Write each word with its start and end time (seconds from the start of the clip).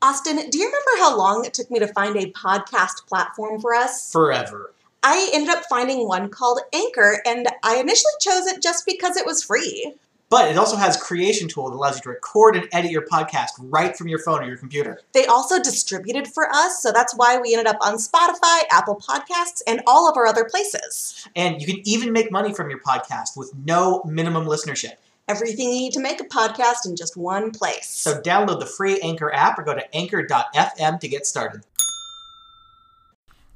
Austin, 0.00 0.36
do 0.50 0.58
you 0.58 0.66
remember 0.66 0.90
how 0.98 1.16
long 1.16 1.44
it 1.44 1.54
took 1.54 1.70
me 1.70 1.80
to 1.80 1.88
find 1.88 2.16
a 2.16 2.30
podcast 2.30 3.06
platform 3.08 3.60
for 3.60 3.74
us? 3.74 4.12
Forever. 4.12 4.72
I 5.02 5.30
ended 5.32 5.50
up 5.50 5.64
finding 5.68 6.06
one 6.06 6.28
called 6.28 6.60
Anchor, 6.72 7.20
and 7.26 7.48
I 7.64 7.76
initially 7.76 8.12
chose 8.20 8.46
it 8.46 8.62
just 8.62 8.86
because 8.86 9.16
it 9.16 9.26
was 9.26 9.42
free. 9.42 9.94
But 10.30 10.50
it 10.50 10.58
also 10.58 10.76
has 10.76 10.96
creation 10.96 11.48
tool 11.48 11.70
that 11.70 11.76
allows 11.76 11.96
you 11.96 12.02
to 12.02 12.10
record 12.10 12.54
and 12.54 12.68
edit 12.70 12.90
your 12.90 13.06
podcast 13.06 13.52
right 13.60 13.96
from 13.96 14.08
your 14.08 14.18
phone 14.18 14.44
or 14.44 14.46
your 14.46 14.58
computer. 14.58 15.00
They 15.14 15.24
also 15.24 15.60
distributed 15.60 16.28
for 16.28 16.48
us, 16.52 16.82
so 16.82 16.92
that's 16.92 17.16
why 17.16 17.38
we 17.38 17.54
ended 17.54 17.66
up 17.66 17.78
on 17.80 17.94
Spotify, 17.94 18.60
Apple 18.70 18.96
Podcasts, 18.96 19.62
and 19.66 19.80
all 19.86 20.08
of 20.08 20.16
our 20.16 20.26
other 20.26 20.44
places. 20.44 21.26
And 21.34 21.60
you 21.60 21.66
can 21.66 21.80
even 21.88 22.12
make 22.12 22.30
money 22.30 22.52
from 22.52 22.68
your 22.68 22.80
podcast 22.80 23.36
with 23.36 23.52
no 23.64 24.02
minimum 24.04 24.44
listenership. 24.44 24.96
Everything 25.28 25.66
you 25.70 25.80
need 25.80 25.92
to 25.92 26.00
make 26.00 26.22
a 26.22 26.24
podcast 26.24 26.86
in 26.86 26.96
just 26.96 27.14
one 27.14 27.50
place. 27.50 27.90
So 27.90 28.18
download 28.18 28.60
the 28.60 28.66
free 28.66 28.98
Anchor 29.02 29.30
app 29.34 29.58
or 29.58 29.62
go 29.62 29.74
to 29.74 29.94
anchor.fm 29.94 31.00
to 31.00 31.08
get 31.08 31.26
started. 31.26 31.64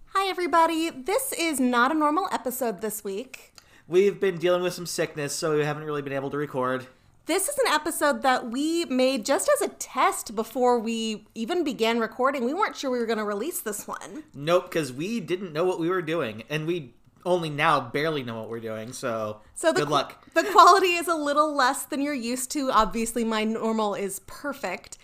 Hi, 0.08 0.28
everybody. 0.28 0.90
This 0.90 1.32
is 1.32 1.58
not 1.58 1.90
a 1.90 1.94
normal 1.94 2.28
episode 2.30 2.82
this 2.82 3.02
week. 3.02 3.54
We've 3.88 4.20
been 4.20 4.36
dealing 4.36 4.62
with 4.62 4.74
some 4.74 4.84
sickness, 4.84 5.32
so 5.34 5.56
we 5.56 5.64
haven't 5.64 5.84
really 5.84 6.02
been 6.02 6.12
able 6.12 6.28
to 6.28 6.36
record. 6.36 6.88
This 7.24 7.48
is 7.48 7.56
an 7.56 7.72
episode 7.72 8.20
that 8.20 8.50
we 8.50 8.84
made 8.84 9.24
just 9.24 9.48
as 9.54 9.62
a 9.62 9.72
test 9.72 10.36
before 10.36 10.78
we 10.78 11.26
even 11.34 11.64
began 11.64 12.00
recording. 12.00 12.44
We 12.44 12.52
weren't 12.52 12.76
sure 12.76 12.90
we 12.90 12.98
were 12.98 13.06
going 13.06 13.16
to 13.16 13.24
release 13.24 13.60
this 13.60 13.88
one. 13.88 14.24
Nope, 14.34 14.64
because 14.64 14.92
we 14.92 15.20
didn't 15.20 15.54
know 15.54 15.64
what 15.64 15.80
we 15.80 15.88
were 15.88 16.02
doing, 16.02 16.42
and 16.50 16.66
we 16.66 16.92
only 17.24 17.50
now 17.50 17.80
barely 17.80 18.22
know 18.22 18.38
what 18.38 18.48
we're 18.48 18.60
doing. 18.60 18.92
So, 18.92 19.40
so 19.54 19.72
the, 19.72 19.80
good 19.80 19.88
luck. 19.88 20.24
The 20.34 20.44
quality 20.44 20.94
is 20.94 21.08
a 21.08 21.14
little 21.14 21.54
less 21.54 21.84
than 21.84 22.00
you're 22.00 22.14
used 22.14 22.50
to. 22.52 22.70
Obviously, 22.70 23.24
my 23.24 23.44
normal 23.44 23.94
is 23.94 24.20
perfect. 24.26 24.98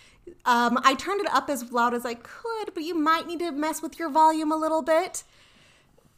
Um, 0.45 0.79
I 0.85 0.95
turned 0.95 1.21
it 1.21 1.33
up 1.33 1.49
as 1.49 1.73
loud 1.73 1.95
as 1.95 2.05
I 2.05 2.15
could, 2.15 2.75
but 2.75 2.83
you 2.83 2.95
might 2.95 3.27
need 3.27 3.39
to 3.41 3.51
mess 3.53 3.83
with 3.83 3.99
your 3.99 4.11
volume 4.11 4.53
a 4.53 4.57
little 4.57 4.83
bit. 4.83 5.25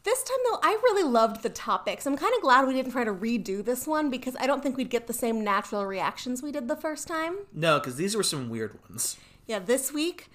This 0.03 0.23
time, 0.23 0.39
though, 0.51 0.59
I 0.63 0.73
really 0.83 1.03
loved 1.03 1.43
the 1.43 1.51
topics. 1.51 2.07
I'm 2.07 2.17
kind 2.17 2.33
of 2.35 2.41
glad 2.41 2.67
we 2.67 2.73
didn't 2.73 2.93
try 2.93 3.05
to 3.05 3.13
redo 3.13 3.63
this 3.63 3.87
one 3.87 4.09
because 4.09 4.35
I 4.41 4.47
don't 4.47 4.63
think 4.63 4.77
we'd 4.77 4.89
get 4.89 5.07
the 5.07 5.13
same 5.13 5.45
natural 5.45 5.85
reactions 5.85 6.43
we 6.43 6.53
did 6.53 6.69
the 6.69 6.77
first 6.77 7.07
time. 7.07 7.37
No, 7.53 7.79
because 7.79 7.97
these 7.97 8.17
were 8.17 8.23
some 8.23 8.49
weird 8.49 8.79
ones. 8.89 9.19
Yeah, 9.47 9.59
this 9.59 9.93
week 9.93 10.31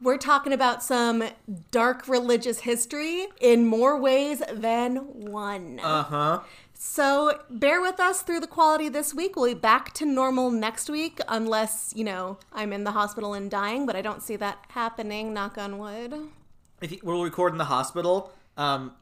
we're 0.00 0.18
talking 0.18 0.52
about 0.52 0.82
some 0.82 1.24
dark 1.70 2.06
religious 2.08 2.60
history 2.60 3.26
in 3.40 3.66
more 3.66 4.00
ways 4.00 4.42
than 4.52 4.96
one. 4.96 5.80
Uh 5.82 6.02
huh. 6.02 6.40
So 6.74 7.40
bear 7.50 7.80
with 7.80 7.98
us 7.98 8.22
through 8.22 8.38
the 8.38 8.46
quality 8.46 8.88
this 8.88 9.12
week. 9.12 9.34
We'll 9.34 9.52
be 9.52 9.54
back 9.54 9.92
to 9.94 10.06
normal 10.06 10.52
next 10.52 10.88
week, 10.88 11.20
unless, 11.26 11.92
you 11.96 12.04
know, 12.04 12.38
I'm 12.52 12.72
in 12.72 12.84
the 12.84 12.92
hospital 12.92 13.34
and 13.34 13.50
dying, 13.50 13.84
but 13.84 13.96
I 13.96 14.02
don't 14.02 14.22
see 14.22 14.36
that 14.36 14.64
happening, 14.68 15.34
knock 15.34 15.58
on 15.58 15.78
wood. 15.78 16.14
If 16.80 16.92
you, 16.92 17.00
we'll 17.02 17.24
record 17.24 17.52
in 17.52 17.58
the 17.58 17.64
hospital, 17.64 18.32
um, 18.56 18.92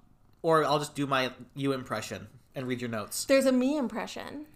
or 0.41 0.65
I'll 0.65 0.79
just 0.79 0.95
do 0.95 1.07
my 1.07 1.33
you 1.55 1.73
impression 1.73 2.29
and 2.55 2.67
read 2.67 2.81
your 2.81 2.89
notes. 2.89 3.27
There's 3.27 3.45
a 3.45 3.53
me 3.53 3.77
impression. 3.77 4.47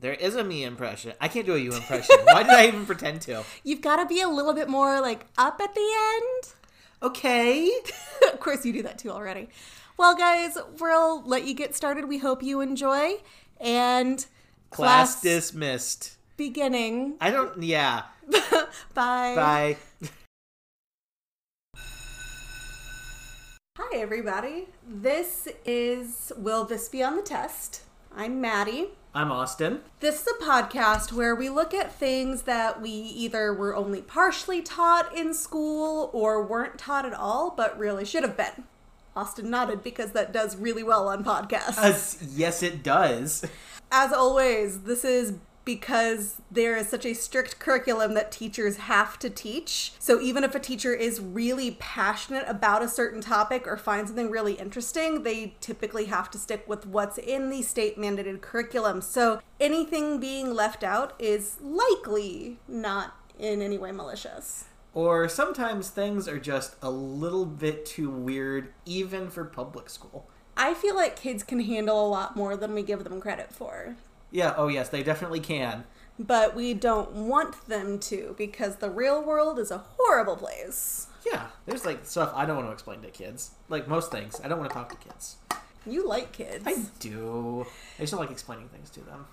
There 0.00 0.12
is 0.12 0.36
a 0.36 0.44
me 0.44 0.62
impression. 0.62 1.14
I 1.20 1.26
can't 1.26 1.44
do 1.44 1.54
a 1.54 1.58
you 1.58 1.72
impression. 1.72 2.16
Why 2.24 2.44
did 2.44 2.52
I 2.52 2.68
even 2.68 2.86
pretend 2.86 3.20
to? 3.22 3.42
You've 3.64 3.80
got 3.80 3.96
to 3.96 4.06
be 4.06 4.20
a 4.20 4.28
little 4.28 4.54
bit 4.54 4.68
more 4.68 5.00
like 5.00 5.26
up 5.36 5.60
at 5.60 5.74
the 5.74 5.80
end. 5.80 6.52
Okay. 7.02 7.70
of 8.32 8.38
course, 8.38 8.64
you 8.64 8.72
do 8.72 8.82
that 8.82 8.98
too 8.98 9.10
already. 9.10 9.48
Well, 9.96 10.14
guys, 10.14 10.56
we'll 10.78 11.22
let 11.24 11.44
you 11.46 11.54
get 11.54 11.74
started. 11.74 12.08
We 12.08 12.18
hope 12.18 12.44
you 12.44 12.60
enjoy. 12.60 13.14
And 13.60 14.24
class, 14.70 15.14
class 15.14 15.22
dismissed. 15.22 16.16
Beginning. 16.36 17.16
I 17.20 17.32
don't, 17.32 17.60
yeah. 17.60 18.02
Bye. 18.94 19.34
Bye. 19.34 19.76
Hi, 23.76 23.96
everybody. 23.96 24.68
This 24.88 25.48
is 25.64 26.32
Will 26.36 26.64
This 26.64 26.88
Be 26.88 27.02
on 27.02 27.16
the 27.16 27.22
Test? 27.22 27.82
I'm 28.14 28.40
Maddie. 28.40 28.90
I'm 29.18 29.32
Austin. 29.32 29.80
This 29.98 30.20
is 30.20 30.28
a 30.28 30.44
podcast 30.44 31.10
where 31.10 31.34
we 31.34 31.48
look 31.48 31.74
at 31.74 31.92
things 31.92 32.42
that 32.42 32.80
we 32.80 32.90
either 32.90 33.52
were 33.52 33.74
only 33.74 34.00
partially 34.00 34.62
taught 34.62 35.12
in 35.12 35.34
school 35.34 36.08
or 36.12 36.40
weren't 36.40 36.78
taught 36.78 37.04
at 37.04 37.12
all, 37.12 37.50
but 37.50 37.76
really 37.76 38.04
should 38.04 38.22
have 38.22 38.36
been. 38.36 38.62
Austin 39.16 39.50
nodded 39.50 39.82
because 39.82 40.12
that 40.12 40.32
does 40.32 40.54
really 40.54 40.84
well 40.84 41.08
on 41.08 41.24
podcasts. 41.24 41.78
Uh, 41.78 42.28
yes, 42.30 42.62
it 42.62 42.84
does. 42.84 43.44
As 43.90 44.12
always, 44.12 44.82
this 44.82 45.04
is 45.04 45.32
because 45.68 46.40
there 46.50 46.78
is 46.78 46.88
such 46.88 47.04
a 47.04 47.12
strict 47.12 47.58
curriculum 47.58 48.14
that 48.14 48.32
teachers 48.32 48.78
have 48.78 49.18
to 49.18 49.28
teach. 49.28 49.92
So 49.98 50.18
even 50.18 50.42
if 50.42 50.54
a 50.54 50.58
teacher 50.58 50.94
is 50.94 51.20
really 51.20 51.72
passionate 51.72 52.46
about 52.48 52.82
a 52.82 52.88
certain 52.88 53.20
topic 53.20 53.66
or 53.66 53.76
finds 53.76 54.08
something 54.08 54.30
really 54.30 54.54
interesting, 54.54 55.24
they 55.24 55.56
typically 55.60 56.06
have 56.06 56.30
to 56.30 56.38
stick 56.38 56.66
with 56.66 56.86
what's 56.86 57.18
in 57.18 57.50
the 57.50 57.60
state 57.60 57.98
mandated 57.98 58.40
curriculum. 58.40 59.02
So 59.02 59.42
anything 59.60 60.18
being 60.18 60.54
left 60.54 60.82
out 60.82 61.12
is 61.18 61.58
likely 61.60 62.56
not 62.66 63.14
in 63.38 63.60
any 63.60 63.76
way 63.76 63.92
malicious. 63.92 64.64
Or 64.94 65.28
sometimes 65.28 65.90
things 65.90 66.26
are 66.28 66.40
just 66.40 66.76
a 66.80 66.90
little 66.90 67.44
bit 67.44 67.84
too 67.84 68.08
weird, 68.08 68.72
even 68.86 69.28
for 69.28 69.44
public 69.44 69.90
school. 69.90 70.30
I 70.56 70.72
feel 70.72 70.96
like 70.96 71.14
kids 71.14 71.42
can 71.42 71.60
handle 71.60 72.06
a 72.06 72.08
lot 72.08 72.36
more 72.36 72.56
than 72.56 72.72
we 72.72 72.82
give 72.82 73.04
them 73.04 73.20
credit 73.20 73.52
for. 73.52 73.96
Yeah, 74.30 74.54
oh 74.56 74.68
yes, 74.68 74.88
they 74.88 75.02
definitely 75.02 75.40
can. 75.40 75.84
But 76.18 76.56
we 76.56 76.74
don't 76.74 77.12
want 77.12 77.68
them 77.68 77.98
to 78.00 78.34
because 78.36 78.76
the 78.76 78.90
real 78.90 79.22
world 79.22 79.58
is 79.58 79.70
a 79.70 79.84
horrible 79.96 80.36
place. 80.36 81.06
Yeah, 81.24 81.46
there's 81.66 81.84
like 81.84 82.04
stuff 82.04 82.32
I 82.34 82.44
don't 82.44 82.56
want 82.56 82.68
to 82.68 82.72
explain 82.72 83.02
to 83.02 83.10
kids. 83.10 83.52
Like 83.68 83.86
most 83.86 84.10
things, 84.10 84.40
I 84.42 84.48
don't 84.48 84.58
want 84.58 84.70
to 84.70 84.74
talk 84.74 84.88
to 84.90 85.08
kids. 85.08 85.36
You 85.86 86.06
like 86.06 86.32
kids. 86.32 86.64
I 86.66 86.76
do. 86.98 87.66
I 87.98 88.02
just 88.02 88.12
don't 88.12 88.20
like 88.20 88.30
explaining 88.30 88.68
things 88.68 88.90
to 88.90 89.00
them. 89.00 89.26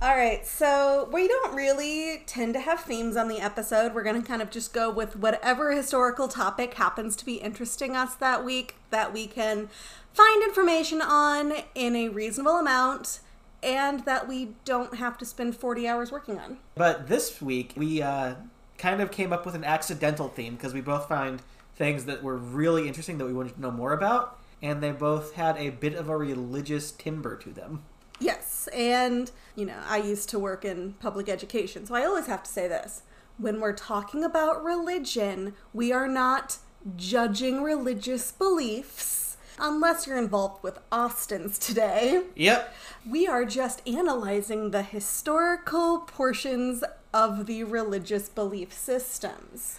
All 0.00 0.16
right, 0.16 0.44
so 0.44 1.08
we 1.12 1.28
don't 1.28 1.54
really 1.54 2.24
tend 2.26 2.54
to 2.54 2.60
have 2.60 2.80
themes 2.80 3.16
on 3.16 3.28
the 3.28 3.38
episode. 3.38 3.94
We're 3.94 4.02
going 4.02 4.20
to 4.20 4.26
kind 4.26 4.42
of 4.42 4.50
just 4.50 4.72
go 4.72 4.90
with 4.90 5.14
whatever 5.14 5.70
historical 5.70 6.26
topic 6.26 6.74
happens 6.74 7.14
to 7.16 7.24
be 7.24 7.34
interesting 7.34 7.96
us 7.96 8.16
that 8.16 8.44
week 8.44 8.74
that 8.90 9.12
we 9.12 9.28
can 9.28 9.68
find 10.12 10.42
information 10.42 11.00
on 11.00 11.52
in 11.76 11.94
a 11.94 12.08
reasonable 12.08 12.56
amount 12.56 13.20
and 13.62 14.04
that 14.04 14.26
we 14.26 14.54
don't 14.64 14.96
have 14.96 15.16
to 15.18 15.24
spend 15.24 15.56
40 15.56 15.86
hours 15.86 16.10
working 16.10 16.38
on. 16.38 16.58
But 16.74 17.08
this 17.08 17.40
week, 17.40 17.72
we 17.76 18.02
uh, 18.02 18.34
kind 18.78 19.00
of 19.00 19.10
came 19.10 19.32
up 19.32 19.46
with 19.46 19.54
an 19.54 19.64
accidental 19.64 20.28
theme 20.28 20.56
because 20.56 20.74
we 20.74 20.80
both 20.80 21.08
found 21.08 21.42
things 21.76 22.04
that 22.06 22.22
were 22.22 22.36
really 22.36 22.88
interesting 22.88 23.18
that 23.18 23.26
we 23.26 23.32
wanted 23.32 23.54
to 23.54 23.60
know 23.60 23.70
more 23.70 23.92
about, 23.92 24.38
and 24.60 24.82
they 24.82 24.90
both 24.90 25.34
had 25.34 25.56
a 25.56 25.70
bit 25.70 25.94
of 25.94 26.08
a 26.08 26.16
religious 26.16 26.90
timber 26.90 27.36
to 27.36 27.50
them. 27.50 27.82
Yes, 28.20 28.68
and, 28.74 29.30
you 29.56 29.66
know, 29.66 29.78
I 29.88 29.98
used 29.98 30.28
to 30.30 30.38
work 30.38 30.64
in 30.64 30.94
public 30.94 31.28
education, 31.28 31.86
so 31.86 31.94
I 31.94 32.04
always 32.04 32.26
have 32.26 32.42
to 32.42 32.50
say 32.50 32.68
this. 32.68 33.02
When 33.38 33.60
we're 33.60 33.72
talking 33.72 34.22
about 34.22 34.62
religion, 34.62 35.54
we 35.72 35.92
are 35.92 36.06
not 36.06 36.58
judging 36.96 37.62
religious 37.62 38.30
beliefs 38.30 39.21
unless 39.58 40.06
you're 40.06 40.18
involved 40.18 40.62
with 40.62 40.78
Austin's 40.90 41.58
today. 41.58 42.22
Yep. 42.34 42.74
We 43.08 43.26
are 43.26 43.44
just 43.44 43.86
analyzing 43.86 44.70
the 44.70 44.82
historical 44.82 46.00
portions 46.00 46.84
of 47.12 47.46
the 47.46 47.64
religious 47.64 48.28
belief 48.28 48.72
systems. 48.72 49.78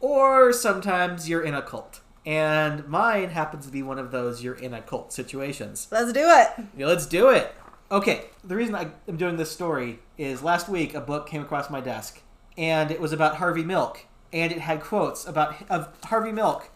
Or 0.00 0.52
sometimes 0.52 1.28
you're 1.28 1.42
in 1.42 1.54
a 1.54 1.62
cult. 1.62 2.00
And 2.26 2.86
mine 2.86 3.30
happens 3.30 3.66
to 3.66 3.72
be 3.72 3.82
one 3.82 3.98
of 3.98 4.10
those 4.10 4.42
you're 4.42 4.54
in 4.54 4.74
a 4.74 4.82
cult 4.82 5.12
situations. 5.12 5.88
Let's 5.90 6.12
do 6.12 6.24
it. 6.24 6.48
Yeah, 6.76 6.86
let's 6.86 7.06
do 7.06 7.30
it. 7.30 7.54
Okay, 7.90 8.26
the 8.44 8.54
reason 8.54 8.74
I, 8.74 8.88
am 9.08 9.16
doing 9.16 9.36
this 9.36 9.50
story 9.50 9.98
is 10.16 10.42
last 10.42 10.68
week 10.68 10.94
a 10.94 11.00
book 11.00 11.26
came 11.26 11.42
across 11.42 11.70
my 11.70 11.80
desk, 11.80 12.20
and 12.56 12.90
it 12.90 13.00
was 13.00 13.12
about 13.12 13.36
Harvey 13.36 13.64
Milk, 13.64 14.06
and 14.32 14.52
it 14.52 14.60
had 14.60 14.80
quotes 14.80 15.26
about 15.26 15.56
of 15.68 15.88
Harvey 16.04 16.30
Milk 16.30 16.70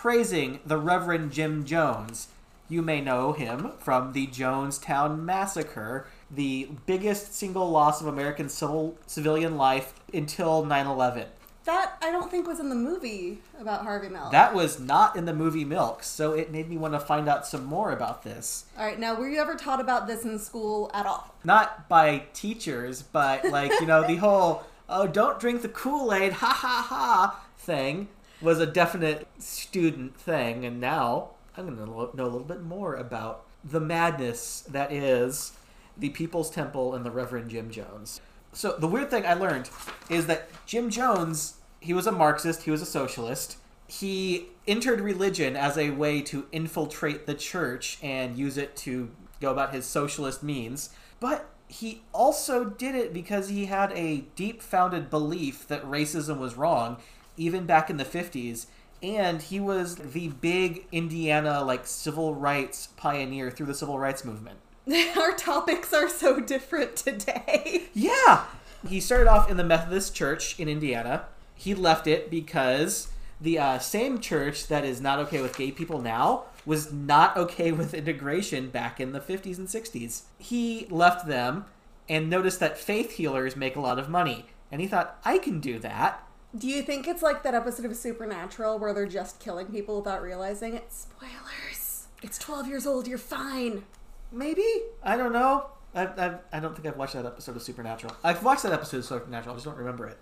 praising 0.00 0.60
the 0.66 0.76
Reverend 0.76 1.32
Jim 1.32 1.64
Jones. 1.64 2.28
You 2.68 2.82
may 2.82 3.00
know 3.00 3.32
him 3.32 3.72
from 3.78 4.12
the 4.12 4.26
Jonestown 4.26 5.22
Massacre, 5.22 6.06
the 6.30 6.68
biggest 6.84 7.34
single 7.34 7.70
loss 7.70 8.02
of 8.02 8.06
American 8.06 8.50
civil 8.50 8.98
civilian 9.06 9.56
life 9.56 9.94
until 10.12 10.66
9 10.66 10.86
11. 10.86 11.28
That 11.64 11.96
I 12.02 12.12
don't 12.12 12.30
think 12.30 12.46
was 12.46 12.60
in 12.60 12.68
the 12.68 12.74
movie 12.74 13.38
about 13.58 13.84
Harvey 13.84 14.10
Milk. 14.10 14.32
That 14.32 14.54
was 14.54 14.78
not 14.78 15.16
in 15.16 15.24
the 15.24 15.32
movie 15.32 15.64
Milk, 15.64 16.02
so 16.02 16.34
it 16.34 16.52
made 16.52 16.68
me 16.68 16.76
want 16.76 16.92
to 16.92 17.00
find 17.00 17.26
out 17.26 17.46
some 17.46 17.64
more 17.64 17.90
about 17.90 18.22
this. 18.22 18.66
All 18.78 18.84
right, 18.84 19.00
now 19.00 19.18
were 19.18 19.28
you 19.28 19.40
ever 19.40 19.54
taught 19.54 19.80
about 19.80 20.06
this 20.06 20.24
in 20.26 20.38
school 20.38 20.90
at 20.92 21.06
all? 21.06 21.34
Not 21.42 21.88
by 21.88 22.24
teachers, 22.34 23.00
but 23.00 23.46
like, 23.46 23.72
you 23.80 23.86
know, 23.86 24.06
the 24.06 24.16
whole 24.16 24.64
oh, 24.90 25.06
don't 25.06 25.40
drink 25.40 25.62
the 25.62 25.68
Kool-Aid, 25.68 26.34
ha 26.34 26.48
ha 26.48 26.86
ha 26.86 27.42
thing 27.56 28.08
was 28.40 28.60
a 28.60 28.66
definite 28.66 29.26
student 29.38 30.16
thing, 30.16 30.64
and 30.64 30.80
now 30.80 31.30
I'm 31.56 31.64
going 31.64 31.76
to 31.78 32.16
know 32.16 32.24
a 32.24 32.26
little 32.26 32.40
bit 32.40 32.62
more 32.62 32.94
about 32.94 33.44
the 33.64 33.80
madness 33.80 34.60
that 34.68 34.92
is 34.92 35.52
the 35.96 36.10
People's 36.10 36.50
Temple 36.50 36.94
and 36.94 37.04
the 37.04 37.10
Reverend 37.10 37.50
Jim 37.50 37.70
Jones. 37.70 38.20
So 38.52 38.76
the 38.78 38.86
weird 38.86 39.10
thing 39.10 39.26
I 39.26 39.34
learned 39.34 39.70
is 40.10 40.26
that 40.26 40.48
Jim 40.66 40.90
Jones 40.90 41.56
he 41.86 41.92
was 41.92 42.06
a 42.06 42.12
Marxist, 42.12 42.64
he 42.64 42.70
was 42.70 42.82
a 42.82 42.86
socialist. 42.86 43.58
He 43.86 44.48
entered 44.66 45.00
religion 45.00 45.56
as 45.56 45.78
a 45.78 45.90
way 45.90 46.20
to 46.22 46.46
infiltrate 46.50 47.26
the 47.26 47.34
church 47.34 47.98
and 48.02 48.36
use 48.36 48.56
it 48.58 48.74
to 48.78 49.10
go 49.40 49.52
about 49.52 49.72
his 49.72 49.86
socialist 49.86 50.42
means. 50.42 50.90
But 51.20 51.48
he 51.68 52.02
also 52.12 52.64
did 52.64 52.96
it 52.96 53.12
because 53.12 53.48
he 53.48 53.66
had 53.66 53.92
a 53.92 54.24
deep 54.34 54.62
founded 54.62 55.10
belief 55.10 55.68
that 55.68 55.84
racism 55.84 56.38
was 56.38 56.56
wrong, 56.56 56.96
even 57.36 57.66
back 57.66 57.90
in 57.90 57.96
the 57.96 58.04
50s. 58.04 58.66
And 59.02 59.42
he 59.42 59.60
was 59.60 59.96
the 59.96 60.28
big 60.28 60.86
Indiana, 60.90 61.62
like, 61.62 61.86
civil 61.86 62.34
rights 62.34 62.88
pioneer 62.96 63.50
through 63.50 63.66
the 63.66 63.74
civil 63.74 63.98
rights 63.98 64.24
movement. 64.24 64.58
Our 65.18 65.34
topics 65.34 65.92
are 65.92 66.08
so 66.08 66.40
different 66.40 66.96
today. 66.96 67.84
Yeah! 67.94 68.44
He 68.86 69.00
started 69.00 69.26
off 69.26 69.50
in 69.50 69.56
the 69.56 69.64
Methodist 69.64 70.14
Church 70.14 70.58
in 70.60 70.68
Indiana. 70.68 71.26
He 71.54 71.74
left 71.74 72.06
it 72.06 72.30
because 72.30 73.08
the 73.40 73.58
uh, 73.58 73.78
same 73.78 74.20
church 74.20 74.68
that 74.68 74.84
is 74.84 75.00
not 75.00 75.18
okay 75.18 75.40
with 75.40 75.56
gay 75.56 75.70
people 75.70 76.00
now 76.00 76.44
was 76.64 76.92
not 76.92 77.36
okay 77.36 77.72
with 77.72 77.94
integration 77.94 78.68
back 78.68 79.00
in 79.00 79.12
the 79.12 79.20
50s 79.20 79.58
and 79.58 79.68
60s. 79.68 80.22
He 80.38 80.86
left 80.90 81.26
them 81.26 81.64
and 82.08 82.30
noticed 82.30 82.60
that 82.60 82.78
faith 82.78 83.12
healers 83.12 83.56
make 83.56 83.76
a 83.76 83.80
lot 83.80 83.98
of 83.98 84.08
money. 84.08 84.46
And 84.70 84.80
he 84.80 84.86
thought, 84.86 85.18
I 85.24 85.38
can 85.38 85.60
do 85.60 85.78
that. 85.80 86.25
Do 86.56 86.68
you 86.68 86.80
think 86.82 87.06
it's 87.06 87.22
like 87.22 87.42
that 87.42 87.54
episode 87.54 87.86
of 87.86 87.96
Supernatural 87.96 88.78
where 88.78 88.94
they're 88.94 89.06
just 89.06 89.40
killing 89.40 89.66
people 89.66 89.98
without 89.98 90.22
realizing 90.22 90.74
it? 90.74 90.90
Spoilers. 90.90 92.06
It's 92.22 92.38
12 92.38 92.68
years 92.68 92.86
old, 92.86 93.06
you're 93.06 93.18
fine. 93.18 93.84
Maybe? 94.32 94.64
I 95.02 95.16
don't 95.16 95.32
know. 95.32 95.66
I, 95.94 96.04
I, 96.06 96.38
I 96.52 96.60
don't 96.60 96.74
think 96.74 96.86
I've 96.86 96.96
watched 96.96 97.14
that 97.14 97.26
episode 97.26 97.56
of 97.56 97.62
Supernatural. 97.62 98.14
I've 98.24 98.42
watched 98.42 98.62
that 98.62 98.72
episode 98.72 98.98
of 98.98 99.04
Supernatural, 99.04 99.54
I 99.54 99.56
just 99.56 99.66
don't 99.66 99.76
remember 99.76 100.06
it. 100.06 100.18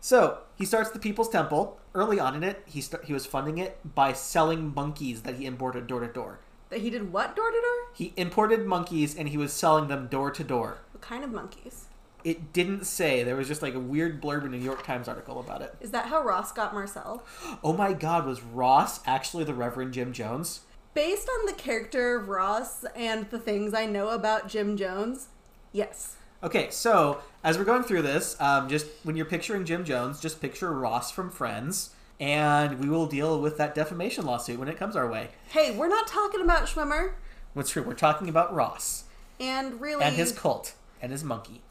So 0.00 0.38
he 0.54 0.64
starts 0.64 0.90
the 0.90 0.98
People's 0.98 1.28
Temple. 1.28 1.78
Early 1.94 2.18
on 2.20 2.34
in 2.34 2.44
it, 2.44 2.62
he 2.64 2.80
st- 2.80 3.04
he 3.04 3.12
was 3.12 3.26
funding 3.26 3.58
it 3.58 3.78
by 3.94 4.12
selling 4.12 4.72
monkeys 4.72 5.22
that 5.22 5.34
he 5.34 5.46
imported 5.46 5.86
door 5.86 6.00
to 6.00 6.06
door. 6.06 6.38
That 6.70 6.80
he 6.80 6.90
did 6.90 7.12
what 7.12 7.36
door 7.36 7.50
to 7.50 7.60
door? 7.60 7.92
He 7.92 8.14
imported 8.16 8.64
monkeys 8.64 9.14
and 9.14 9.28
he 9.28 9.36
was 9.36 9.52
selling 9.52 9.88
them 9.88 10.06
door 10.06 10.30
to 10.30 10.44
door. 10.44 10.78
What 10.92 11.02
kind 11.02 11.22
of 11.24 11.32
monkeys? 11.32 11.85
It 12.26 12.52
didn't 12.52 12.86
say. 12.86 13.22
There 13.22 13.36
was 13.36 13.46
just 13.46 13.62
like 13.62 13.74
a 13.74 13.78
weird 13.78 14.20
blurb 14.20 14.44
in 14.44 14.52
a 14.52 14.56
New 14.58 14.64
York 14.64 14.84
Times 14.84 15.06
article 15.06 15.38
about 15.38 15.62
it. 15.62 15.76
Is 15.80 15.92
that 15.92 16.06
how 16.06 16.24
Ross 16.24 16.50
got 16.50 16.74
Marcel? 16.74 17.22
Oh 17.62 17.72
my 17.72 17.92
God, 17.92 18.26
was 18.26 18.42
Ross 18.42 18.98
actually 19.06 19.44
the 19.44 19.54
Reverend 19.54 19.92
Jim 19.94 20.12
Jones? 20.12 20.62
Based 20.92 21.28
on 21.28 21.46
the 21.46 21.52
character 21.52 22.16
of 22.16 22.28
Ross 22.28 22.84
and 22.96 23.30
the 23.30 23.38
things 23.38 23.74
I 23.74 23.86
know 23.86 24.08
about 24.08 24.48
Jim 24.48 24.76
Jones, 24.76 25.28
yes. 25.70 26.16
Okay, 26.42 26.68
so 26.68 27.20
as 27.44 27.58
we're 27.58 27.64
going 27.64 27.84
through 27.84 28.02
this, 28.02 28.34
um, 28.40 28.68
just 28.68 28.88
when 29.04 29.14
you're 29.14 29.24
picturing 29.24 29.64
Jim 29.64 29.84
Jones, 29.84 30.18
just 30.20 30.40
picture 30.40 30.72
Ross 30.72 31.12
from 31.12 31.30
Friends, 31.30 31.90
and 32.18 32.80
we 32.80 32.88
will 32.88 33.06
deal 33.06 33.40
with 33.40 33.56
that 33.58 33.72
defamation 33.76 34.26
lawsuit 34.26 34.58
when 34.58 34.66
it 34.66 34.76
comes 34.76 34.96
our 34.96 35.08
way. 35.08 35.28
Hey, 35.50 35.70
we're 35.76 35.86
not 35.86 36.08
talking 36.08 36.40
about 36.40 36.64
Schwimmer. 36.66 37.12
What's 37.54 37.70
true? 37.70 37.82
We're 37.84 37.94
talking 37.94 38.28
about 38.28 38.52
Ross 38.52 39.04
And 39.38 39.80
really. 39.80 40.02
and 40.02 40.16
his 40.16 40.32
cult 40.32 40.74
and 41.00 41.12
his 41.12 41.22
monkey. 41.22 41.62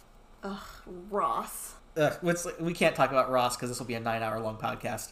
Ugh, 0.46 0.60
Ross. 1.10 1.74
Ugh, 1.98 2.14
what's, 2.22 2.46
we 2.60 2.74
can't 2.74 2.96
talk 2.96 3.10
about 3.10 3.32
Ross 3.32 3.56
because 3.56 3.70
this 3.70 3.80
will 3.80 3.88
be 3.88 3.96
a 3.96 4.00
nine-hour-long 4.00 4.58
podcast. 4.58 5.12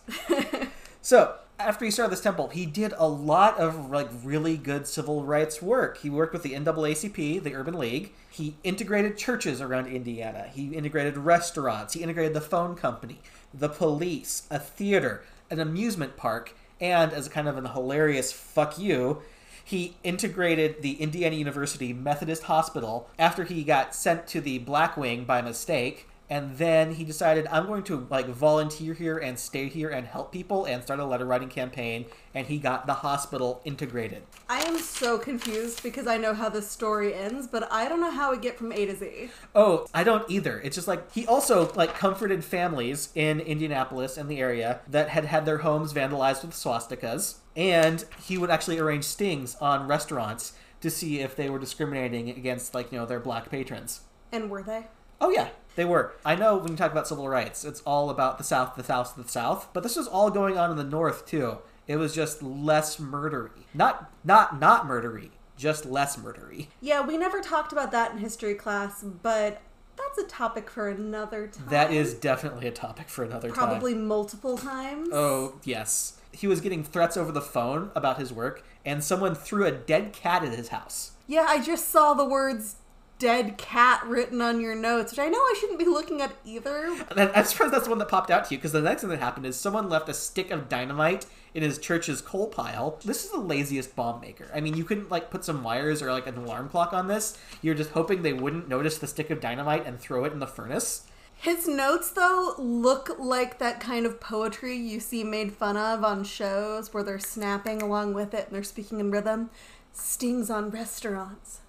so 1.02 1.36
after 1.60 1.86
he 1.86 1.92
started 1.92 2.12
this 2.12 2.22
temple, 2.22 2.50
he 2.50 2.68
did 2.68 2.94
a 2.98 3.08
lot 3.08 3.58
of 3.58 3.90
like 3.90 4.10
really 4.24 4.58
good 4.58 4.86
civil 4.86 5.24
rights 5.24 5.60
work. 5.62 5.98
He 5.98 6.10
worked 6.10 6.34
with 6.34 6.44
the 6.44 6.52
NAACP, 6.52 7.42
the 7.42 7.56
Urban 7.56 7.80
League. 7.80 8.14
He 8.30 8.58
integrated 8.64 9.18
churches 9.18 9.60
around 9.60 9.88
Indiana. 9.88 10.50
He 10.54 10.76
integrated 10.76 11.18
restaurants. 11.18 11.94
He 11.94 12.04
integrated 12.04 12.36
the 12.36 12.42
phone 12.42 12.76
company, 12.76 13.20
the 13.54 13.70
police, 13.70 14.48
a 14.52 14.60
theater, 14.60 15.24
an 15.50 15.60
amusement 15.60 16.16
park, 16.16 16.56
and 16.80 17.12
as 17.12 17.26
a 17.26 17.30
kind 17.30 17.48
of 17.48 17.58
an 17.58 17.66
hilarious 17.66 18.32
fuck 18.32 18.78
you, 18.78 19.24
he 19.64 19.96
integrated 20.04 20.82
the 20.82 20.94
Indiana 20.94 21.36
University 21.36 21.94
Methodist 21.94 22.44
Hospital 22.44 23.10
after 23.18 23.44
he 23.44 23.64
got 23.64 23.96
sent 23.96 24.28
to 24.28 24.42
the 24.42 24.60
Black 24.60 24.98
Wing 24.98 25.24
by 25.24 25.42
mistake 25.42 26.08
and 26.34 26.58
then 26.58 26.96
he 26.96 27.04
decided 27.04 27.46
i'm 27.52 27.68
going 27.68 27.84
to 27.84 28.08
like 28.10 28.26
volunteer 28.26 28.96
here 28.96 29.20
and 29.20 29.38
stay 29.38 29.68
here 29.68 29.90
and 29.90 30.08
help 30.08 30.32
people 30.32 30.66
and 30.66 30.82
start 30.82 31.00
a 31.00 31.06
letter 31.06 31.26
writing 31.26 31.48
campaign. 31.48 32.06
And 32.34 32.48
he 32.48 32.58
got 32.58 32.88
the 32.88 32.96
hospital 32.96 33.62
integrated. 33.64 34.24
I 34.50 34.62
am 34.62 34.80
so 34.80 35.20
confused 35.20 35.84
because 35.84 36.08
I 36.08 36.18
know 36.18 36.34
how 36.34 36.50
this 36.50 36.68
story 36.68 37.14
ends, 37.14 37.46
but 37.46 37.72
I 37.72 37.88
don't 37.88 38.02
know 38.02 38.10
how 38.10 38.32
we 38.32 38.40
get 38.40 38.58
from 38.58 38.72
A 38.72 38.86
to 38.88 38.96
Z. 38.96 39.30
oh 39.54 39.86
i 39.94 40.04
don't 40.04 40.28
either. 40.30 40.60
It's 40.62 40.76
just 40.76 40.88
like 40.88 41.12
he 41.12 41.28
also 41.28 41.72
like 41.74 41.94
comforted 41.94 42.44
families 42.44 43.10
in 43.14 43.40
indianapolis 43.40 44.18
and 44.18 44.28
the 44.30 44.40
area 44.40 44.82
that 44.90 45.10
had 45.10 45.26
had 45.26 45.46
their 45.46 45.60
homes 45.60 45.94
vandalized 45.94 46.42
with 46.42 46.56
swastikas. 46.56 47.36
And 47.56 48.04
he 48.20 48.40
would 48.40 48.50
actually 48.50 48.80
arrange 48.80 49.04
stings 49.04 49.56
on 49.62 49.88
restaurants 49.88 50.54
to 50.82 50.90
see 50.90 51.20
if 51.20 51.36
they 51.36 51.50
were 51.50 51.60
discriminating 51.60 52.30
against 52.30 52.74
like 52.74 52.92
you 52.92 52.98
know 52.98 53.06
their 53.06 53.20
black 53.20 53.52
patrons. 53.52 54.02
And 54.32 54.50
were 54.50 54.64
they? 54.64 54.88
Oh 55.24 55.30
yeah, 55.30 55.48
they 55.78 55.86
were. 55.86 56.12
I 56.26 56.36
know 56.36 56.58
when 56.58 56.72
you 56.72 56.78
talk 56.78 56.92
about 56.92 57.08
civil 57.08 57.30
rights, 57.30 57.64
it's 57.64 57.80
all 57.86 58.10
about 58.10 58.38
the 58.38 58.44
South, 58.44 58.76
the 58.76 58.84
South, 58.84 59.16
the 59.16 59.28
South, 59.28 59.70
but 59.72 59.82
this 59.82 59.96
was 59.96 60.06
all 60.06 60.30
going 60.30 60.58
on 60.58 60.70
in 60.70 60.76
the 60.76 60.84
North 60.84 61.26
too. 61.26 61.60
It 61.88 61.96
was 61.96 62.14
just 62.14 62.44
less 62.44 62.98
murdery. 62.98 63.64
Not 63.74 64.12
not 64.26 64.60
not 64.60 64.86
murdery, 64.86 65.30
just 65.56 65.86
less 65.86 66.18
murdery. 66.18 66.68
Yeah, 66.82 67.06
we 67.06 67.18
never 67.18 67.40
talked 67.40 67.72
about 67.72 67.92
that 67.92 68.12
in 68.12 68.18
history 68.18 68.54
class, 68.54 69.02
but 69.02 69.62
that's 69.96 70.18
a 70.18 70.28
topic 70.28 70.70
for 70.70 70.90
another 70.90 71.48
time. 71.48 71.68
That 71.70 71.94
is 71.94 72.14
definitely 72.14 72.68
a 72.68 72.72
topic 72.72 73.08
for 73.08 73.24
another 73.24 73.48
time. 73.48 73.56
probably 73.56 73.94
multiple 73.94 74.58
times. 74.58 75.10
Oh, 75.14 75.60
yes. 75.64 76.20
He 76.32 76.48
was 76.48 76.62
getting 76.62 76.84
threats 76.84 77.16
over 77.16 77.32
the 77.32 77.42
phone 77.42 77.92
about 77.96 78.18
his 78.18 78.34
work, 78.34 78.66
and 78.84 79.04
someone 79.04 79.36
threw 79.36 79.66
a 79.66 79.72
dead 79.72 80.12
cat 80.14 80.44
at 80.44 80.54
his 80.54 80.70
house. 80.70 81.12
Yeah, 81.28 81.46
I 81.48 81.62
just 81.62 81.90
saw 81.90 82.16
the 82.16 82.26
words 82.26 82.78
dead 83.24 83.58
cat 83.58 84.06
written 84.06 84.42
on 84.42 84.60
your 84.60 84.76
notes, 84.76 85.14
which 85.14 85.20
I 85.20 85.30
know 85.30 85.38
I 85.38 85.56
shouldn't 85.58 85.80
be 85.80 85.86
looking 85.86 86.22
at 86.22 86.34
either. 86.44 86.94
I'm 87.16 87.46
surprised 87.46 87.74
that's 87.74 87.86
the 87.86 87.90
one 87.90 88.00
that 88.00 88.10
popped 88.10 88.30
out 88.30 88.44
to 88.46 88.54
you, 88.54 88.58
because 88.58 88.74
the 88.74 88.82
next 88.82 89.00
thing 89.00 89.10
that 89.12 89.20
happened 89.20 89.46
is 89.46 89.56
someone 89.56 89.88
left 89.88 90.10
a 90.10 90.14
stick 90.14 90.52
of 90.52 90.68
dynamite 90.68 91.26
in 91.54 91.64
his 91.64 91.78
church's 91.78 92.20
coal 92.20 92.48
pile. 92.48 93.00
This 93.06 93.24
is 93.24 93.32
the 93.32 93.40
laziest 93.40 93.96
bomb 93.96 94.20
maker. 94.20 94.52
I 94.54 94.60
mean, 94.60 94.76
you 94.76 94.84
couldn't 94.84 95.10
like 95.10 95.32
put 95.32 95.46
some 95.46 95.64
wires 95.64 96.02
or 96.02 96.12
like 96.12 96.28
an 96.28 96.36
alarm 96.36 96.68
clock 96.68 96.92
on 96.92 97.08
this. 97.08 97.38
You're 97.62 97.76
just 97.76 97.92
hoping 97.92 98.24
they 98.24 98.34
wouldn't 98.34 98.68
notice 98.68 98.98
the 98.98 99.08
stick 99.08 99.30
of 99.30 99.40
dynamite 99.40 99.86
and 99.86 99.98
throw 99.98 100.26
it 100.26 100.34
in 100.34 100.40
the 100.40 100.46
furnace. 100.46 101.06
His 101.38 101.66
notes, 101.66 102.12
though, 102.12 102.56
look 102.58 103.16
like 103.18 103.58
that 103.60 103.80
kind 103.80 104.06
of 104.06 104.20
poetry 104.20 104.76
you 104.76 105.00
see 105.00 105.24
made 105.24 105.54
fun 105.54 105.78
of 105.78 106.04
on 106.04 106.26
shows 106.26 106.94
where 106.94 107.04
they're 107.04 107.20
snapping 107.20 107.82
along 107.82 108.16
with 108.16 108.34
it 108.34 108.48
and 108.48 108.56
they're 108.56 108.64
speaking 108.64 109.00
in 109.00 109.12
rhythm. 109.12 109.50
Stings 109.94 110.50
on 110.50 110.72
restaurants. 110.72 111.62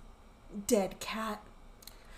Dead 0.66 1.00
cat. 1.00 1.42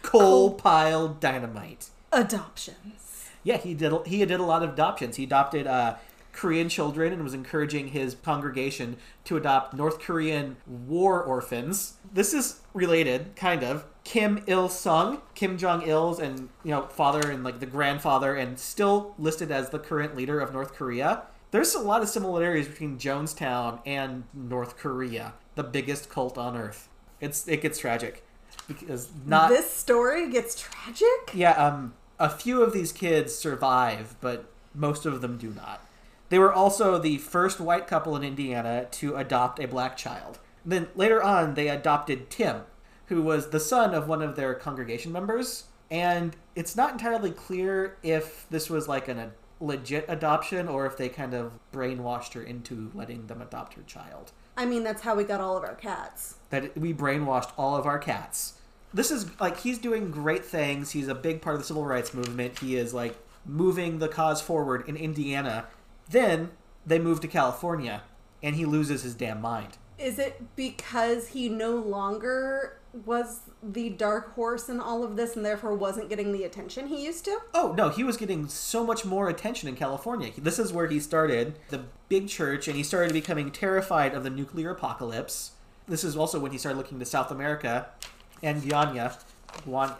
Coal 0.02 0.52
pile 0.54 1.08
dynamite. 1.08 1.88
Adoptions. 2.12 3.30
Yeah, 3.42 3.56
he 3.56 3.74
did. 3.74 3.92
He 4.06 4.24
did 4.24 4.40
a 4.40 4.44
lot 4.44 4.62
of 4.62 4.70
adoptions. 4.70 5.16
He 5.16 5.24
adopted 5.24 5.66
uh, 5.66 5.96
Korean 6.32 6.68
children 6.68 7.12
and 7.12 7.24
was 7.24 7.32
encouraging 7.32 7.88
his 7.88 8.14
congregation 8.14 8.98
to 9.24 9.36
adopt 9.36 9.74
North 9.74 9.98
Korean 9.98 10.56
war 10.66 11.22
orphans. 11.22 11.94
This 12.12 12.34
is 12.34 12.60
related, 12.74 13.34
kind 13.36 13.62
of. 13.62 13.84
Kim 14.04 14.44
Il 14.46 14.68
Sung, 14.68 15.22
Kim 15.34 15.56
Jong 15.56 15.82
Il's 15.82 16.20
and 16.20 16.50
you 16.62 16.70
know 16.70 16.82
father 16.82 17.30
and 17.30 17.42
like 17.42 17.60
the 17.60 17.66
grandfather, 17.66 18.34
and 18.34 18.58
still 18.58 19.14
listed 19.18 19.50
as 19.50 19.70
the 19.70 19.78
current 19.78 20.14
leader 20.14 20.40
of 20.40 20.52
North 20.52 20.74
Korea. 20.74 21.22
There's 21.52 21.74
a 21.74 21.80
lot 21.80 22.02
of 22.02 22.08
similarities 22.08 22.68
between 22.68 22.98
Jonestown 22.98 23.80
and 23.86 24.24
North 24.34 24.76
Korea, 24.76 25.34
the 25.54 25.62
biggest 25.62 26.10
cult 26.10 26.36
on 26.36 26.56
earth. 26.56 26.88
It's 27.20 27.48
it 27.48 27.62
gets 27.62 27.78
tragic 27.78 28.25
because 28.68 29.08
not 29.24 29.48
this 29.48 29.70
story 29.70 30.30
gets 30.30 30.60
tragic? 30.60 31.32
yeah, 31.34 31.52
um, 31.52 31.94
a 32.18 32.28
few 32.28 32.62
of 32.62 32.72
these 32.72 32.92
kids 32.92 33.34
survive, 33.34 34.16
but 34.20 34.46
most 34.74 35.06
of 35.06 35.20
them 35.20 35.38
do 35.38 35.50
not. 35.50 35.80
They 36.28 36.38
were 36.38 36.52
also 36.52 36.98
the 36.98 37.18
first 37.18 37.60
white 37.60 37.86
couple 37.86 38.16
in 38.16 38.24
Indiana 38.24 38.86
to 38.92 39.16
adopt 39.16 39.60
a 39.60 39.68
black 39.68 39.96
child. 39.96 40.38
Then 40.64 40.88
later 40.96 41.22
on, 41.22 41.54
they 41.54 41.68
adopted 41.68 42.30
Tim, 42.30 42.62
who 43.06 43.22
was 43.22 43.50
the 43.50 43.60
son 43.60 43.94
of 43.94 44.08
one 44.08 44.22
of 44.22 44.34
their 44.34 44.54
congregation 44.54 45.12
members. 45.12 45.64
And 45.90 46.34
it's 46.56 46.74
not 46.74 46.92
entirely 46.92 47.30
clear 47.30 47.96
if 48.02 48.46
this 48.50 48.68
was 48.68 48.88
like 48.88 49.06
an, 49.06 49.18
a 49.18 49.30
legit 49.60 50.04
adoption 50.08 50.66
or 50.66 50.84
if 50.84 50.96
they 50.96 51.08
kind 51.08 51.32
of 51.32 51.52
brainwashed 51.72 52.32
her 52.32 52.42
into 52.42 52.90
letting 52.92 53.28
them 53.28 53.40
adopt 53.40 53.74
her 53.74 53.82
child 53.82 54.32
I 54.56 54.64
mean, 54.66 54.84
that's 54.84 55.02
how 55.02 55.14
we 55.14 55.24
got 55.24 55.40
all 55.40 55.56
of 55.56 55.64
our 55.64 55.74
cats. 55.74 56.36
that 56.50 56.76
we 56.78 56.94
brainwashed 56.94 57.52
all 57.56 57.76
of 57.76 57.86
our 57.86 57.98
cats. 57.98 58.54
This 58.94 59.10
is 59.10 59.38
like 59.40 59.58
he's 59.60 59.78
doing 59.78 60.10
great 60.10 60.44
things. 60.44 60.92
He's 60.92 61.08
a 61.08 61.14
big 61.14 61.42
part 61.42 61.56
of 61.56 61.60
the 61.60 61.66
civil 61.66 61.84
rights 61.84 62.14
movement. 62.14 62.60
He 62.60 62.76
is 62.76 62.94
like 62.94 63.16
moving 63.44 63.98
the 63.98 64.08
cause 64.08 64.40
forward 64.40 64.88
in 64.88 64.96
Indiana. 64.96 65.66
Then 66.08 66.52
they 66.86 66.98
move 66.98 67.20
to 67.20 67.28
California 67.28 68.02
and 68.42 68.56
he 68.56 68.64
loses 68.64 69.02
his 69.02 69.14
damn 69.14 69.40
mind. 69.40 69.76
Is 69.98 70.18
it 70.18 70.56
because 70.56 71.28
he 71.28 71.48
no 71.48 71.76
longer 71.76 72.78
was 73.04 73.40
the 73.62 73.90
dark 73.90 74.34
horse 74.34 74.68
in 74.68 74.80
all 74.80 75.04
of 75.04 75.16
this 75.16 75.36
and 75.36 75.44
therefore 75.44 75.74
wasn't 75.74 76.08
getting 76.08 76.32
the 76.32 76.44
attention 76.44 76.86
he 76.86 77.04
used 77.04 77.24
to? 77.26 77.38
Oh, 77.52 77.74
no, 77.76 77.88
he 77.90 78.02
was 78.04 78.16
getting 78.16 78.48
so 78.48 78.84
much 78.84 79.04
more 79.04 79.28
attention 79.28 79.68
in 79.68 79.76
California. 79.76 80.30
This 80.38 80.58
is 80.58 80.72
where 80.72 80.86
he 80.86 80.98
started 81.00 81.58
the 81.68 81.82
big 82.08 82.28
church, 82.28 82.68
and 82.68 82.76
he 82.76 82.82
started 82.82 83.12
becoming 83.12 83.50
terrified 83.50 84.14
of 84.14 84.22
the 84.24 84.30
nuclear 84.30 84.70
apocalypse. 84.70 85.52
This 85.88 86.04
is 86.04 86.16
also 86.16 86.38
when 86.40 86.52
he 86.52 86.58
started 86.58 86.78
looking 86.78 86.98
to 86.98 87.04
South 87.04 87.30
America 87.30 87.88
and 88.42 88.66
Guyana. 88.68 89.16
Guan- 89.66 89.96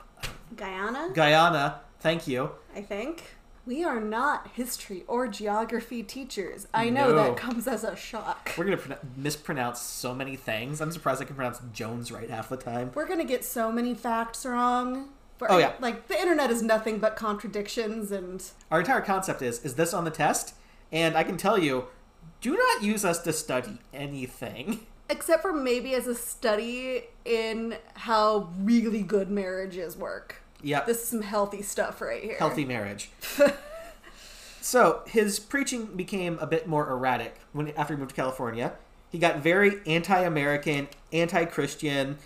Guyana, 0.57 1.11
Guyana, 1.13 1.81
thank 2.01 2.27
you. 2.27 2.51
I 2.75 2.81
think. 2.83 3.36
We 3.67 3.83
are 3.83 4.01
not 4.01 4.49
history 4.55 5.03
or 5.09 5.27
geography 5.27 6.05
teachers. 6.05 6.69
I 6.73 6.89
know 6.89 7.09
No. 7.09 7.15
that 7.17 7.37
comes 7.37 7.67
as 7.67 7.83
a 7.83 7.97
shock. 7.97 8.53
We're 8.57 8.65
going 8.65 8.79
to 8.79 8.83
pro- 8.85 8.97
mispronounce 9.17 9.81
so 9.81 10.15
many 10.15 10.37
things. 10.37 10.81
I'm 10.81 10.93
surprised 10.93 11.21
I 11.21 11.25
can 11.25 11.35
pronounce 11.35 11.59
Jones 11.73 12.13
right 12.13 12.31
half 12.31 12.49
the 12.49 12.57
time. 12.57 12.93
We're 12.95 13.09
gonna 13.09 13.25
get 13.25 13.45
so 13.45 13.73
many 13.73 13.93
facts 13.95 14.47
wrong. 14.47 15.09
But, 15.39 15.51
Oh, 15.51 15.59
yeah. 15.59 15.73
Like 15.81 16.07
the 16.09 16.19
internet 16.19 16.51
is 16.51 16.63
nothing 16.63 16.99
but 16.99 17.17
contradictions 17.17 18.13
and 18.13 18.43
Our 18.71 18.81
entire 18.81 19.01
concept 19.01 19.43
is 19.43 19.63
is 19.65 19.75
this 19.75 19.93
on 19.93 20.05
the 20.05 20.11
test? 20.13 20.55
And 20.93 21.17
I 21.17 21.25
can 21.25 21.37
tell 21.37 21.59
you, 21.59 21.87
do 22.41 22.57
not 22.57 22.83
use 22.85 23.05
us 23.05 23.19
to 23.25 23.33
study 23.33 23.79
anything. 23.93 24.87
except 25.11 25.43
for 25.43 25.53
maybe 25.53 25.95
as 25.95 26.07
a 26.07 26.15
study 26.15 27.05
in 27.25 27.77
how 27.95 28.49
really 28.61 29.03
good 29.03 29.29
marriages 29.31 29.97
work. 29.97 30.37
Yep. 30.67 30.87
This 30.87 31.03
is 31.03 31.09
some 31.09 31.23
healthy 31.23 31.63
stuff 31.63 32.01
right 32.01 32.21
here. 32.21 32.37
healthy 32.39 32.65
marriage. 32.65 33.11
so 34.61 35.03
his 35.07 35.39
preaching 35.39 35.87
became 35.95 36.39
a 36.41 36.47
bit 36.47 36.67
more 36.67 36.91
erratic 36.91 37.37
when 37.53 37.69
after 37.77 37.95
he 37.95 38.01
moved 38.01 38.11
to 38.11 38.17
California. 38.17 38.73
He 39.09 39.21
got 39.21 39.39
very 39.39 39.81
anti-American, 39.87 40.89
anti-Christian, 41.13 42.19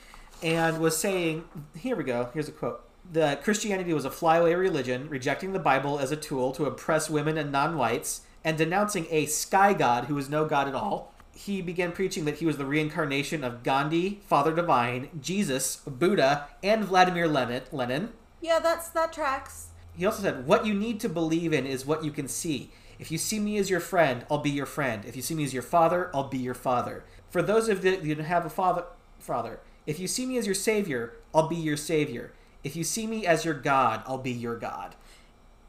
and 0.43 0.81
was 0.81 0.97
saying, 0.97 1.45
"Here 1.77 1.95
we 1.95 2.03
go. 2.03 2.31
Here's 2.33 2.49
a 2.49 2.53
quote." 2.53 2.83
The 3.13 3.39
Christianity 3.43 3.93
was 3.93 4.07
a 4.07 4.11
flyaway 4.11 4.55
religion, 4.55 5.11
rejecting 5.11 5.53
the 5.53 5.59
Bible 5.59 5.99
as 5.99 6.11
a 6.11 6.17
tool 6.17 6.53
to 6.53 6.65
oppress 6.65 7.11
women 7.11 7.37
and 7.37 7.53
non-whites, 7.53 8.23
and 8.43 8.57
denouncing 8.57 9.07
a 9.11 9.27
sky 9.27 9.75
god 9.75 10.05
who 10.05 10.15
was 10.15 10.31
no 10.31 10.47
god 10.47 10.67
at 10.67 10.75
all. 10.75 11.13
He 11.35 11.61
began 11.61 11.93
preaching 11.93 12.25
that 12.25 12.39
he 12.39 12.47
was 12.47 12.57
the 12.57 12.65
reincarnation 12.65 13.45
of 13.45 13.63
Gandhi, 13.63 14.23
Father 14.27 14.55
Divine, 14.55 15.11
Jesus, 15.21 15.77
Buddha, 15.87 16.49
and 16.63 16.85
Vladimir 16.85 17.29
Lenin. 17.29 18.13
Yeah, 18.41 18.59
that's 18.59 18.89
that 18.91 19.13
tracks. 19.13 19.69
He 19.97 20.07
also 20.07 20.23
said, 20.23 20.47
What 20.47 20.67
you 20.67 20.75
need 20.75 21.01
to 21.01 21.09
believe 21.09 21.53
in 21.53 21.67
is 21.67 21.87
what 21.87 22.05
you 22.05 22.11
can 22.11 22.29
see. 22.29 22.71
If 22.99 23.11
you 23.11 23.19
see 23.19 23.41
me 23.41 23.57
as 23.59 23.71
your 23.71 23.81
friend, 23.81 24.25
I'll 24.31 24.39
be 24.39 24.51
your 24.51 24.67
friend. 24.67 25.05
If 25.05 25.17
you 25.17 25.23
see 25.23 25.35
me 25.35 25.45
as 25.45 25.55
your 25.55 25.63
father, 25.63 26.11
I'll 26.15 26.29
be 26.29 26.39
your 26.39 26.55
father. 26.55 27.05
For 27.31 27.43
those 27.43 27.69
of 27.69 27.85
you 27.85 27.91
that 27.93 28.05
don't 28.05 28.27
have 28.27 28.45
a 28.45 28.51
father, 28.51 28.85
father, 29.19 29.61
if 29.87 29.99
you 29.99 30.07
see 30.07 30.27
me 30.27 30.37
as 30.37 30.47
your 30.47 30.55
savior, 30.55 31.15
I'll 31.35 31.49
be 31.49 31.57
your 31.57 31.77
savior. 31.77 32.33
If 32.63 32.77
you 32.77 32.85
see 32.85 33.07
me 33.07 33.27
as 33.27 33.45
your 33.45 33.55
God, 33.55 34.03
I'll 34.07 34.19
be 34.19 34.33
your 34.33 34.57
God. 34.57 34.97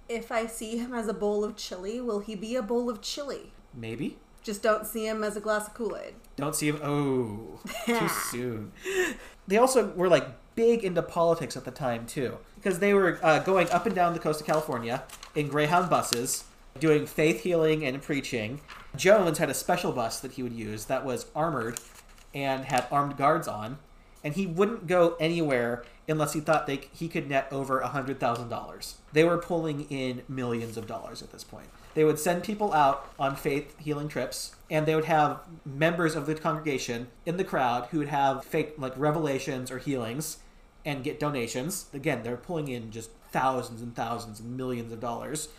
If 0.10 0.32
I 0.32 0.46
see 0.46 0.78
him 0.78 0.94
as 0.94 1.08
a 1.08 1.14
bowl 1.14 1.46
of 1.46 1.56
chili, 1.56 2.02
will 2.02 2.20
he 2.20 2.36
be 2.36 2.56
a 2.58 2.62
bowl 2.62 2.90
of 2.90 3.02
chili? 3.02 3.54
Maybe. 3.74 4.18
Just 4.44 4.62
don't 4.62 4.86
see 4.86 5.08
him 5.08 5.24
as 5.24 5.38
a 5.38 5.40
glass 5.40 5.68
of 5.68 5.74
Kool 5.74 5.96
Aid. 5.96 6.16
Don't 6.36 6.56
see 6.56 6.68
him. 6.68 6.80
Oh, 6.84 7.60
too 7.86 8.08
soon. 8.32 8.72
They 9.48 9.58
also 9.58 9.92
were 9.92 10.10
like 10.10 10.28
big 10.56 10.84
into 10.84 11.02
politics 11.02 11.56
at 11.56 11.64
the 11.64 11.72
time 11.72 12.06
too, 12.06 12.40
because 12.62 12.80
they 12.80 12.94
were 12.94 13.20
uh, 13.24 13.40
going 13.40 13.70
up 13.72 13.86
and 13.86 13.96
down 13.96 14.14
the 14.14 14.20
coast 14.20 14.42
of 14.42 14.48
California 14.48 15.04
in 15.34 15.48
Greyhound 15.48 15.90
buses, 15.90 16.44
doing 16.80 17.06
faith 17.06 17.42
healing 17.42 17.84
and 17.84 18.02
preaching. 18.02 18.62
Jones 18.96 19.40
had 19.40 19.50
a 19.50 19.54
special 19.54 19.92
bus 19.92 20.20
that 20.20 20.34
he 20.34 20.44
would 20.44 20.54
use 20.54 20.86
that 20.86 21.04
was 21.04 21.26
armored 21.36 21.80
and 22.34 22.66
had 22.66 22.86
armed 22.92 23.18
guards 23.18 23.48
on, 23.48 23.80
and 24.24 24.36
he 24.36 24.46
wouldn't 24.46 24.86
go 24.86 25.16
anywhere 25.20 25.84
unless 26.08 26.34
he 26.34 26.40
thought 26.40 26.68
they, 26.68 26.82
he 26.94 27.08
could 27.08 27.30
net 27.30 27.48
over 27.52 27.80
a 27.80 27.88
hundred 27.88 28.20
thousand 28.20 28.50
dollars. 28.50 28.96
They 29.12 29.24
were 29.24 29.38
pulling 29.38 29.90
in 29.90 30.22
millions 30.30 30.78
of 30.78 30.86
dollars 30.86 31.22
at 31.24 31.32
this 31.32 31.44
point. 31.44 31.68
They 31.94 32.04
would 32.04 32.20
send 32.20 32.44
people 32.44 32.74
out 32.74 33.12
on 33.20 33.36
faith 33.36 33.78
healing 33.80 34.08
trips, 34.08 34.56
and 34.70 34.86
they 34.86 34.96
would 34.96 35.06
have 35.06 35.40
members 35.66 36.16
of 36.16 36.26
the 36.26 36.36
congregation 36.36 37.08
in 37.26 37.38
the 37.38 37.44
crowd 37.44 37.88
who 37.88 38.00
would 38.00 38.08
have 38.10 38.46
fake 38.46 38.76
like 38.78 38.94
revelations 38.96 39.72
or 39.72 39.80
healings 39.80 40.38
and 40.86 41.04
get 41.04 41.20
donations. 41.20 41.86
Again, 41.94 42.24
they're 42.24 42.38
pulling 42.38 42.68
in 42.68 42.92
just 42.92 43.12
thousands 43.32 43.82
and 43.82 43.96
thousands 43.96 44.40
and 44.40 44.58
millions 44.58 44.92
of 44.92 45.00
dollars. 45.00 45.50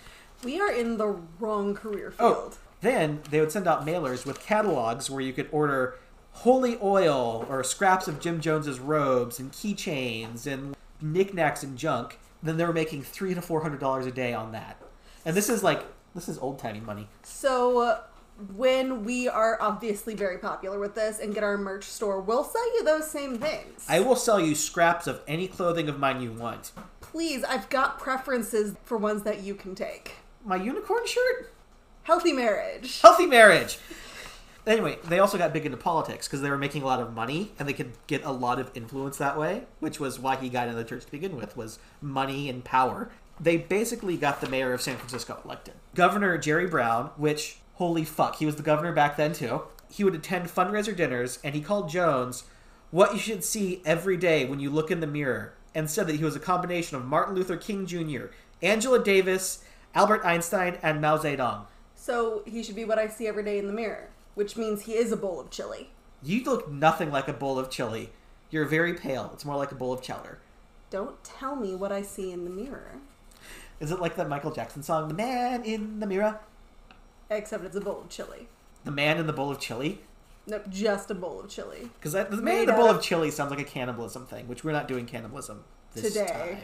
We 0.45 0.61
are 0.61 0.71
in 0.73 0.97
the 0.99 1.17
wrong 1.39 1.75
career 1.75 2.13
Oh, 2.19 2.35
field. 2.35 2.59
then 2.81 3.21
they 3.31 3.41
would 3.41 3.53
send 3.53 3.67
out 3.69 3.87
mailers 3.87 4.27
with 4.27 4.41
catalogs 4.41 5.09
where 5.09 5.21
you 5.21 5.33
could 5.33 5.49
order 5.53 5.99
holy 6.33 6.77
oil 6.83 7.47
or 7.49 7.63
scraps 7.63 8.09
of 8.09 8.19
Jim 8.21 8.41
Jones's 8.41 8.81
robes 8.81 9.39
and 9.39 9.53
keychains 9.53 10.47
and 10.47 10.75
knickknacks 11.01 11.63
and 11.63 11.77
junk. 11.79 12.19
Then 12.43 12.57
they 12.57 12.65
were 12.65 12.73
making 12.73 13.03
three 13.05 13.35
to 13.35 13.43
four 13.43 13.63
hundred 13.63 13.79
dollars 13.81 14.07
a 14.07 14.11
day 14.11 14.35
on 14.35 14.51
that. 14.53 14.77
And 15.25 15.37
this 15.37 15.49
is 15.49 15.63
like 15.63 15.85
this 16.15 16.29
is 16.29 16.39
old 16.39 16.59
timey 16.59 16.81
money. 16.81 17.07
So 17.23 17.79
uh, 17.79 18.01
when 18.55 19.05
we 19.05 19.29
are 19.29 19.59
obviously 19.61 20.15
very 20.15 20.39
popular 20.39 20.79
with 20.79 20.95
this 20.95 21.19
and 21.21 21.35
get 21.35 21.45
our 21.45 21.57
merch 21.57 21.85
store, 21.85 22.21
we'll 22.21 22.45
sell 22.45 22.75
you 22.75 22.85
those 22.85 23.11
same 23.11 23.39
things. 23.39 23.87
I 23.89 24.01
will 24.01 24.17
sell 24.17 24.41
you 24.41 24.55
scraps 24.55 25.07
of 25.07 25.21
any 25.29 25.49
clothing 25.49 25.89
of 25.89 25.99
mine 25.99 26.21
you 26.21 26.33
want. 26.33 26.73
Please, 27.01 27.45
I've 27.45 27.69
got 27.69 27.99
preferences 27.99 28.75
for 28.85 28.97
ones 28.97 29.23
that 29.23 29.43
you 29.43 29.55
can 29.55 29.75
take. 29.75 30.17
My 30.45 30.57
unicorn 30.57 31.07
shirt? 31.07 31.53
Healthy 32.05 32.33
marriage. 32.33 33.01
Healthy 33.01 33.27
marriage! 33.27 33.79
Anyway, 34.67 34.97
they 35.09 35.19
also 35.19 35.37
got 35.39 35.53
big 35.53 35.67
into 35.67 35.77
politics 35.77 36.29
because 36.29 36.41
they 36.41 36.51
were 36.51 36.59
making 36.59 36.83
a 36.83 36.87
lot 36.87 37.01
of 37.01 37.13
money 37.15 37.53
and 37.59 37.69
they 37.69 37.73
could 37.73 37.93
get 38.07 38.25
a 38.25 38.31
lot 38.31 38.61
of 38.61 38.71
influence 38.75 39.17
that 39.19 39.37
way, 39.37 39.65
which 39.81 39.99
was 39.99 40.21
why 40.21 40.37
he 40.37 40.49
got 40.49 40.69
into 40.69 40.79
the 40.79 40.85
church 40.85 41.05
to 41.05 41.11
begin 41.11 41.37
with, 41.37 41.57
was 41.57 41.81
money 42.01 42.49
and 42.49 42.65
power. 42.65 43.11
They 43.41 43.57
basically 43.57 44.17
got 44.17 44.41
the 44.41 44.49
mayor 44.49 44.73
of 44.73 44.81
San 44.81 44.97
Francisco 44.97 45.41
elected. 45.45 45.75
Governor 45.95 46.39
Jerry 46.39 46.69
Brown, 46.69 47.11
which, 47.17 47.59
holy 47.83 48.05
fuck, 48.05 48.37
he 48.37 48.47
was 48.47 48.55
the 48.55 48.63
governor 48.63 48.93
back 48.93 49.17
then 49.17 49.33
too. 49.33 49.63
He 49.91 50.05
would 50.05 50.15
attend 50.15 50.47
fundraiser 50.47 50.95
dinners 50.95 51.41
and 51.43 51.53
he 51.53 51.61
called 51.61 51.89
Jones 51.89 52.45
what 52.93 53.13
you 53.13 53.19
should 53.19 53.43
see 53.43 53.83
every 53.85 54.17
day 54.17 54.45
when 54.45 54.61
you 54.61 54.71
look 54.71 54.93
in 54.93 55.01
the 55.01 55.07
mirror 55.09 55.55
and 55.75 55.91
said 55.91 56.07
that 56.07 56.15
he 56.15 56.23
was 56.23 56.37
a 56.37 56.41
combination 56.41 56.97
of 56.97 57.05
Martin 57.05 57.35
Luther 57.35 57.57
King 57.57 57.85
Jr., 57.85 58.27
Angela 58.63 59.03
Davis, 59.03 59.65
Albert 59.97 60.25
Einstein, 60.25 60.79
and 60.81 61.01
Mao 61.01 61.19
Zedong. 61.19 61.67
So 61.97 62.45
he 62.47 62.63
should 62.63 62.77
be 62.77 62.85
what 62.85 63.01
I 63.01 63.09
see 63.09 63.27
every 63.27 63.43
day 63.43 63.59
in 63.59 63.67
the 63.67 63.73
mirror, 63.73 64.11
which 64.37 64.57
means 64.57 64.83
he 64.83 64.95
is 64.95 65.11
a 65.11 65.17
bowl 65.17 65.41
of 65.41 65.51
chili. 65.51 65.91
You 66.23 66.45
look 66.45 66.71
nothing 66.71 67.11
like 67.11 67.27
a 67.27 67.33
bowl 67.33 67.59
of 67.59 67.69
chili. 67.69 68.11
You're 68.49 68.65
very 68.65 68.95
pale. 68.95 69.29
It's 69.35 69.45
more 69.45 69.57
like 69.57 69.73
a 69.73 69.75
bowl 69.75 69.93
of 69.93 70.03
chowder. 70.03 70.39
Don't 70.89 71.25
tell 71.25 71.57
me 71.57 71.75
what 71.75 71.91
I 71.91 72.03
see 72.03 72.31
in 72.31 72.45
the 72.45 72.51
mirror. 72.51 73.01
Is 73.81 73.91
it 73.91 73.99
like 73.99 74.15
that 74.15 74.29
Michael 74.29 74.53
Jackson 74.53 74.85
song, 74.85 75.09
The 75.09 75.15
Man 75.15 75.65
in 75.65 75.99
the 75.99 76.07
Mirror? 76.07 76.39
Except 77.37 77.65
it's 77.65 77.77
a 77.77 77.81
bowl 77.81 78.03
of 78.03 78.09
chili. 78.09 78.49
The 78.85 78.91
Man 78.91 79.19
in 79.19 79.27
the 79.27 79.33
Bowl 79.33 79.51
of 79.51 79.61
Chili? 79.61 80.01
Nope, 80.47 80.65
just 80.69 81.11
a 81.11 81.15
bowl 81.15 81.41
of 81.41 81.49
chili. 81.49 81.91
Because 81.95 82.13
the 82.13 82.43
Man 82.43 82.61
in 82.61 82.67
the 82.67 82.73
Bowl 82.73 82.89
of 82.89 83.01
Chili 83.01 83.31
sounds 83.31 83.51
like 83.51 83.61
a 83.61 83.65
cannibalism 83.65 84.27
thing, 84.27 84.49
which 84.49 84.65
we're 84.65 84.73
not 84.73 84.89
doing 84.89 85.07
cannibalism 85.07 85.65
this 85.95 86.13
Today. 86.13 86.59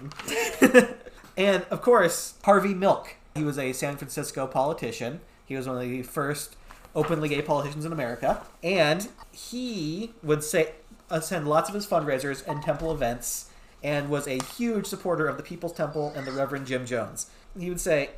time. 0.61 0.95
and 1.37 1.65
of 1.71 1.81
course, 1.81 2.35
Harvey 2.45 2.75
Milk. 2.75 3.15
He 3.37 3.45
was 3.45 3.59
a 3.59 3.73
San 3.73 3.97
Francisco 3.97 4.49
politician. 4.49 5.21
He 5.45 5.55
was 5.55 5.69
one 5.69 5.77
of 5.77 5.83
the 5.83 6.03
first 6.03 6.57
openly 6.95 7.29
gay 7.29 7.43
politicians 7.43 7.85
in 7.85 7.93
America. 7.93 8.43
And 8.63 9.09
he 9.31 10.13
would 10.23 10.43
say 10.43 10.73
uh, 11.11 11.21
attend 11.23 11.49
lots 11.49 11.69
of 11.69 11.75
his 11.75 11.87
fundraisers 11.87 12.47
and 12.47 12.63
temple 12.63 12.93
events 12.93 13.51
and 13.83 14.11
was 14.11 14.27
a 14.27 14.43
huge 14.57 14.87
supporter 14.87 15.29
of 15.29 15.37
the 15.37 15.43
People's 15.43 15.73
Temple 15.73 16.13
and 16.17 16.27
the 16.27 16.33
Reverend 16.33 16.67
Jim 16.67 16.85
Jones. 16.85 17.31
He 17.57 17.69
would 17.69 17.81
say, 17.81 18.11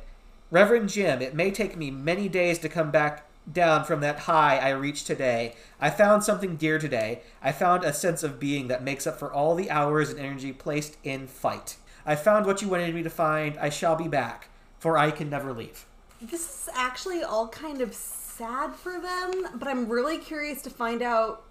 Reverend 0.51 0.89
Jim, 0.89 1.21
it 1.21 1.33
may 1.33 1.49
take 1.49 1.77
me 1.77 1.89
many 1.89 2.27
days 2.27 2.59
to 2.59 2.67
come 2.67 2.91
back 2.91 3.25
down 3.49 3.85
from 3.85 4.01
that 4.01 4.19
high 4.19 4.57
I 4.57 4.71
reached 4.71 5.07
today. 5.07 5.55
I 5.79 5.89
found 5.89 6.25
something 6.25 6.57
dear 6.57 6.77
today. 6.77 7.21
I 7.41 7.53
found 7.53 7.85
a 7.85 7.93
sense 7.93 8.21
of 8.21 8.37
being 8.37 8.67
that 8.67 8.83
makes 8.83 9.07
up 9.07 9.17
for 9.17 9.31
all 9.31 9.55
the 9.55 9.71
hours 9.71 10.09
and 10.09 10.19
energy 10.19 10.51
placed 10.51 10.97
in 11.05 11.27
fight. 11.27 11.77
I 12.05 12.15
found 12.15 12.45
what 12.45 12.61
you 12.61 12.67
wanted 12.67 12.93
me 12.93 13.01
to 13.01 13.09
find. 13.09 13.57
I 13.59 13.69
shall 13.69 13.95
be 13.95 14.09
back, 14.09 14.49
for 14.77 14.97
I 14.97 15.11
can 15.11 15.29
never 15.29 15.53
leave. 15.53 15.85
This 16.21 16.41
is 16.41 16.69
actually 16.75 17.23
all 17.23 17.47
kind 17.47 17.79
of 17.79 17.93
sad 17.93 18.75
for 18.75 18.99
them, 18.99 19.47
but 19.55 19.69
I'm 19.69 19.87
really 19.87 20.17
curious 20.17 20.61
to 20.63 20.69
find 20.69 21.01
out 21.01 21.45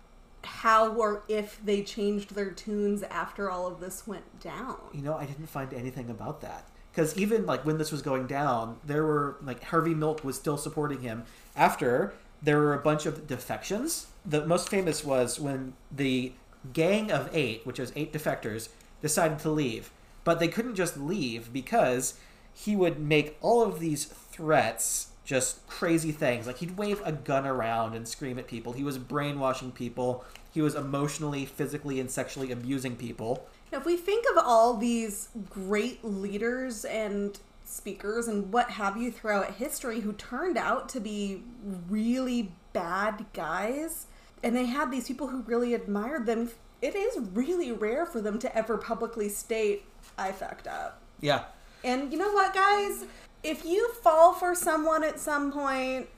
how 0.45 0.92
or 0.92 1.23
if 1.26 1.59
they 1.64 1.83
changed 1.83 2.35
their 2.35 2.50
tunes 2.50 3.02
after 3.04 3.50
all 3.50 3.66
of 3.66 3.80
this 3.80 4.07
went 4.07 4.40
down. 4.40 4.76
You 4.92 5.00
know, 5.00 5.14
I 5.14 5.25
didn't 5.25 5.47
find 5.47 5.73
anything 5.73 6.11
about 6.11 6.42
that. 6.42 6.69
Because 6.90 7.16
even 7.16 7.47
like 7.47 7.64
when 7.64 7.78
this 7.78 7.92
was 7.92 8.02
going 8.02 8.26
down, 8.26 8.78
there 8.85 9.04
were 9.04 9.37
like 9.42 9.62
Harvey 9.64 9.94
Milk 9.94 10.25
was 10.25 10.37
still 10.37 10.56
supporting 10.56 11.02
him. 11.02 11.25
After 11.56 12.14
there 12.42 12.59
were 12.59 12.75
a 12.75 12.78
bunch 12.78 13.06
of 13.06 13.26
defections. 13.26 14.06
The 14.25 14.47
most 14.47 14.68
famous 14.68 15.04
was 15.04 15.38
when 15.38 15.75
the 15.90 16.32
gang 16.73 17.11
of 17.11 17.28
eight, 17.32 17.66
which 17.66 17.78
was 17.78 17.92
eight 17.97 18.12
defectors, 18.12 18.68
decided 19.02 19.38
to 19.40 19.50
leave. 19.50 19.90
But 20.25 20.38
they 20.38 20.49
couldn't 20.49 20.75
just 20.75 20.97
leave 20.97 21.52
because 21.52 22.18
he 22.52 22.76
would 22.76 22.99
make 22.99 23.37
all 23.40 23.62
of 23.62 23.80
these 23.80 24.04
threats 24.04 25.09
just 25.25 25.66
crazy 25.66 26.12
things. 26.12 26.47
Like 26.47 26.59
he'd 26.59 26.76
wave 26.76 27.00
a 27.04 27.12
gun 27.12 27.47
around 27.47 27.94
and 27.94 28.06
scream 28.06 28.38
at 28.38 28.47
people. 28.47 28.73
He 28.73 28.85
was 28.85 28.99
brainwashing 28.99 29.73
people. 29.73 30.25
He 30.52 30.61
was 30.61 30.75
emotionally, 30.75 31.47
physically, 31.47 32.00
and 32.00 32.11
sexually 32.11 32.50
abusing 32.50 32.97
people. 32.97 33.47
If 33.72 33.84
we 33.84 33.96
think 33.96 34.24
of 34.32 34.44
all 34.44 34.76
these 34.76 35.28
great 35.48 36.04
leaders 36.04 36.84
and 36.84 37.38
speakers 37.64 38.26
and 38.26 38.52
what 38.52 38.70
have 38.70 38.96
you 38.96 39.12
throughout 39.12 39.54
history 39.54 40.00
who 40.00 40.12
turned 40.12 40.58
out 40.58 40.88
to 40.90 41.00
be 41.00 41.42
really 41.88 42.52
bad 42.72 43.26
guys, 43.32 44.06
and 44.42 44.56
they 44.56 44.66
had 44.66 44.90
these 44.90 45.06
people 45.06 45.28
who 45.28 45.42
really 45.42 45.74
admired 45.74 46.26
them, 46.26 46.50
it 46.82 46.96
is 46.96 47.18
really 47.32 47.70
rare 47.70 48.06
for 48.06 48.20
them 48.20 48.38
to 48.40 48.56
ever 48.56 48.76
publicly 48.76 49.28
state, 49.28 49.84
I 50.18 50.32
fucked 50.32 50.66
up. 50.66 51.00
Yeah. 51.20 51.44
And 51.84 52.12
you 52.12 52.18
know 52.18 52.32
what, 52.32 52.54
guys? 52.54 53.04
If 53.42 53.64
you 53.64 53.92
fall 54.02 54.32
for 54.32 54.54
someone 54.54 55.04
at 55.04 55.20
some 55.20 55.52
point 55.52 56.08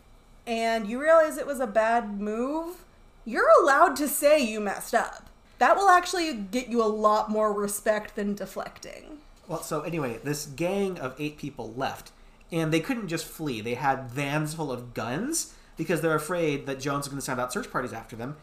and 0.47 0.89
you 0.89 1.01
realize 1.01 1.37
it 1.37 1.47
was 1.47 1.61
a 1.61 1.67
bad 1.67 2.19
move, 2.19 2.85
you're 3.25 3.51
allowed 3.63 3.95
to 3.97 4.09
say 4.09 4.41
you 4.41 4.61
messed 4.61 4.95
up. 4.95 5.29
That 5.63 5.77
will 5.77 5.91
actually 5.91 6.35
get 6.35 6.71
you 6.71 6.83
a 6.83 6.91
lot 6.91 7.31
more 7.31 7.53
respect 7.53 8.17
than 8.17 8.35
deflecting. 8.35 9.19
Well, 9.47 9.63
so 9.63 9.83
anyway, 9.83 10.19
this 10.25 10.45
gang 10.45 10.99
of 10.99 11.15
eight 11.21 11.39
people 11.39 11.73
left, 11.75 12.11
and 12.51 12.73
they 12.73 12.81
couldn't 12.81 13.07
just 13.07 13.25
flee. 13.25 13.61
They 13.61 13.75
had 13.75 14.11
vans 14.11 14.55
full 14.55 14.73
of 14.73 14.93
guns 14.93 15.55
because 15.77 16.01
they're 16.01 16.17
afraid 16.17 16.67
that 16.67 16.81
Jones 16.81 17.05
is 17.05 17.11
going 17.11 17.21
to 17.21 17.25
send 17.25 17.39
out 17.39 17.53
search 17.53 17.71
parties 17.71 17.93
after 17.93 18.17
them. 18.17 18.39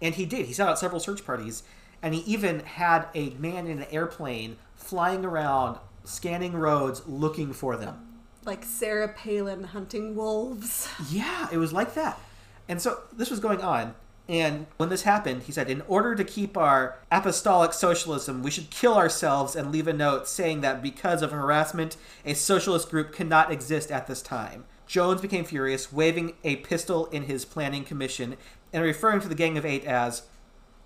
And 0.00 0.14
he 0.14 0.24
did. 0.24 0.46
He 0.46 0.52
sent 0.52 0.70
out 0.70 0.78
several 0.78 1.00
search 1.00 1.26
parties, 1.26 1.64
and 2.02 2.14
he 2.14 2.20
even 2.20 2.60
had 2.60 3.08
a 3.16 3.30
man 3.30 3.66
in 3.66 3.80
an 3.80 3.88
airplane 3.90 4.56
flying 4.76 5.24
around, 5.24 5.76
scanning 6.04 6.52
roads, 6.52 7.02
looking 7.04 7.52
for 7.52 7.76
them. 7.76 8.22
Like 8.44 8.62
Sarah 8.62 9.08
Palin 9.08 9.64
hunting 9.64 10.14
wolves. 10.14 10.88
Yeah, 11.10 11.48
it 11.50 11.56
was 11.56 11.72
like 11.72 11.94
that. 11.94 12.20
And 12.68 12.80
so 12.80 13.00
this 13.12 13.28
was 13.28 13.40
going 13.40 13.60
on. 13.60 13.96
And 14.30 14.68
when 14.76 14.90
this 14.90 15.02
happened, 15.02 15.42
he 15.42 15.52
said, 15.52 15.68
in 15.68 15.82
order 15.88 16.14
to 16.14 16.22
keep 16.22 16.56
our 16.56 16.98
apostolic 17.10 17.72
socialism, 17.72 18.44
we 18.44 18.52
should 18.52 18.70
kill 18.70 18.94
ourselves 18.94 19.56
and 19.56 19.72
leave 19.72 19.88
a 19.88 19.92
note 19.92 20.28
saying 20.28 20.60
that 20.60 20.84
because 20.84 21.20
of 21.20 21.32
harassment, 21.32 21.96
a 22.24 22.34
socialist 22.34 22.90
group 22.90 23.12
cannot 23.12 23.50
exist 23.50 23.90
at 23.90 24.06
this 24.06 24.22
time. 24.22 24.66
Jones 24.86 25.20
became 25.20 25.44
furious, 25.44 25.92
waving 25.92 26.34
a 26.44 26.56
pistol 26.56 27.06
in 27.06 27.24
his 27.24 27.44
planning 27.44 27.82
commission 27.82 28.36
and 28.72 28.84
referring 28.84 29.20
to 29.20 29.28
the 29.28 29.34
Gang 29.34 29.58
of 29.58 29.66
Eight 29.66 29.84
as 29.84 30.22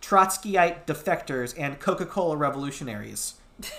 Trotskyite 0.01 0.87
defectors 0.87 1.55
and 1.59 1.79
Coca 1.79 2.07
Cola 2.07 2.39
revolutionaries. 2.39 3.35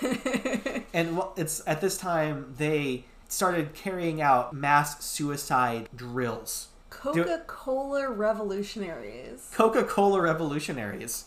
and 0.94 1.20
it's 1.36 1.60
at 1.66 1.80
this 1.80 1.98
time 1.98 2.54
they 2.56 3.04
started 3.26 3.74
carrying 3.74 4.20
out 4.22 4.52
mass 4.52 5.04
suicide 5.04 5.88
drills. 5.94 6.68
Coca 6.96 7.42
Cola 7.46 8.08
revolutionaries. 8.10 9.50
Coca 9.52 9.84
Cola 9.84 10.20
revolutionaries. 10.20 11.26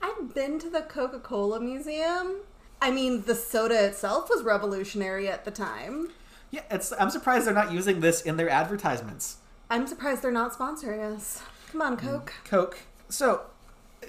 I've 0.00 0.34
been 0.34 0.58
to 0.58 0.70
the 0.70 0.80
Coca 0.80 1.18
Cola 1.20 1.60
Museum. 1.60 2.36
I 2.80 2.90
mean, 2.90 3.22
the 3.22 3.34
soda 3.34 3.86
itself 3.86 4.30
was 4.30 4.42
revolutionary 4.42 5.28
at 5.28 5.44
the 5.44 5.50
time. 5.50 6.08
Yeah, 6.50 6.62
it's. 6.70 6.92
I'm 6.98 7.10
surprised 7.10 7.46
they're 7.46 7.54
not 7.54 7.72
using 7.72 8.00
this 8.00 8.22
in 8.22 8.36
their 8.36 8.48
advertisements. 8.48 9.36
I'm 9.70 9.86
surprised 9.86 10.22
they're 10.22 10.32
not 10.32 10.52
sponsoring 10.52 11.14
us. 11.14 11.42
Come 11.70 11.82
on, 11.82 11.96
mm, 11.96 12.00
Coke. 12.00 12.32
Coke. 12.44 12.78
So, 13.08 13.42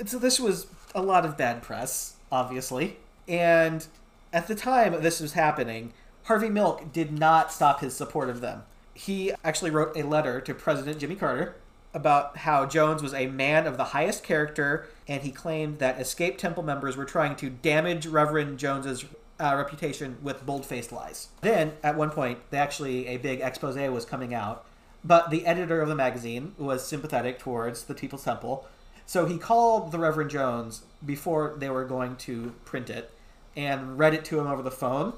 so 0.06 0.18
this 0.18 0.40
was 0.40 0.68
a 0.96 1.02
lot 1.02 1.26
of 1.26 1.38
bad 1.38 1.62
press, 1.62 2.16
obviously, 2.32 2.98
and 3.28 3.86
at 4.32 4.48
the 4.48 4.56
time 4.56 5.02
this 5.02 5.20
was 5.20 5.34
happening, 5.34 5.94
Harvey 6.24 6.50
Milk 6.50 6.94
did 6.94 7.18
not 7.18 7.52
stop 7.52 7.82
his 7.82 7.94
support 7.96 8.30
of 8.30 8.42
them. 8.42 8.64
He 8.94 9.32
actually 9.44 9.72
wrote 9.72 9.98
a 9.98 10.04
letter 10.04 10.40
to 10.42 10.54
President 10.54 11.00
Jimmy 11.00 11.16
Carter 11.16 11.56
about 11.94 12.38
how 12.38 12.66
Jones 12.66 13.04
was 13.04 13.14
a 13.14 13.28
man 13.28 13.68
of 13.68 13.78
the 13.78 13.86
highest 13.86 14.24
character, 14.24 14.88
and 15.08 15.22
he 15.22 15.32
claimed 15.32 15.80
that 15.80 16.00
escaped 16.00 16.40
temple 16.40 16.64
members 16.64 16.98
were 16.98 17.06
trying 17.06 17.36
to 17.38 17.50
damage 17.50 18.08
Reverend 18.08 18.58
Jones's 18.58 19.06
uh, 19.40 19.56
reputation 19.56 20.18
with 20.22 20.46
bold-faced 20.46 20.92
lies. 20.92 21.30
Then, 21.42 21.74
at 21.84 21.96
one 21.96 22.10
point, 22.10 22.40
they 22.50 22.58
actually 22.58 23.08
a 23.08 23.18
big 23.18 23.42
expose 23.42 23.76
was 23.92 24.06
coming 24.06 24.34
out, 24.34 24.66
but 25.04 25.30
the 25.30 25.46
editor 25.46 25.82
of 25.82 25.90
the 25.90 25.96
magazine 25.96 26.56
was 26.58 26.88
sympathetic 26.88 27.40
towards 27.40 27.84
the 27.84 27.94
People's 27.94 28.24
Temple, 28.24 28.68
so 29.06 29.26
he 29.26 29.38
called 29.38 29.92
the 29.92 30.00
Reverend 30.00 30.30
Jones 30.30 30.84
before 31.06 31.56
they 31.58 31.70
were 31.70 31.86
going 31.86 32.16
to 32.18 32.54
print 32.64 32.90
it 32.90 33.12
and 33.56 34.00
read 34.00 34.14
it 34.14 34.26
to 34.26 34.40
him 34.40 34.48
over 34.48 34.62
the 34.62 34.72
phone. 34.72 35.14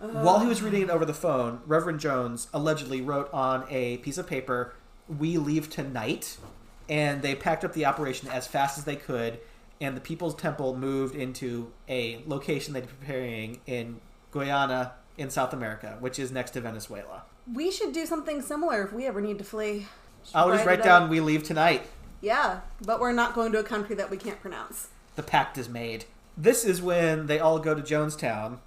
While 0.00 0.40
he 0.40 0.46
was 0.46 0.62
reading 0.62 0.82
it 0.82 0.90
over 0.90 1.04
the 1.04 1.12
phone, 1.12 1.60
Reverend 1.66 2.00
Jones 2.00 2.48
allegedly 2.54 3.02
wrote 3.02 3.28
on 3.34 3.66
a 3.68 3.98
piece 3.98 4.16
of 4.16 4.26
paper, 4.26 4.72
"We 5.08 5.36
leave 5.36 5.68
tonight," 5.68 6.38
and 6.88 7.20
they 7.20 7.34
packed 7.34 7.64
up 7.64 7.74
the 7.74 7.84
operation 7.84 8.26
as 8.28 8.46
fast 8.46 8.78
as 8.78 8.84
they 8.84 8.96
could. 8.96 9.40
And 9.78 9.94
the 9.96 10.00
People's 10.00 10.34
Temple 10.34 10.74
moved 10.76 11.14
into 11.14 11.72
a 11.88 12.22
location 12.26 12.72
they're 12.72 12.82
preparing 12.82 13.60
in 13.66 14.00
Guyana 14.30 14.92
in 15.18 15.28
South 15.28 15.52
America, 15.52 15.96
which 16.00 16.18
is 16.18 16.30
next 16.30 16.52
to 16.52 16.60
Venezuela. 16.62 17.22
We 17.52 17.70
should 17.70 17.92
do 17.92 18.06
something 18.06 18.40
similar 18.40 18.82
if 18.82 18.92
we 18.92 19.06
ever 19.06 19.20
need 19.20 19.38
to 19.38 19.44
flee. 19.44 19.86
I'll 20.34 20.48
just 20.48 20.60
Write 20.60 20.66
write 20.66 20.80
it 20.80 20.84
down, 20.84 21.04
up. 21.04 21.10
"We 21.10 21.20
leave 21.20 21.42
tonight." 21.42 21.82
Yeah, 22.22 22.60
but 22.84 23.00
we're 23.00 23.12
not 23.12 23.34
going 23.34 23.52
to 23.52 23.58
a 23.58 23.62
country 23.62 23.94
that 23.96 24.10
we 24.10 24.16
can't 24.16 24.40
pronounce. 24.40 24.88
the 25.16 25.22
pact 25.22 25.58
is 25.58 25.68
made. 25.68 26.06
This 26.36 26.64
is 26.64 26.80
when 26.80 27.26
they 27.26 27.38
all 27.38 27.58
go 27.58 27.74
to 27.74 27.82
Jonestown, 27.82 28.58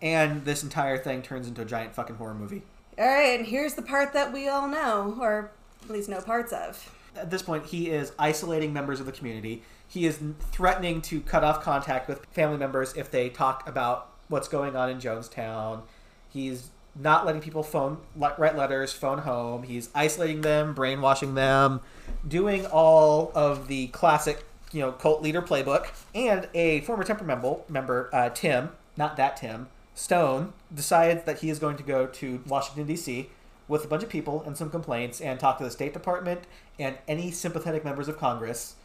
and 0.00 0.44
this 0.44 0.62
entire 0.62 0.98
thing 0.98 1.22
turns 1.22 1.48
into 1.48 1.62
a 1.62 1.64
giant 1.64 1.94
fucking 1.94 2.16
horror 2.16 2.34
movie. 2.34 2.62
All 2.98 3.06
right, 3.06 3.38
and 3.38 3.46
here's 3.46 3.74
the 3.74 3.82
part 3.82 4.12
that 4.12 4.32
we 4.32 4.48
all 4.48 4.68
know, 4.68 5.16
or 5.20 5.52
at 5.84 5.90
least 5.90 6.08
know 6.08 6.20
parts 6.20 6.52
of. 6.52 6.94
At 7.16 7.30
this 7.30 7.42
point, 7.42 7.66
he 7.66 7.90
is 7.90 8.12
isolating 8.18 8.72
members 8.72 9.00
of 9.00 9.06
the 9.06 9.12
community. 9.12 9.62
He 9.86 10.06
is 10.06 10.18
threatening 10.52 11.00
to 11.02 11.20
cut 11.20 11.44
off 11.44 11.62
contact 11.62 12.08
with 12.08 12.24
family 12.26 12.58
members 12.58 12.94
if 12.96 13.10
they 13.10 13.28
talk 13.28 13.68
about 13.68 14.10
what's 14.28 14.48
going 14.48 14.76
on 14.76 14.90
in 14.90 14.98
Jonestown. 14.98 15.82
He's 16.28 16.70
not 16.94 17.24
letting 17.24 17.40
people 17.40 17.62
phone 17.62 17.98
write 18.16 18.56
letters, 18.56 18.92
phone 18.92 19.18
home. 19.18 19.62
He's 19.62 19.88
isolating 19.94 20.40
them, 20.40 20.74
brainwashing 20.74 21.34
them, 21.34 21.80
doing 22.26 22.66
all 22.66 23.30
of 23.34 23.68
the 23.68 23.86
classic, 23.88 24.44
you 24.72 24.80
know, 24.80 24.92
cult 24.92 25.22
leader 25.22 25.40
playbook. 25.40 25.88
And 26.14 26.48
a 26.54 26.80
former 26.82 27.04
Temper 27.04 27.24
member, 27.24 27.58
member 27.68 28.10
uh, 28.12 28.30
Tim, 28.30 28.70
not 28.96 29.16
that 29.16 29.36
Tim, 29.36 29.68
Stoen, 29.98 30.52
decides 30.72 31.24
that 31.24 31.40
he 31.40 31.50
is 31.50 31.58
going 31.58 31.76
to 31.76 31.82
go 31.82 32.06
to 32.06 32.40
Washington 32.46 32.86
D.C. 32.86 33.30
with 33.66 33.84
a 33.84 33.88
bunch 33.88 34.04
of 34.04 34.08
people 34.08 34.44
and 34.46 34.56
some 34.56 34.70
complaints 34.70 35.20
and 35.20 35.40
talk 35.40 35.58
to 35.58 35.64
the 35.64 35.72
State 35.72 35.92
Department 35.92 36.42
and 36.78 36.96
any 37.08 37.32
sympathetic 37.32 37.84
members 37.84 38.06
of 38.06 38.16
Congress. 38.16 38.76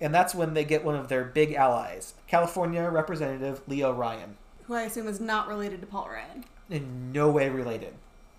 And 0.00 0.14
that's 0.14 0.34
when 0.34 0.54
they 0.54 0.64
get 0.64 0.82
one 0.82 0.94
of 0.96 1.08
their 1.08 1.24
big 1.24 1.52
allies, 1.52 2.14
California 2.26 2.88
Representative 2.88 3.60
Leo 3.68 3.92
Ryan 3.92 4.36
Who 4.66 4.74
I 4.74 4.82
assume 4.84 5.08
is 5.08 5.20
not 5.20 5.46
related 5.46 5.80
to 5.82 5.86
Paul 5.86 6.08
Ryan. 6.10 6.44
in 6.70 7.12
no 7.12 7.30
way 7.30 7.50
related. 7.50 7.92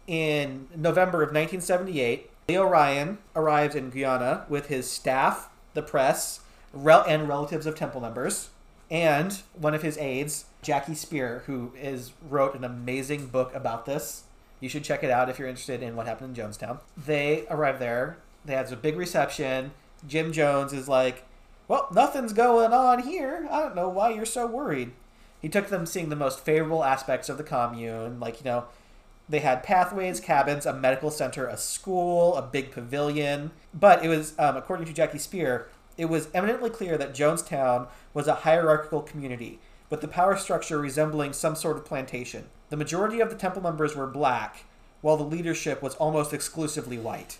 In 0.07 0.67
November 0.75 1.19
of 1.21 1.29
1978, 1.29 2.31
Leo 2.49 2.65
Ryan 2.65 3.19
arrives 3.35 3.75
in 3.75 3.91
Guyana 3.91 4.45
with 4.49 4.67
his 4.69 4.89
staff, 4.89 5.49
the 5.75 5.83
press, 5.83 6.39
rel- 6.73 7.05
and 7.07 7.29
relatives 7.29 7.67
of 7.67 7.75
temple 7.75 8.01
members, 8.01 8.49
and 8.89 9.41
one 9.53 9.73
of 9.73 9.81
his 9.81 9.97
aides, 9.97 10.45
Jackie 10.61 10.93
Speier, 10.93 11.43
who 11.43 11.71
is 11.79 12.11
wrote 12.27 12.55
an 12.55 12.63
amazing 12.63 13.27
book 13.27 13.53
about 13.53 13.85
this. 13.85 14.23
You 14.59 14.69
should 14.69 14.83
check 14.83 15.03
it 15.03 15.11
out 15.11 15.29
if 15.29 15.39
you're 15.39 15.47
interested 15.47 15.83
in 15.83 15.95
what 15.95 16.07
happened 16.07 16.37
in 16.37 16.45
Jonestown. 16.45 16.79
They 16.95 17.45
arrive 17.49 17.79
there. 17.79 18.17
They 18.45 18.53
have 18.53 18.71
a 18.71 18.77
big 18.77 18.97
reception. 18.97 19.71
Jim 20.07 20.31
Jones 20.31 20.73
is 20.73 20.87
like, 20.87 21.25
"Well, 21.67 21.87
nothing's 21.93 22.33
going 22.33 22.73
on 22.73 22.99
here. 22.99 23.47
I 23.49 23.61
don't 23.61 23.75
know 23.75 23.89
why 23.89 24.09
you're 24.09 24.25
so 24.25 24.45
worried." 24.45 24.91
He 25.41 25.49
took 25.49 25.67
them 25.67 25.85
seeing 25.85 26.07
the 26.07 26.15
most 26.15 26.39
favorable 26.39 26.85
aspects 26.85 27.27
of 27.27 27.37
the 27.37 27.43
commune, 27.43 28.19
like, 28.21 28.39
you 28.39 28.45
know, 28.45 28.65
they 29.27 29.39
had 29.39 29.63
pathways, 29.63 30.19
cabins, 30.19 30.65
a 30.65 30.73
medical 30.73 31.11
center, 31.11 31.47
a 31.47 31.57
school, 31.57 32.35
a 32.35 32.41
big 32.41 32.71
pavilion. 32.71 33.51
But 33.73 34.03
it 34.05 34.07
was, 34.07 34.33
um, 34.39 34.55
according 34.55 34.85
to 34.85 34.93
Jackie 34.93 35.17
Speier, 35.17 35.65
it 35.97 36.05
was 36.05 36.29
eminently 36.33 36.69
clear 36.69 36.97
that 36.97 37.13
Jonestown 37.13 37.87
was 38.13 38.27
a 38.27 38.35
hierarchical 38.35 39.01
community, 39.01 39.59
with 39.89 40.01
the 40.01 40.07
power 40.07 40.35
structure 40.37 40.79
resembling 40.79 41.33
some 41.33 41.55
sort 41.55 41.77
of 41.77 41.85
plantation. 41.85 42.45
The 42.69 42.77
majority 42.77 43.19
of 43.19 43.29
the 43.29 43.35
temple 43.35 43.61
members 43.61 43.95
were 43.95 44.07
black, 44.07 44.65
while 45.01 45.17
the 45.17 45.23
leadership 45.23 45.81
was 45.81 45.95
almost 45.95 46.33
exclusively 46.33 46.97
white. 46.97 47.37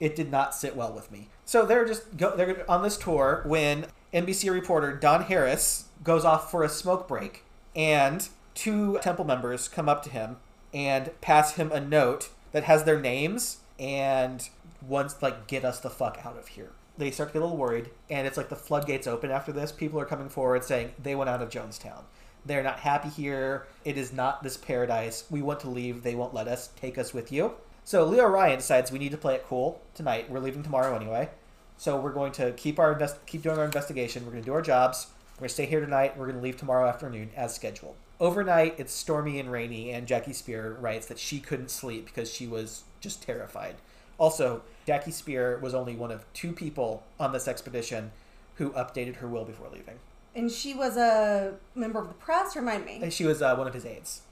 It 0.00 0.16
did 0.16 0.30
not 0.30 0.54
sit 0.54 0.74
well 0.74 0.92
with 0.92 1.12
me. 1.12 1.28
So 1.44 1.64
they're 1.64 1.84
just 1.84 2.16
go, 2.16 2.34
they're 2.34 2.68
on 2.68 2.82
this 2.82 2.96
tour 2.96 3.42
when 3.46 3.86
NBC 4.12 4.50
reporter 4.50 4.94
Don 4.96 5.22
Harris 5.22 5.84
goes 6.02 6.24
off 6.24 6.50
for 6.50 6.64
a 6.64 6.68
smoke 6.68 7.06
break, 7.06 7.44
and 7.76 8.28
two 8.54 8.98
temple 9.02 9.24
members 9.24 9.68
come 9.68 9.88
up 9.88 10.02
to 10.04 10.10
him 10.10 10.36
and 10.72 11.10
pass 11.20 11.54
him 11.54 11.70
a 11.70 11.80
note 11.80 12.30
that 12.52 12.64
has 12.64 12.84
their 12.84 13.00
names 13.00 13.58
and 13.78 14.48
wants 14.86 15.22
like 15.22 15.46
get 15.46 15.64
us 15.64 15.80
the 15.80 15.90
fuck 15.90 16.18
out 16.24 16.36
of 16.36 16.48
here. 16.48 16.70
They 16.96 17.10
start 17.10 17.30
to 17.30 17.32
get 17.32 17.42
a 17.42 17.44
little 17.44 17.58
worried, 17.58 17.90
and 18.08 18.26
it's 18.26 18.36
like 18.36 18.48
the 18.48 18.56
floodgates 18.56 19.06
open 19.06 19.30
after 19.30 19.52
this. 19.52 19.72
People 19.72 19.98
are 19.98 20.04
coming 20.04 20.28
forward 20.28 20.62
saying 20.64 20.92
they 21.02 21.14
went 21.14 21.28
out 21.28 21.42
of 21.42 21.50
Jonestown. 21.50 22.04
They're 22.46 22.62
not 22.62 22.80
happy 22.80 23.08
here. 23.08 23.66
It 23.84 23.96
is 23.96 24.12
not 24.12 24.42
this 24.42 24.56
paradise. 24.56 25.24
We 25.30 25.42
want 25.42 25.60
to 25.60 25.70
leave. 25.70 26.02
They 26.02 26.14
won't 26.14 26.34
let 26.34 26.46
us. 26.46 26.68
Take 26.76 26.98
us 26.98 27.12
with 27.12 27.32
you. 27.32 27.54
So 27.84 28.04
Leo 28.04 28.26
Ryan 28.26 28.58
decides 28.58 28.92
we 28.92 28.98
need 28.98 29.12
to 29.12 29.18
play 29.18 29.34
it 29.34 29.46
cool 29.46 29.82
tonight. 29.94 30.30
We're 30.30 30.40
leaving 30.40 30.62
tomorrow 30.62 30.94
anyway. 30.94 31.30
So 31.76 31.98
we're 31.98 32.12
going 32.12 32.32
to 32.32 32.52
keep 32.52 32.78
our 32.78 32.92
invest- 32.92 33.26
keep 33.26 33.42
doing 33.42 33.58
our 33.58 33.64
investigation. 33.64 34.24
We're 34.24 34.32
going 34.32 34.42
to 34.42 34.46
do 34.48 34.54
our 34.54 34.62
jobs. 34.62 35.08
We're 35.34 35.40
going 35.40 35.48
to 35.48 35.54
stay 35.54 35.66
here 35.66 35.80
tonight. 35.80 36.16
We're 36.16 36.26
going 36.26 36.38
to 36.38 36.42
leave 36.42 36.56
tomorrow 36.56 36.88
afternoon 36.88 37.30
as 37.36 37.54
scheduled. 37.54 37.96
Overnight, 38.20 38.76
it's 38.78 38.92
stormy 38.92 39.40
and 39.40 39.50
rainy, 39.50 39.90
and 39.90 40.06
Jackie 40.06 40.30
Speier 40.30 40.80
writes 40.80 41.06
that 41.06 41.18
she 41.18 41.40
couldn't 41.40 41.70
sleep 41.70 42.06
because 42.06 42.32
she 42.32 42.46
was 42.46 42.84
just 43.00 43.22
terrified. 43.22 43.74
Also, 44.18 44.62
Jackie 44.86 45.10
Speier 45.10 45.60
was 45.60 45.74
only 45.74 45.94
one 45.96 46.10
of 46.10 46.24
two 46.32 46.52
people 46.52 47.02
on 47.18 47.32
this 47.32 47.48
expedition 47.48 48.12
who 48.56 48.70
updated 48.70 49.16
her 49.16 49.28
will 49.28 49.44
before 49.44 49.68
leaving. 49.72 49.98
And 50.34 50.50
she 50.50 50.74
was 50.74 50.96
a 50.96 51.54
member 51.74 52.00
of 52.00 52.08
the 52.08 52.14
press, 52.14 52.56
remind 52.56 52.84
me. 52.84 53.00
And 53.02 53.12
she 53.12 53.24
was 53.24 53.40
uh, 53.42 53.54
one 53.56 53.66
of 53.66 53.74
his 53.74 53.84
aides, 53.86 54.22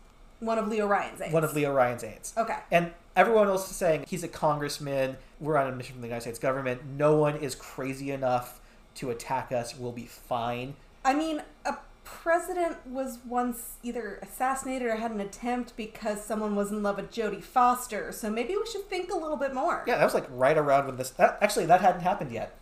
One 0.41 0.59
of 0.59 0.69
Leo 0.69 0.87
Ryan's 0.87 1.21
aides. 1.21 1.33
one 1.33 1.45
of 1.45 1.55
Leo 1.55 1.73
Ryan's 1.73 2.03
aides. 2.05 2.35
Okay. 2.37 2.57
And 2.71 2.93
everyone 3.17 3.49
else 3.49 3.71
is 3.71 3.77
saying 3.77 4.05
he's 4.09 4.25
a 4.25 4.29
congressman. 4.29 5.17
We're 5.41 5.57
on 5.57 5.73
a 5.73 5.77
mission 5.77 5.95
from 5.95 6.03
the 6.03 6.09
United 6.09 6.23
States 6.23 6.39
government. 6.39 6.83
No 6.97 7.17
one 7.17 7.37
is 7.37 7.55
crazy 7.55 8.11
enough 8.11 8.61
to 8.97 9.11
attack 9.11 9.53
us. 9.53 9.77
We'll 9.77 9.93
be 9.93 10.07
fine. 10.07 10.75
I 11.05 11.15
mean, 11.15 11.43
a 11.65 11.77
president 12.05 12.87
was 12.87 13.19
once 13.27 13.77
either 13.83 14.19
assassinated 14.23 14.89
or 14.89 14.97
had 14.97 15.11
an 15.11 15.21
attempt 15.21 15.77
because 15.77 16.25
someone 16.25 16.57
was 16.57 16.71
in 16.71 16.83
love 16.83 16.97
with 16.97 17.13
Jodie 17.13 17.43
Foster. 17.43 18.13
So 18.13 18.31
maybe 18.31 18.55
we 18.55 18.67
should 18.71 18.89
think 18.89 19.13
a 19.13 19.17
little 19.17 19.37
bit 19.37 19.55
more. 19.55 19.85
Yeah, 19.87 19.99
that 19.99 20.05
was 20.05 20.15
like 20.15 20.27
right 20.31 20.57
around 20.57 20.87
when 20.87 20.97
this. 20.97 21.11
That, 21.11 21.39
actually, 21.41 21.67
that 21.67 21.81
hadn't 21.81 22.03
happened 22.03 22.33
yet. 22.33 22.57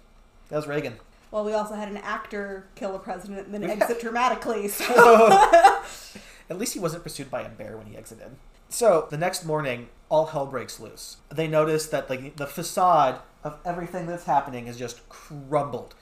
That 0.49 0.57
was 0.57 0.67
Reagan. 0.67 0.95
Well, 1.31 1.45
we 1.45 1.53
also 1.53 1.75
had 1.75 1.89
an 1.89 1.99
actor 1.99 2.67
kill 2.75 2.97
a 2.97 2.99
president 2.99 3.47
and 3.47 3.55
then 3.55 3.65
exit 3.65 4.01
dramatically. 4.01 4.69
So 4.69 5.29
At 6.51 6.59
least 6.59 6.75
he 6.75 6.81
wasn't 6.81 7.05
pursued 7.05 7.31
by 7.31 7.43
a 7.43 7.49
bear 7.49 7.77
when 7.77 7.87
he 7.87 7.97
exited. 7.97 8.33
So 8.69 9.07
the 9.09 9.17
next 9.17 9.45
morning, 9.45 9.89
all 10.09 10.27
hell 10.27 10.47
breaks 10.47 10.81
loose. 10.81 11.19
They 11.29 11.47
notice 11.47 11.87
that 11.87 12.11
like 12.11 12.37
the 12.37 12.47
facade 12.47 13.21
of 13.45 13.59
everything 13.65 14.07
that's 14.07 14.25
happening 14.25 14.67
is 14.67 14.77
just 14.77 15.09
crumbled. 15.09 15.95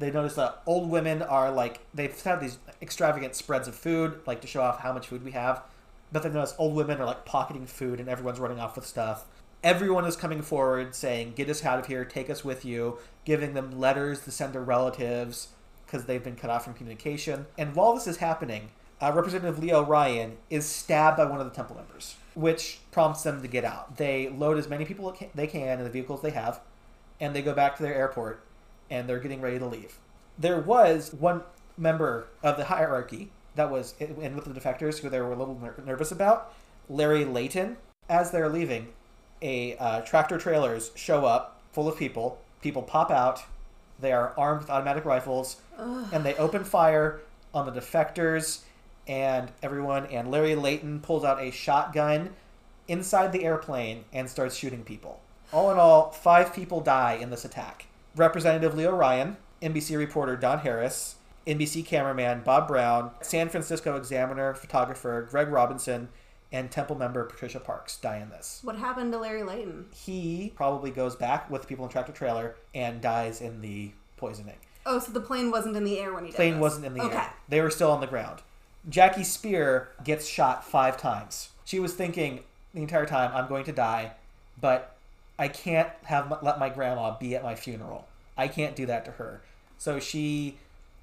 They 0.00 0.10
notice 0.10 0.34
that 0.36 0.62
old 0.66 0.88
women 0.88 1.20
are 1.20 1.50
like 1.50 1.80
they've 1.92 2.18
had 2.22 2.40
these 2.40 2.56
extravagant 2.80 3.34
spreads 3.34 3.68
of 3.68 3.74
food, 3.74 4.20
like 4.26 4.40
to 4.40 4.46
show 4.46 4.62
off 4.62 4.80
how 4.80 4.94
much 4.94 5.08
food 5.08 5.22
we 5.22 5.32
have. 5.32 5.62
But 6.10 6.22
they 6.22 6.30
notice 6.30 6.54
old 6.58 6.74
women 6.74 6.98
are 7.00 7.04
like 7.04 7.26
pocketing 7.26 7.66
food, 7.66 8.00
and 8.00 8.08
everyone's 8.08 8.40
running 8.40 8.58
off 8.58 8.76
with 8.76 8.86
stuff. 8.86 9.26
Everyone 9.62 10.06
is 10.06 10.16
coming 10.16 10.40
forward 10.40 10.94
saying, 10.94 11.34
"Get 11.36 11.50
us 11.50 11.66
out 11.66 11.78
of 11.78 11.86
here! 11.86 12.06
Take 12.06 12.30
us 12.30 12.42
with 12.42 12.64
you!" 12.64 12.96
Giving 13.26 13.52
them 13.52 13.78
letters 13.78 14.22
to 14.22 14.30
send 14.30 14.54
to 14.54 14.60
relatives 14.60 15.48
because 15.84 16.06
they've 16.06 16.24
been 16.24 16.34
cut 16.36 16.48
off 16.48 16.64
from 16.64 16.72
communication. 16.72 17.44
And 17.58 17.74
while 17.76 17.94
this 17.94 18.06
is 18.06 18.16
happening, 18.16 18.70
uh, 19.02 19.12
Representative 19.14 19.58
Leo 19.58 19.84
Ryan 19.84 20.38
is 20.48 20.64
stabbed 20.64 21.18
by 21.18 21.26
one 21.26 21.40
of 21.40 21.46
the 21.46 21.54
temple 21.54 21.76
members, 21.76 22.16
which 22.34 22.80
prompts 22.90 23.22
them 23.22 23.42
to 23.42 23.48
get 23.48 23.66
out. 23.66 23.98
They 23.98 24.30
load 24.30 24.56
as 24.56 24.66
many 24.66 24.86
people 24.86 25.14
they 25.34 25.46
can 25.46 25.78
in 25.78 25.84
the 25.84 25.90
vehicles 25.90 26.22
they 26.22 26.30
have, 26.30 26.60
and 27.20 27.36
they 27.36 27.42
go 27.42 27.52
back 27.52 27.76
to 27.76 27.82
their 27.82 27.94
airport, 27.94 28.42
and 28.90 29.08
they're 29.08 29.20
getting 29.20 29.40
ready 29.40 29.58
to 29.58 29.66
leave. 29.66 29.98
There 30.38 30.60
was 30.60 31.12
one 31.12 31.42
member 31.76 32.26
of 32.42 32.56
the 32.56 32.64
hierarchy 32.64 33.30
that 33.54 33.70
was 33.70 33.94
in 33.98 34.34
with 34.34 34.44
the 34.44 34.58
defectors 34.58 34.98
who 34.98 35.08
they 35.08 35.20
were 35.20 35.32
a 35.32 35.36
little 35.36 35.58
ner- 35.60 35.74
nervous 35.84 36.12
about, 36.12 36.52
Larry 36.88 37.24
Layton. 37.24 37.76
As 38.08 38.30
they're 38.30 38.48
leaving, 38.48 38.88
a 39.40 39.76
uh, 39.76 40.00
tractor 40.00 40.38
trailers 40.38 40.90
show 40.94 41.24
up 41.24 41.60
full 41.72 41.88
of 41.88 41.96
people. 41.96 42.40
People 42.60 42.82
pop 42.82 43.10
out. 43.10 43.42
They 44.00 44.12
are 44.12 44.34
armed 44.36 44.62
with 44.62 44.70
automatic 44.70 45.04
rifles, 45.04 45.56
and 46.12 46.24
they 46.24 46.34
open 46.36 46.64
fire 46.64 47.20
on 47.54 47.66
the 47.66 47.80
defectors 47.80 48.62
and 49.06 49.50
everyone. 49.62 50.06
And 50.06 50.30
Larry 50.30 50.54
Layton 50.54 51.00
pulls 51.00 51.24
out 51.24 51.40
a 51.40 51.50
shotgun 51.50 52.30
inside 52.88 53.32
the 53.32 53.44
airplane 53.44 54.04
and 54.12 54.28
starts 54.28 54.56
shooting 54.56 54.82
people. 54.84 55.20
All 55.52 55.70
in 55.70 55.78
all, 55.78 56.10
five 56.10 56.54
people 56.54 56.80
die 56.80 57.14
in 57.14 57.30
this 57.30 57.44
attack. 57.44 57.86
Representative 58.16 58.74
Leo 58.74 58.92
Ryan, 58.94 59.36
NBC 59.62 59.96
reporter 59.96 60.36
Don 60.36 60.60
Harris, 60.60 61.16
NBC 61.46 61.84
cameraman 61.84 62.42
Bob 62.42 62.68
Brown, 62.68 63.10
San 63.20 63.48
Francisco 63.48 63.96
Examiner 63.96 64.54
photographer 64.54 65.26
Greg 65.30 65.48
Robinson, 65.48 66.08
and 66.52 66.70
Temple 66.70 66.96
member 66.96 67.24
Patricia 67.24 67.60
Parks 67.60 67.96
die 67.96 68.18
in 68.18 68.30
this. 68.30 68.60
what 68.64 68.76
happened 68.76 69.12
to 69.12 69.18
Larry 69.18 69.42
Layton? 69.42 69.86
He 69.94 70.52
probably 70.56 70.90
goes 70.90 71.14
back 71.14 71.48
with 71.48 71.62
the 71.62 71.68
people 71.68 71.84
in 71.84 71.90
tractor 71.90 72.12
trailer 72.12 72.56
and 72.74 73.00
dies 73.00 73.40
in 73.40 73.60
the 73.60 73.92
poisoning. 74.16 74.56
Oh, 74.84 74.98
so 74.98 75.12
the 75.12 75.20
plane 75.20 75.50
wasn't 75.50 75.76
in 75.76 75.84
the 75.84 75.98
air 75.98 76.12
when 76.12 76.24
he 76.24 76.32
Plane 76.32 76.54
this. 76.54 76.60
wasn't 76.60 76.86
in 76.86 76.94
the 76.94 77.02
okay. 77.02 77.16
air. 77.16 77.32
They 77.48 77.60
were 77.60 77.70
still 77.70 77.90
on 77.92 78.00
the 78.00 78.06
ground. 78.06 78.40
Jackie 78.88 79.20
Speier 79.22 79.88
gets 80.02 80.26
shot 80.26 80.64
five 80.64 80.96
times. 80.96 81.50
She 81.64 81.78
was 81.78 81.94
thinking 81.94 82.40
the 82.74 82.80
entire 82.80 83.06
time, 83.06 83.30
"I'm 83.34 83.46
going 83.46 83.64
to 83.64 83.72
die, 83.72 84.12
but 84.60 84.96
I 85.40 85.48
can't 85.48 85.88
have 86.04 86.30
let 86.42 86.58
my 86.58 86.68
grandma 86.68 87.16
be 87.18 87.34
at 87.34 87.42
my 87.42 87.54
funeral. 87.54 88.06
I 88.36 88.46
can't 88.46 88.76
do 88.76 88.86
that 88.86 89.04
to 89.06 89.12
her." 89.12 89.40
So 89.78 89.98
she 89.98 90.58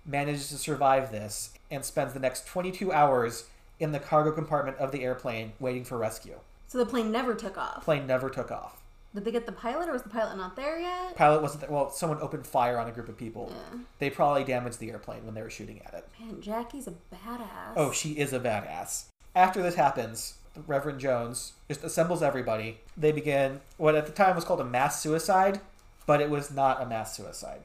manages 0.05 0.49
to 0.49 0.57
survive 0.57 1.11
this 1.11 1.49
and 1.69 1.83
spends 1.83 2.13
the 2.13 2.19
next 2.19 2.45
22 2.47 2.93
hours 2.93 3.47
in 3.79 3.91
the 3.91 3.99
cargo 3.99 4.31
compartment 4.31 4.77
of 4.77 4.91
the 4.91 5.03
airplane 5.03 5.53
waiting 5.59 5.83
for 5.83 5.97
rescue. 5.97 6.39
So 6.67 6.77
the 6.77 6.85
plane 6.85 7.11
never 7.11 7.35
took 7.35 7.57
off. 7.57 7.83
Plane 7.83 8.07
never 8.07 8.29
took 8.29 8.51
off. 8.51 8.81
Did 9.15 9.25
they 9.25 9.31
get 9.31 9.45
the 9.47 9.51
pilot, 9.51 9.89
or 9.89 9.93
was 9.93 10.03
the 10.03 10.09
pilot 10.09 10.37
not 10.37 10.55
there 10.55 10.79
yet? 10.79 11.15
Pilot 11.15 11.41
wasn't 11.41 11.61
there. 11.61 11.71
Well, 11.71 11.89
someone 11.89 12.21
opened 12.21 12.45
fire 12.45 12.77
on 12.77 12.87
a 12.87 12.91
group 12.91 13.09
of 13.09 13.17
people. 13.17 13.51
Yeah. 13.51 13.79
They 13.99 14.09
probably 14.11 14.43
damaged 14.43 14.79
the 14.79 14.91
airplane 14.91 15.25
when 15.25 15.33
they 15.33 15.41
were 15.41 15.49
shooting 15.49 15.81
at 15.85 15.93
it. 15.93 16.07
Man, 16.19 16.41
Jackie's 16.41 16.87
a 16.87 16.91
badass. 16.91 17.73
Oh, 17.75 17.91
she 17.91 18.11
is 18.11 18.33
a 18.33 18.39
badass. 18.39 19.05
After 19.35 19.63
this 19.63 19.75
happens, 19.75 20.35
Reverend 20.65 20.99
Jones 20.99 21.53
just 21.67 21.83
assembles 21.83 22.23
everybody. 22.23 22.79
They 22.95 23.11
begin 23.11 23.61
what 23.77 23.95
at 23.95 24.05
the 24.05 24.11
time 24.11 24.35
was 24.35 24.45
called 24.45 24.61
a 24.61 24.65
mass 24.65 25.01
suicide, 25.01 25.59
but 26.05 26.21
it 26.21 26.29
was 26.29 26.51
not 26.51 26.81
a 26.81 26.85
mass 26.85 27.15
suicide. 27.15 27.61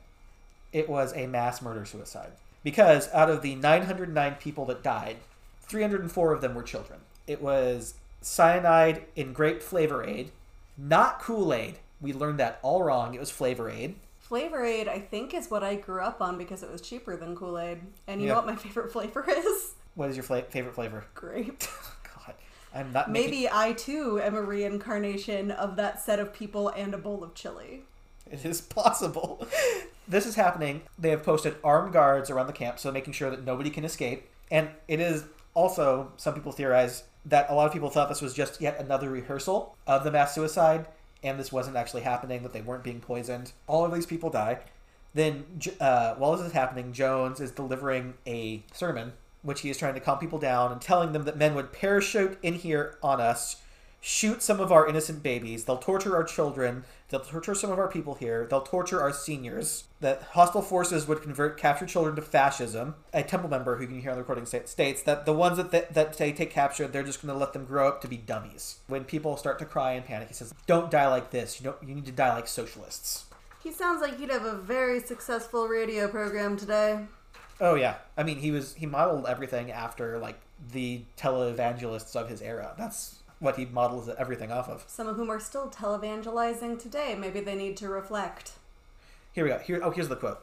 It 0.73 0.89
was 0.89 1.13
a 1.15 1.27
mass 1.27 1.63
murder 1.63 1.85
suicide. 1.85 2.33
Because 2.65 3.13
out 3.13 3.31
of 3.31 3.43
the 3.43 3.55
909 3.57 4.37
people 4.41 4.65
that 4.67 4.83
died, 4.83 5.17
304 5.63 6.33
of 6.33 6.41
them 6.41 6.55
were 6.55 6.63
children. 6.63 7.01
It 7.27 7.41
was 7.43 7.95
cyanide 8.21 9.05
in 9.17 9.33
grape 9.33 9.63
flavor 9.63 10.05
aid, 10.05 10.31
not 10.79 11.21
Kool 11.21 11.53
Aid. 11.53 11.79
We 12.01 12.13
learned 12.13 12.39
that 12.41 12.59
all 12.63 12.83
wrong. 12.83 13.15
It 13.15 13.21
was 13.21 13.31
flavor 13.31 13.69
aid. 13.71 13.95
Flavor 14.21 14.65
Aid, 14.65 14.89
I 14.89 14.99
think, 14.99 15.35
is 15.35 15.51
what 15.51 15.63
I 15.63 15.75
grew 15.75 16.01
up 16.01 16.23
on 16.23 16.39
because 16.39 16.63
it 16.63 16.71
was 16.71 16.81
cheaper 16.81 17.17
than 17.17 17.37
Kool 17.37 17.59
Aid. 17.59 17.81
And 18.07 18.21
you 18.21 18.29
Yeah. 18.29 18.33
know 18.35 18.39
what 18.41 18.47
my 18.47 18.57
favorite 18.63 18.91
flavor 18.91 19.25
is? 19.29 19.75
What 19.95 20.09
is 20.09 20.17
your 20.17 20.23
fla- 20.23 20.43
favorite 20.43 20.75
flavor? 20.75 21.05
Grape. 21.15 21.63
God, 22.73 22.81
I'm 22.81 22.93
not 22.93 23.11
making- 23.11 23.31
Maybe 23.31 23.49
I 23.51 23.73
too 23.73 24.21
am 24.21 24.35
a 24.35 24.43
reincarnation 24.43 25.51
of 25.51 25.77
that 25.77 26.01
set 26.01 26.19
of 26.19 26.33
people 26.33 26.69
and 26.71 26.95
a 26.95 26.99
bowl 26.99 27.23
of 27.23 27.35
chili. 27.35 27.83
It 28.31 28.45
is 28.45 28.61
possible. 28.61 29.47
this 30.09 30.27
is 30.27 30.37
happening. 30.37 30.83
They 30.99 31.11
have 31.11 31.23
posted 31.23 31.57
armed 31.63 31.93
guards 31.93 32.31
around 32.31 32.47
the 32.47 32.53
camp, 32.53 32.79
so 32.79 32.91
making 32.91 33.13
sure 33.13 33.31
that 33.31 33.45
nobody 33.45 33.71
can 33.71 33.85
escape. 33.85 34.29
And 34.51 34.71
it 34.89 35.01
is 35.01 35.25
also, 35.55 36.13
some 36.17 36.35
people 36.35 36.53
theorize 36.53 37.05
that 37.27 37.51
a 37.51 37.55
lot 37.55 37.67
of 37.67 37.73
people 37.73 37.91
thought 37.91 38.09
this 38.09 38.23
was 38.23 38.35
just 38.35 38.61
yet 38.61 38.79
another 38.81 39.11
rehearsal 39.11 39.77
of 39.87 40.03
the 40.05 40.11
mass 40.11 40.35
suicide, 40.35 40.87
and 41.23 41.39
this 41.39 41.53
wasn't 41.53 41.77
actually 41.77 42.03
happening, 42.03 42.43
that 42.43 42.53
they 42.53 42.63
weren't 42.63 42.83
being 42.83 43.01
poisoned. 43.01 43.53
All 43.67 43.85
of 43.85 43.93
these 43.95 44.07
people 44.07 44.31
die. 44.31 44.59
Then, 45.15 45.45
uh, 45.79 46.15
while 46.15 46.35
this 46.37 46.47
is 46.47 46.53
happening, 46.53 46.93
Jones 46.93 47.39
is 47.39 47.51
delivering 47.51 48.15
a 48.27 48.63
sermon, 48.73 49.13
which 49.43 49.61
he 49.61 49.71
is 49.71 49.79
trying 49.79 49.95
to 49.95 50.01
calm 50.01 50.19
people 50.19 50.39
down 50.39 50.73
and 50.73 50.81
telling 50.81 51.13
them 51.13 51.25
that 51.25 51.37
men 51.37 51.55
would 51.55 51.73
parachute 51.73 52.39
in 52.43 52.55
here 52.55 52.97
on 53.03 53.21
us, 53.21 53.57
shoot 54.01 54.43
some 54.43 54.59
of 54.59 54.73
our 54.73 54.89
innocent 54.89 55.23
babies, 55.23 55.65
they'll 55.65 55.79
torture 55.79 56.17
our 56.17 56.25
children, 56.25 56.85
they'll 57.09 57.21
torture 57.21 57.55
some 57.55 57.71
of 57.71 57.79
our 57.79 57.87
people 57.87 58.15
here, 58.15 58.47
they'll 58.51 58.63
torture 58.63 59.01
our 59.01 59.13
seniors, 59.13 59.85
that 60.01 60.23
hostile 60.33 60.61
forces 60.61 61.07
would 61.07 61.23
convert 61.23 61.57
captured 61.57 61.89
children 61.89 62.17
to 62.17 62.23
fascism. 62.23 62.97
A 63.13 63.23
temple 63.23 63.49
member 63.49 63.77
who 63.77 63.83
you 63.83 63.89
can 63.89 64.01
hear 64.01 64.11
on 64.11 64.17
the 64.17 64.23
recording 64.23 64.45
sta- 64.45 64.67
states 64.67 65.03
that 65.03 65.25
the 65.25 65.33
ones 65.33 65.57
that 65.57 65.71
they, 65.71 65.87
that 65.93 66.19
they 66.19 66.33
take 66.33 66.51
capture, 66.51 66.89
they're 66.89 67.05
just 67.05 67.23
going 67.23 67.33
to 67.33 67.39
let 67.39 67.53
them 67.53 67.65
grow 67.65 67.87
up 67.87 68.01
to 68.03 68.09
be 68.09 68.17
dummies. 68.17 68.79
When 68.89 69.05
people 69.05 69.37
start 69.37 69.61
to 69.61 69.65
cry 69.65 69.93
and 69.93 70.05
panic, 70.05 70.29
he 70.29 70.35
says, 70.35 70.53
"Don't 70.67 70.91
die 70.91 71.07
like 71.07 71.31
this. 71.31 71.61
You 71.61 71.69
know, 71.69 71.77
you 71.87 71.95
need 71.95 72.07
to 72.07 72.13
die 72.13 72.35
like 72.35 72.49
socialists." 72.49 73.27
He 73.63 73.71
sounds 73.71 74.03
like 74.03 74.19
he'd 74.19 74.31
have 74.31 74.45
a 74.45 74.57
very 74.57 74.99
successful 74.99 75.69
radio 75.69 76.09
program 76.09 76.57
today. 76.57 77.07
Oh 77.61 77.75
yeah, 77.75 77.97
I 78.17 78.23
mean 78.23 78.39
he 78.39 78.51
was 78.51 78.75
he 78.75 78.87
modeled 78.87 79.27
everything 79.27 79.71
after 79.71 80.19
like 80.19 80.41
the 80.73 81.03
televangelists 81.17 82.17
of 82.17 82.29
his 82.29 82.43
era. 82.43 82.75
That's 82.79 83.21
what 83.39 83.57
he 83.57 83.67
models 83.67 84.09
everything 84.19 84.53
off 84.53 84.69
of. 84.69 84.85
Some 84.87 85.09
of 85.09 85.17
whom 85.17 85.31
are 85.31 85.41
still 85.41 85.69
televangelizing 85.69 86.81
today. 86.81 87.17
Maybe 87.19 87.41
they 87.41 87.57
need 87.57 87.77
to 87.79 87.89
reflect. 87.89 88.53
Here 89.33 89.45
we 89.45 89.51
go. 89.51 89.59
Here 89.59 89.81
oh 89.83 89.91
here's 89.91 90.09
the 90.09 90.17
quote. 90.17 90.41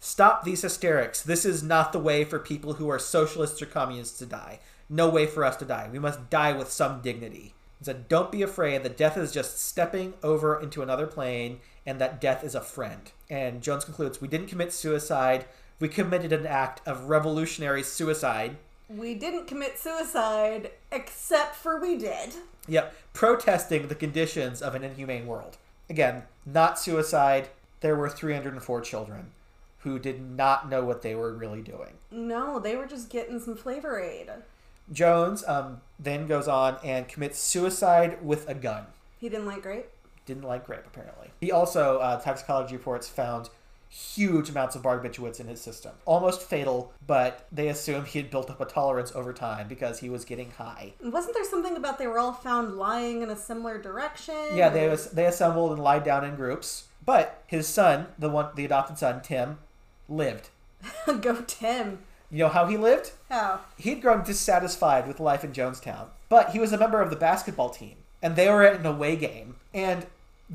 Stop 0.00 0.44
these 0.44 0.62
hysterics. 0.62 1.22
This 1.22 1.44
is 1.44 1.62
not 1.62 1.92
the 1.92 1.98
way 1.98 2.24
for 2.24 2.38
people 2.38 2.74
who 2.74 2.88
are 2.88 2.98
socialists 2.98 3.60
or 3.60 3.66
communists 3.66 4.18
to 4.18 4.26
die. 4.26 4.60
No 4.88 5.08
way 5.08 5.26
for 5.26 5.44
us 5.44 5.56
to 5.56 5.64
die. 5.64 5.88
We 5.90 5.98
must 5.98 6.30
die 6.30 6.52
with 6.52 6.70
some 6.70 7.00
dignity. 7.02 7.54
He 7.78 7.84
said, 7.84 8.08
Don't 8.08 8.32
be 8.32 8.42
afraid 8.42 8.82
that 8.82 8.96
death 8.96 9.16
is 9.16 9.32
just 9.32 9.60
stepping 9.60 10.14
over 10.22 10.60
into 10.60 10.82
another 10.82 11.06
plane 11.06 11.60
and 11.84 12.00
that 12.00 12.20
death 12.20 12.44
is 12.44 12.54
a 12.54 12.60
friend. 12.60 13.10
And 13.28 13.62
Jones 13.62 13.84
concludes, 13.84 14.20
We 14.20 14.28
didn't 14.28 14.48
commit 14.48 14.72
suicide. 14.72 15.46
We 15.80 15.88
committed 15.88 16.32
an 16.32 16.46
act 16.46 16.86
of 16.86 17.08
revolutionary 17.08 17.84
suicide. 17.84 18.56
We 18.88 19.14
didn't 19.14 19.46
commit 19.46 19.78
suicide, 19.78 20.72
except 20.90 21.54
for 21.54 21.80
we 21.80 21.96
did. 21.96 22.34
Yep, 22.66 22.94
protesting 23.12 23.88
the 23.88 23.94
conditions 23.94 24.60
of 24.60 24.74
an 24.74 24.82
inhumane 24.82 25.26
world. 25.26 25.56
Again, 25.88 26.24
not 26.44 26.78
suicide. 26.78 27.48
There 27.80 27.94
were 27.94 28.08
304 28.08 28.80
children 28.80 29.30
who 29.80 29.98
did 30.00 30.20
not 30.20 30.68
know 30.68 30.84
what 30.84 31.02
they 31.02 31.14
were 31.14 31.32
really 31.32 31.62
doing. 31.62 31.94
No, 32.10 32.58
they 32.58 32.74
were 32.74 32.86
just 32.86 33.08
getting 33.08 33.38
some 33.38 33.54
flavor 33.54 34.00
aid. 34.00 34.28
Jones 34.92 35.44
um, 35.46 35.80
then 35.98 36.26
goes 36.26 36.48
on 36.48 36.78
and 36.82 37.06
commits 37.06 37.38
suicide 37.38 38.22
with 38.22 38.48
a 38.48 38.54
gun. 38.54 38.86
He 39.20 39.28
didn't 39.28 39.46
like 39.46 39.62
grape. 39.62 39.86
Didn't 40.26 40.42
like 40.42 40.66
grape, 40.66 40.86
apparently. 40.86 41.30
He 41.40 41.52
also, 41.52 41.98
uh, 41.98 42.20
toxicology 42.20 42.76
reports 42.76 43.08
found 43.08 43.50
huge 43.88 44.50
amounts 44.50 44.76
of 44.76 44.82
barbiturates 44.82 45.40
in 45.40 45.48
his 45.48 45.60
system. 45.60 45.92
Almost 46.04 46.42
fatal, 46.42 46.92
but 47.06 47.46
they 47.50 47.68
assume 47.68 48.04
he 48.04 48.18
had 48.18 48.30
built 48.30 48.50
up 48.50 48.60
a 48.60 48.64
tolerance 48.64 49.12
over 49.14 49.32
time 49.32 49.68
because 49.68 50.00
he 50.00 50.10
was 50.10 50.24
getting 50.24 50.50
high. 50.50 50.94
Wasn't 51.02 51.34
there 51.34 51.44
something 51.44 51.76
about 51.76 51.98
they 51.98 52.06
were 52.06 52.18
all 52.18 52.32
found 52.32 52.76
lying 52.76 53.22
in 53.22 53.30
a 53.30 53.36
similar 53.36 53.80
direction? 53.80 54.34
Yeah, 54.54 54.68
they 54.68 54.88
was, 54.88 55.10
they 55.10 55.26
assembled 55.26 55.72
and 55.72 55.82
lied 55.82 56.04
down 56.04 56.24
in 56.24 56.36
groups. 56.36 56.88
But 57.04 57.42
his 57.46 57.66
son, 57.66 58.08
the 58.18 58.28
one, 58.28 58.50
the 58.54 58.66
adopted 58.66 58.98
son, 58.98 59.22
Tim, 59.22 59.58
lived. 60.08 60.50
Go 61.06 61.42
Tim. 61.46 62.00
You 62.30 62.40
know 62.40 62.48
how 62.50 62.66
he 62.66 62.76
lived? 62.76 63.12
How? 63.30 63.60
He'd 63.78 64.02
grown 64.02 64.22
dissatisfied 64.22 65.08
with 65.08 65.18
life 65.18 65.42
in 65.42 65.52
Jonestown, 65.52 66.08
but 66.28 66.50
he 66.50 66.58
was 66.58 66.72
a 66.72 66.78
member 66.78 67.00
of 67.00 67.08
the 67.08 67.16
basketball 67.16 67.70
team, 67.70 67.96
and 68.20 68.36
they 68.36 68.50
were 68.50 68.62
at 68.62 68.78
an 68.78 68.84
away 68.84 69.16
game. 69.16 69.56
And 69.72 70.06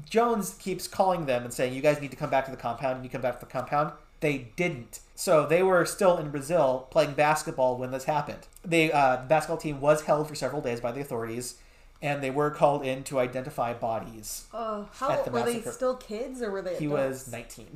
Jones 0.10 0.56
keeps 0.60 0.88
calling 0.88 1.25
them 1.25 1.43
and 1.43 1.53
saying, 1.53 1.73
"You 1.73 1.82
guys 1.82 2.01
need 2.01 2.12
to 2.12 2.17
come 2.17 2.29
back 2.29 2.45
to 2.45 2.51
the 2.51 2.58
compound. 2.58 2.95
And 2.97 3.03
you 3.06 3.10
come 3.10 3.21
back 3.21 3.39
to 3.39 3.45
the 3.45 3.51
compound." 3.51 3.91
They 4.19 4.49
didn't, 4.56 5.01
so 5.15 5.45
they 5.45 5.62
were 5.63 5.86
still 5.86 6.17
in 6.17 6.29
Brazil 6.32 6.88
playing 6.91 7.13
basketball 7.13 7.75
when 7.77 7.91
this 7.91 8.06
happened. 8.06 8.47
They, 8.63 8.89
uh, 8.89 9.17
the 9.17 9.23
basketball 9.27 9.58
team 9.58 9.82
was 9.82 10.03
held 10.03 10.29
for 10.29 10.36
several 10.36 10.62
days 10.62 10.79
by 10.79 10.93
the 10.93 11.01
authorities, 11.01 11.56
and 12.01 12.23
they 12.23 12.32
were 12.32 12.49
called 12.49 12.86
in 12.86 13.03
to 13.06 13.19
identify 13.19 13.73
bodies. 13.73 14.45
Oh, 14.53 14.88
how 14.93 15.21
the 15.21 15.29
were 15.29 15.43
they 15.43 15.62
still 15.62 15.95
kids 15.95 16.41
or 16.41 16.51
were 16.51 16.62
they? 16.62 16.77
He 16.77 16.86
adults? 16.86 17.25
was 17.25 17.32
19, 17.34 17.67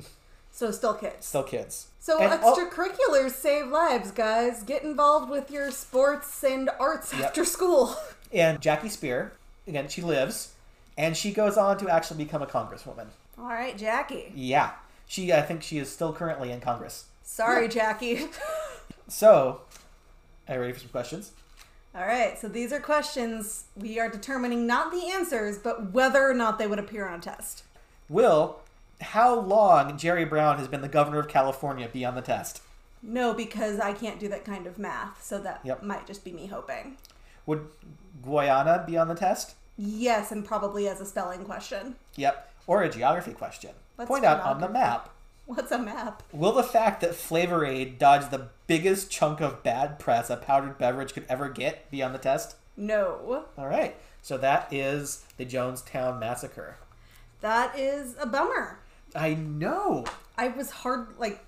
so 0.50 0.70
still 0.70 0.94
kids. 0.94 1.26
still 1.26 1.42
kids. 1.42 1.88
So 2.00 2.18
And 2.18 2.42
all- 2.42 2.56
extracurriculars 2.56 3.32
save 3.32 3.66
lives, 3.68 4.10
guys. 4.10 4.62
Get 4.62 4.82
involved 4.84 5.28
with 5.30 5.50
your 5.50 5.70
sports 5.70 6.42
and 6.42 6.70
arts 6.80 7.12
Yep. 7.12 7.22
after 7.24 7.44
school. 7.44 7.94
And 8.32 8.60
Jackie 8.60 8.88
Speier, 8.88 9.30
again, 9.66 9.88
she 9.88 10.00
lives, 10.02 10.52
and 10.98 11.16
she 11.16 11.32
goes 11.32 11.56
on 11.56 11.78
to 11.78 11.88
actually 11.88 12.22
become 12.22 12.42
a 12.42 12.46
congresswoman. 12.46 13.06
All 13.38 13.46
right, 13.46 13.78
Jackie. 13.78 14.32
Yeah, 14.34 14.72
she. 15.06 15.32
I 15.32 15.40
think 15.40 15.62
she 15.62 15.78
is 15.78 15.90
still 15.90 16.12
currently 16.12 16.50
in 16.52 16.60
Congress. 16.60 17.06
Sorry, 17.22 17.68
Jackie. 17.78 18.26
So, 19.06 19.62
are 20.48 20.54
you 20.56 20.60
ready 20.60 20.72
for 20.74 20.80
some 20.80 20.88
questions? 20.90 21.32
All 21.94 22.06
right, 22.06 22.38
so 22.38 22.48
these 22.48 22.72
are 22.72 22.80
questions 22.80 23.64
we 23.74 23.98
are 23.98 24.10
determining 24.10 24.66
not 24.66 24.92
the 24.92 25.08
answers, 25.10 25.56
but 25.58 25.92
whether 25.92 26.28
or 26.28 26.34
not 26.34 26.58
they 26.58 26.66
would 26.66 26.78
appear 26.78 27.08
on 27.08 27.18
a 27.18 27.22
test. 27.22 27.64
Will, 28.10 28.60
how 29.00 29.40
long 29.40 29.96
Jerry 29.96 30.24
Brown 30.26 30.58
has 30.58 30.68
been 30.68 30.82
the 30.82 30.88
governor 30.88 31.18
of 31.18 31.28
California 31.28 31.88
be 31.90 32.04
on 32.04 32.14
the 32.14 32.20
test? 32.20 32.60
No, 33.02 33.32
because 33.32 33.80
I 33.80 33.94
can't 33.94 34.20
do 34.20 34.28
that 34.28 34.44
kind 34.44 34.66
of 34.66 34.78
math, 34.78 35.22
so 35.24 35.38
that 35.40 35.60
Yep. 35.64 35.82
might 35.82 36.06
just 36.06 36.24
be 36.24 36.32
me 36.32 36.46
hoping. 36.46 36.98
Would 37.46 37.66
Guyana 38.22 38.84
be 38.86 38.98
on 38.98 39.08
the 39.08 39.14
test? 39.14 39.54
Yes, 39.78 40.32
and 40.32 40.44
probably 40.44 40.88
as 40.88 41.00
a 41.00 41.06
spelling 41.06 41.44
question. 41.44 41.94
Yep. 42.16 42.52
Or 42.66 42.82
a 42.82 42.90
geography 42.90 43.32
question. 43.32 43.70
Let's 43.96 44.08
Point 44.08 44.24
out 44.24 44.40
on 44.40 44.60
the 44.60 44.68
map. 44.68 45.10
What's 45.46 45.70
a 45.70 45.78
map? 45.78 46.22
Will 46.32 46.52
the 46.52 46.62
fact 46.62 47.00
that 47.00 47.14
Flavor 47.14 47.64
Aid 47.64 47.98
dodged 47.98 48.30
the 48.30 48.48
biggest 48.66 49.10
chunk 49.10 49.40
of 49.40 49.62
bad 49.62 49.98
press 49.98 50.28
a 50.28 50.36
powdered 50.36 50.76
beverage 50.76 51.14
could 51.14 51.24
ever 51.28 51.48
get 51.48 51.90
be 51.90 52.02
on 52.02 52.12
the 52.12 52.18
test? 52.18 52.56
No. 52.76 53.44
All 53.56 53.66
right. 53.66 53.96
So 54.20 54.36
that 54.36 54.70
is 54.72 55.24
the 55.38 55.46
Jonestown 55.46 56.18
Massacre. 56.18 56.76
That 57.40 57.78
is 57.78 58.16
a 58.20 58.26
bummer. 58.26 58.80
I 59.14 59.34
know. 59.34 60.04
I 60.36 60.48
was 60.48 60.70
hard 60.70 61.16
like 61.18 61.44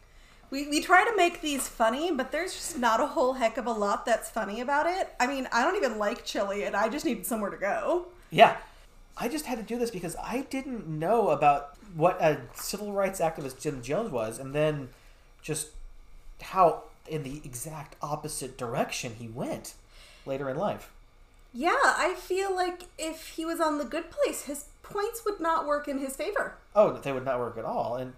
we, 0.50 0.68
we 0.68 0.80
try 0.80 1.04
to 1.04 1.16
make 1.16 1.40
these 1.40 1.68
funny, 1.68 2.10
but 2.10 2.32
there's 2.32 2.54
just 2.54 2.78
not 2.78 3.00
a 3.00 3.06
whole 3.06 3.34
heck 3.34 3.56
of 3.56 3.66
a 3.66 3.72
lot 3.72 4.06
that's 4.06 4.30
funny 4.30 4.60
about 4.60 4.86
it. 4.86 5.10
I 5.20 5.26
mean, 5.26 5.48
I 5.52 5.62
don't 5.62 5.76
even 5.76 5.98
like 5.98 6.24
chili 6.24 6.64
and 6.64 6.74
I 6.74 6.88
just 6.88 7.04
needed 7.04 7.26
somewhere 7.26 7.50
to 7.50 7.56
go. 7.56 8.06
Yeah. 8.30 8.56
I 9.16 9.28
just 9.28 9.46
had 9.46 9.58
to 9.58 9.64
do 9.64 9.78
this 9.78 9.90
because 9.90 10.16
I 10.22 10.46
didn't 10.48 10.88
know 10.88 11.28
about 11.28 11.76
what 11.94 12.20
a 12.22 12.40
civil 12.54 12.92
rights 12.92 13.20
activist 13.20 13.60
Jim 13.60 13.82
Jones 13.82 14.10
was, 14.10 14.38
and 14.38 14.54
then 14.54 14.88
just 15.42 15.68
how 16.40 16.84
in 17.06 17.22
the 17.22 17.42
exact 17.44 17.96
opposite 18.00 18.56
direction 18.56 19.14
he 19.18 19.28
went 19.28 19.74
later 20.24 20.48
in 20.48 20.56
life. 20.56 20.90
Yeah, 21.52 21.76
I 21.82 22.14
feel 22.16 22.54
like 22.54 22.84
if 22.96 23.28
he 23.28 23.44
was 23.44 23.60
on 23.60 23.78
the 23.78 23.84
good 23.84 24.10
place, 24.10 24.44
his 24.44 24.66
points 24.82 25.24
would 25.24 25.40
not 25.40 25.66
work 25.66 25.88
in 25.88 25.98
his 25.98 26.16
favor. 26.16 26.54
Oh, 26.74 26.92
they 26.92 27.12
would 27.12 27.24
not 27.24 27.40
work 27.40 27.58
at 27.58 27.64
all. 27.64 27.96
And 27.96 28.12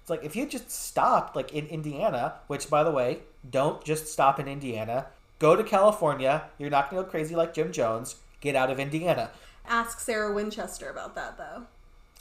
it's 0.00 0.08
like 0.08 0.24
if 0.24 0.34
you 0.34 0.46
just 0.46 0.70
stopped, 0.70 1.36
like 1.36 1.52
in 1.52 1.66
Indiana, 1.66 2.34
which 2.46 2.70
by 2.70 2.82
the 2.82 2.90
way, 2.90 3.20
don't 3.48 3.84
just 3.84 4.06
stop 4.06 4.40
in 4.40 4.48
Indiana. 4.48 5.06
Go 5.38 5.54
to 5.54 5.62
California. 5.62 6.44
You're 6.56 6.70
not 6.70 6.90
going 6.90 7.02
to 7.02 7.04
go 7.04 7.10
crazy 7.10 7.36
like 7.36 7.54
Jim 7.54 7.70
Jones. 7.72 8.16
Get 8.40 8.56
out 8.56 8.70
of 8.70 8.80
Indiana. 8.80 9.30
Ask 9.68 10.00
Sarah 10.00 10.32
Winchester 10.32 10.88
about 10.90 11.14
that, 11.14 11.36
though. 11.38 11.64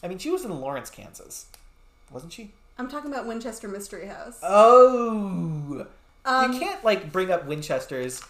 I 0.04 0.08
mean, 0.08 0.18
she 0.18 0.30
was 0.30 0.46
in 0.46 0.60
Lawrence, 0.60 0.90
Kansas, 0.90 1.48
wasn't 2.12 2.34
she? 2.34 2.52
I'm 2.78 2.88
talking 2.90 3.12
about 3.12 3.26
Winchester 3.26 3.68
Mystery 3.68 4.06
House. 4.08 4.40
Oh, 4.44 5.88
Um, 6.26 6.54
you 6.54 6.60
can't 6.60 6.84
like 6.84 7.12
bring 7.12 7.32
up 7.32 7.46
Winchesters 7.46 8.22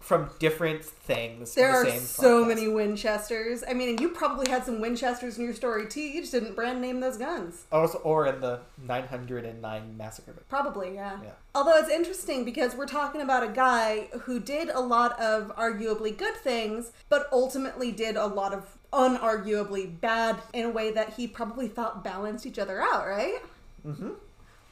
from 0.00 0.30
different 0.38 0.84
things. 0.84 1.54
there 1.54 1.84
in 1.84 1.96
are 1.96 2.00
so 2.00 2.44
podcast. 2.44 2.48
many 2.48 2.68
Winchesters. 2.68 3.62
I 3.68 3.74
mean, 3.74 3.90
and 3.90 4.00
you 4.00 4.08
probably 4.08 4.50
had 4.50 4.64
some 4.64 4.80
Winchesters 4.80 5.38
in 5.38 5.44
your 5.44 5.54
story 5.54 5.86
too. 5.86 6.00
You 6.00 6.22
just 6.22 6.32
didn't 6.32 6.56
brand 6.56 6.80
name 6.80 7.00
those 7.00 7.16
guns. 7.16 7.64
Also, 7.70 7.98
or 7.98 8.26
in 8.26 8.40
the 8.40 8.60
909 8.84 9.96
massacre. 9.96 10.34
Probably, 10.48 10.94
yeah. 10.94 11.18
Yeah. 11.22 11.30
Although 11.54 11.76
it's 11.76 11.90
interesting 11.90 12.44
because 12.44 12.74
we're 12.74 12.86
talking 12.86 13.20
about 13.20 13.42
a 13.42 13.48
guy 13.48 14.08
who 14.22 14.40
did 14.40 14.68
a 14.70 14.80
lot 14.80 15.18
of 15.20 15.54
arguably 15.56 16.16
good 16.16 16.34
things, 16.36 16.92
but 17.08 17.28
ultimately 17.30 17.92
did 17.92 18.16
a 18.16 18.26
lot 18.26 18.52
of 18.52 18.76
unarguably 18.92 20.00
bad 20.00 20.38
in 20.52 20.64
a 20.64 20.70
way 20.70 20.90
that 20.90 21.14
he 21.14 21.28
probably 21.28 21.68
thought 21.68 22.02
balanced 22.02 22.46
each 22.46 22.58
other 22.58 22.80
out, 22.80 23.06
right? 23.06 23.38
Mm-hmm. 23.86 24.10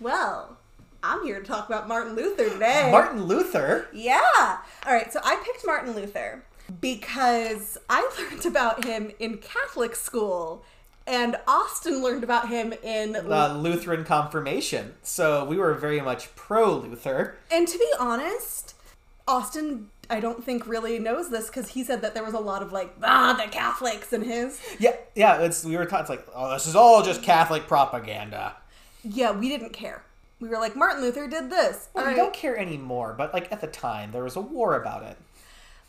Well, 0.00 0.57
I'm 1.02 1.24
here 1.24 1.40
to 1.40 1.46
talk 1.46 1.68
about 1.68 1.86
Martin 1.86 2.14
Luther 2.14 2.48
today. 2.48 2.88
Martin 2.90 3.24
Luther. 3.24 3.88
Yeah. 3.92 4.58
All 4.86 4.92
right, 4.92 5.12
so 5.12 5.20
I 5.22 5.36
picked 5.44 5.64
Martin 5.64 5.94
Luther 5.94 6.42
because 6.80 7.78
I 7.88 8.08
learned 8.18 8.46
about 8.46 8.84
him 8.84 9.12
in 9.18 9.38
Catholic 9.38 9.94
school 9.94 10.64
and 11.06 11.36
Austin 11.46 12.02
learned 12.02 12.22
about 12.22 12.48
him 12.48 12.74
in 12.82 13.16
uh, 13.16 13.56
Lutheran 13.58 14.04
confirmation. 14.04 14.94
So 15.02 15.44
we 15.44 15.56
were 15.56 15.72
very 15.74 16.00
much 16.00 16.34
pro 16.36 16.74
Luther. 16.74 17.38
And 17.50 17.66
to 17.66 17.78
be 17.78 17.90
honest, 17.98 18.74
Austin, 19.26 19.88
I 20.10 20.20
don't 20.20 20.44
think 20.44 20.66
really 20.66 20.98
knows 20.98 21.30
this 21.30 21.46
because 21.46 21.70
he 21.70 21.82
said 21.82 22.02
that 22.02 22.14
there 22.14 22.24
was 22.24 22.34
a 22.34 22.40
lot 22.40 22.62
of 22.62 22.72
like, 22.72 22.94
ah, 23.02 23.40
the 23.42 23.50
Catholics 23.50 24.12
in 24.12 24.22
his. 24.22 24.60
Yeah, 24.78 24.96
yeah. 25.14 25.40
It's 25.40 25.64
we 25.64 25.76
were 25.76 25.86
taught 25.86 26.02
it's 26.02 26.10
like, 26.10 26.26
oh, 26.34 26.52
this 26.52 26.66
is 26.66 26.76
all 26.76 27.02
just 27.02 27.22
Catholic 27.22 27.66
propaganda. 27.66 28.56
Yeah, 29.02 29.30
we 29.30 29.48
didn't 29.48 29.72
care. 29.72 30.02
We 30.40 30.48
were 30.48 30.58
like, 30.58 30.76
Martin 30.76 31.02
Luther 31.02 31.26
did 31.26 31.50
this. 31.50 31.88
Well, 31.92 32.04
we 32.04 32.10
right. 32.10 32.16
don't 32.16 32.32
care 32.34 32.56
anymore, 32.56 33.14
but 33.16 33.34
like 33.34 33.50
at 33.50 33.60
the 33.60 33.66
time, 33.66 34.12
there 34.12 34.22
was 34.22 34.36
a 34.36 34.40
war 34.40 34.76
about 34.80 35.02
it. 35.02 35.16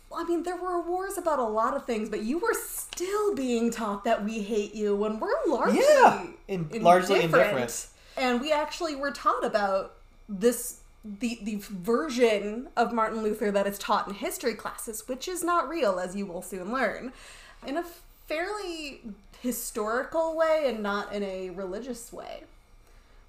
Well, 0.09 0.21
I 0.21 0.23
mean, 0.23 0.43
there 0.43 0.55
were 0.55 0.81
wars 0.81 1.17
about 1.17 1.38
a 1.38 1.43
lot 1.43 1.75
of 1.75 1.85
things, 1.85 2.09
but 2.09 2.23
you 2.23 2.39
were 2.39 2.55
still 2.55 3.35
being 3.35 3.69
taught 3.69 4.03
that 4.05 4.25
we 4.25 4.41
hate 4.41 4.73
you 4.73 4.95
when 4.95 5.19
we're 5.19 5.35
largely 5.47 5.81
Yeah, 5.88 6.25
in- 6.47 6.67
largely 6.81 7.23
indifferent. 7.23 7.88
And 8.17 8.41
we 8.41 8.51
actually 8.51 8.95
were 8.95 9.12
taught 9.12 9.45
about 9.45 9.93
this 10.27 10.79
the 11.05 11.39
the 11.41 11.55
version 11.57 12.67
of 12.75 12.91
Martin 12.91 13.23
Luther 13.23 13.51
that 13.51 13.65
is 13.67 13.77
taught 13.77 14.07
in 14.07 14.15
history 14.15 14.53
classes, 14.55 15.07
which 15.07 15.27
is 15.27 15.43
not 15.43 15.69
real, 15.69 15.99
as 15.99 16.15
you 16.15 16.25
will 16.25 16.41
soon 16.41 16.73
learn, 16.73 17.13
in 17.65 17.77
a 17.77 17.83
fairly 18.27 19.01
historical 19.41 20.35
way 20.35 20.65
and 20.67 20.83
not 20.83 21.13
in 21.13 21.23
a 21.23 21.51
religious 21.51 22.12
way. 22.12 22.43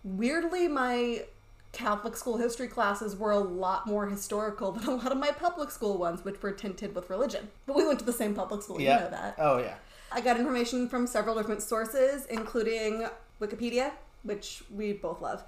Weirdly, 0.02 0.68
my 0.68 1.24
Catholic 1.72 2.16
school 2.16 2.36
history 2.36 2.68
classes 2.68 3.16
were 3.16 3.30
a 3.30 3.38
lot 3.38 3.86
more 3.86 4.08
historical 4.08 4.72
than 4.72 4.88
a 4.88 4.94
lot 4.94 5.12
of 5.12 5.18
my 5.18 5.30
public 5.30 5.70
school 5.70 5.98
ones, 5.98 6.24
which 6.24 6.42
were 6.42 6.52
tinted 6.52 6.94
with 6.94 7.10
religion. 7.10 7.48
But 7.66 7.76
we 7.76 7.86
went 7.86 7.98
to 8.00 8.04
the 8.04 8.12
same 8.12 8.34
public 8.34 8.62
school, 8.62 8.80
yeah. 8.80 8.96
you 8.96 9.04
know 9.04 9.10
that. 9.10 9.34
Oh 9.38 9.58
yeah. 9.58 9.74
I 10.12 10.20
got 10.20 10.38
information 10.38 10.88
from 10.88 11.06
several 11.06 11.36
different 11.36 11.62
sources, 11.62 12.26
including 12.26 13.06
Wikipedia, 13.40 13.92
which 14.24 14.64
we 14.74 14.92
both 14.92 15.20
love. 15.20 15.44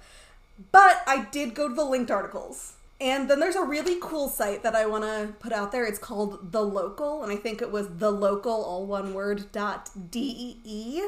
But 0.71 1.01
I 1.05 1.25
did 1.31 1.53
go 1.53 1.67
to 1.67 1.73
the 1.73 1.83
linked 1.83 2.11
articles. 2.11 2.73
And 3.01 3.29
then 3.29 3.41
there's 3.41 3.57
a 3.57 3.63
really 3.63 3.97
cool 4.01 4.29
site 4.29 4.63
that 4.63 4.75
I 4.75 4.85
want 4.85 5.03
to 5.03 5.33
put 5.39 5.51
out 5.51 5.73
there. 5.73 5.85
It's 5.85 5.99
called 5.99 6.53
The 6.53 6.61
Local, 6.61 7.23
and 7.23 7.31
I 7.31 7.35
think 7.35 7.61
it 7.61 7.69
was 7.69 7.97
the 7.97 8.11
local, 8.11 8.63
all 8.63 8.85
one 8.85 9.13
word, 9.13 9.51
dot 9.51 9.89
D-E-E, 10.09 11.01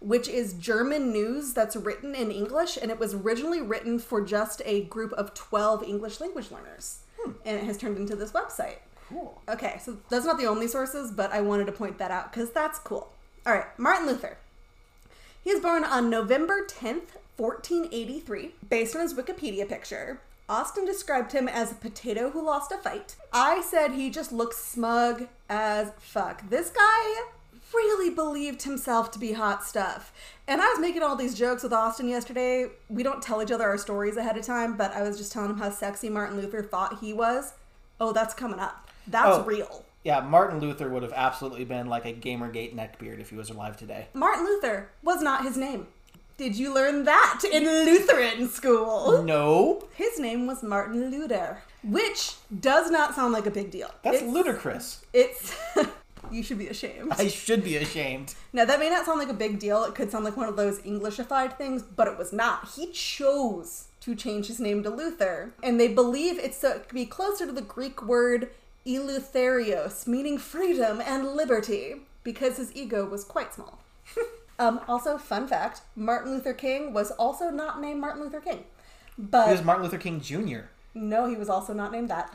which 0.00 0.28
is 0.28 0.54
German 0.54 1.12
news 1.12 1.52
that's 1.52 1.76
written 1.76 2.14
in 2.14 2.30
English, 2.30 2.78
and 2.80 2.90
it 2.90 2.98
was 2.98 3.14
originally 3.14 3.60
written 3.60 3.98
for 3.98 4.20
just 4.20 4.62
a 4.64 4.84
group 4.84 5.12
of 5.12 5.34
12 5.34 5.82
English 5.84 6.20
language 6.20 6.50
learners. 6.50 7.00
Hmm. 7.20 7.32
And 7.44 7.58
it 7.58 7.64
has 7.64 7.76
turned 7.76 7.98
into 7.98 8.16
this 8.16 8.32
website. 8.32 8.76
Cool. 9.08 9.40
Okay, 9.48 9.80
so 9.84 9.98
that's 10.08 10.24
not 10.24 10.38
the 10.38 10.46
only 10.46 10.68
sources, 10.68 11.10
but 11.10 11.32
I 11.32 11.40
wanted 11.40 11.66
to 11.66 11.72
point 11.72 11.98
that 11.98 12.10
out 12.10 12.32
because 12.32 12.50
that's 12.50 12.78
cool. 12.78 13.12
All 13.46 13.52
right, 13.54 13.78
Martin 13.78 14.06
Luther. 14.06 14.38
He 15.42 15.52
was 15.52 15.62
born 15.62 15.84
on 15.84 16.10
November 16.10 16.66
10th, 16.66 17.16
1483. 17.36 18.54
Based 18.68 18.94
on 18.94 19.02
his 19.02 19.14
Wikipedia 19.14 19.68
picture, 19.68 20.20
Austin 20.48 20.84
described 20.84 21.32
him 21.32 21.48
as 21.48 21.72
a 21.72 21.76
potato 21.76 22.30
who 22.30 22.44
lost 22.44 22.72
a 22.72 22.78
fight. 22.78 23.16
I 23.32 23.62
said 23.62 23.92
he 23.92 24.10
just 24.10 24.32
looks 24.32 24.58
smug 24.58 25.28
as 25.48 25.92
fuck. 25.98 26.48
This 26.48 26.70
guy 26.70 27.22
really 27.74 28.10
believed 28.14 28.62
himself 28.62 29.10
to 29.12 29.18
be 29.18 29.32
hot 29.32 29.64
stuff. 29.64 30.12
And 30.48 30.60
I 30.60 30.66
was 30.66 30.78
making 30.80 31.02
all 31.02 31.16
these 31.16 31.34
jokes 31.34 31.62
with 31.62 31.72
Austin 31.72 32.08
yesterday. 32.08 32.66
We 32.88 33.02
don't 33.02 33.22
tell 33.22 33.42
each 33.42 33.50
other 33.52 33.64
our 33.64 33.78
stories 33.78 34.16
ahead 34.16 34.36
of 34.36 34.44
time, 34.44 34.76
but 34.76 34.92
I 34.92 35.02
was 35.02 35.16
just 35.16 35.32
telling 35.32 35.50
him 35.50 35.58
how 35.58 35.70
sexy 35.70 36.08
Martin 36.08 36.36
Luther 36.40 36.62
thought 36.62 36.98
he 37.00 37.12
was. 37.12 37.52
Oh, 38.00 38.12
that's 38.12 38.34
coming 38.34 38.58
up. 38.60 38.88
That's 39.06 39.38
Oh. 39.38 39.44
real. 39.44 39.84
Yeah, 40.02 40.20
Martin 40.20 40.60
Luther 40.60 40.88
would 40.88 41.02
have 41.02 41.12
absolutely 41.14 41.64
been 41.64 41.86
like 41.86 42.06
a 42.06 42.12
Gamergate 42.14 42.74
neckbeard 42.74 43.20
if 43.20 43.28
he 43.30 43.36
was 43.36 43.50
alive 43.50 43.76
today. 43.76 44.08
Martin 44.14 44.44
Luther 44.46 44.88
was 45.02 45.20
not 45.20 45.44
his 45.44 45.56
name. 45.58 45.88
Did 46.38 46.56
you 46.56 46.72
learn 46.72 47.04
that 47.04 47.42
in 47.52 47.64
Lutheran 47.64 48.48
school? 48.48 49.22
No, 49.22 49.86
His 49.94 50.18
name 50.18 50.46
was 50.46 50.62
Martin 50.62 51.10
Luther, 51.10 51.62
which 51.84 52.36
does 52.60 52.90
not 52.90 53.14
sound 53.14 53.34
like 53.34 53.44
a 53.44 53.50
big 53.50 53.70
deal. 53.70 53.90
that's 54.02 54.22
it's, 54.22 54.32
ludicrous. 54.32 55.04
It's. 55.12 55.54
you 56.32 56.42
should 56.42 56.58
be 56.58 56.68
ashamed. 56.68 57.12
I 57.18 57.28
should 57.28 57.64
be 57.64 57.76
ashamed. 57.76 58.34
Now, 58.52 58.64
that 58.64 58.80
may 58.80 58.90
not 58.90 59.06
sound 59.06 59.18
like 59.18 59.28
a 59.28 59.34
big 59.34 59.58
deal. 59.58 59.84
It 59.84 59.94
could 59.94 60.10
sound 60.10 60.24
like 60.24 60.36
one 60.36 60.48
of 60.48 60.56
those 60.56 60.80
Englishified 60.80 61.56
things, 61.56 61.82
but 61.82 62.08
it 62.08 62.18
was 62.18 62.32
not. 62.32 62.68
He 62.76 62.90
chose 62.92 63.88
to 64.00 64.14
change 64.14 64.46
his 64.46 64.60
name 64.60 64.82
to 64.82 64.90
Luther, 64.90 65.52
and 65.62 65.78
they 65.78 65.88
believe 65.88 66.38
it's 66.38 66.60
to 66.60 66.82
be 66.92 67.06
closer 67.06 67.46
to 67.46 67.52
the 67.52 67.62
Greek 67.62 68.02
word 68.02 68.50
eleutherios, 68.86 70.06
meaning 70.06 70.38
freedom 70.38 71.00
and 71.04 71.28
liberty, 71.28 71.96
because 72.24 72.56
his 72.56 72.74
ego 72.74 73.04
was 73.04 73.24
quite 73.24 73.52
small. 73.52 73.80
um, 74.58 74.80
also, 74.88 75.18
fun 75.18 75.46
fact 75.46 75.82
Martin 75.94 76.32
Luther 76.32 76.54
King 76.54 76.92
was 76.92 77.10
also 77.12 77.50
not 77.50 77.80
named 77.80 78.00
Martin 78.00 78.22
Luther 78.22 78.40
King. 78.40 78.64
But 79.18 79.46
He 79.46 79.52
was 79.52 79.64
Martin 79.64 79.84
Luther 79.84 79.98
King 79.98 80.20
Jr. 80.20 80.60
no, 80.94 81.28
he 81.28 81.36
was 81.36 81.48
also 81.48 81.74
not 81.74 81.92
named 81.92 82.08
that. 82.08 82.32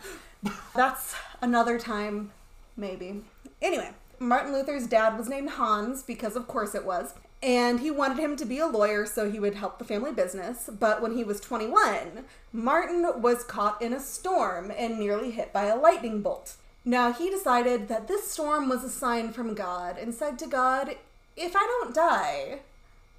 That's 0.75 1.15
another 1.41 1.79
time, 1.79 2.31
maybe. 2.77 3.23
Anyway, 3.61 3.91
Martin 4.19 4.53
Luther's 4.53 4.87
dad 4.87 5.17
was 5.17 5.29
named 5.29 5.51
Hans 5.51 6.03
because, 6.03 6.35
of 6.35 6.47
course, 6.47 6.75
it 6.75 6.85
was. 6.85 7.13
And 7.43 7.79
he 7.79 7.91
wanted 7.91 8.17
him 8.17 8.35
to 8.37 8.45
be 8.45 8.59
a 8.59 8.67
lawyer 8.67 9.05
so 9.05 9.29
he 9.29 9.39
would 9.39 9.55
help 9.55 9.77
the 9.77 9.85
family 9.85 10.11
business. 10.11 10.69
But 10.79 11.01
when 11.01 11.15
he 11.15 11.23
was 11.23 11.39
21, 11.39 12.25
Martin 12.51 13.21
was 13.21 13.43
caught 13.43 13.81
in 13.81 13.93
a 13.93 13.99
storm 13.99 14.71
and 14.75 14.97
nearly 14.97 15.31
hit 15.31 15.53
by 15.53 15.65
a 15.65 15.77
lightning 15.77 16.21
bolt. 16.21 16.55
Now, 16.83 17.11
he 17.11 17.29
decided 17.29 17.87
that 17.87 18.07
this 18.07 18.31
storm 18.31 18.69
was 18.69 18.83
a 18.83 18.89
sign 18.89 19.31
from 19.31 19.55
God 19.55 19.97
and 19.97 20.13
said 20.13 20.39
to 20.39 20.47
God, 20.47 20.95
If 21.35 21.55
I 21.55 21.65
don't 21.81 21.95
die, 21.95 22.59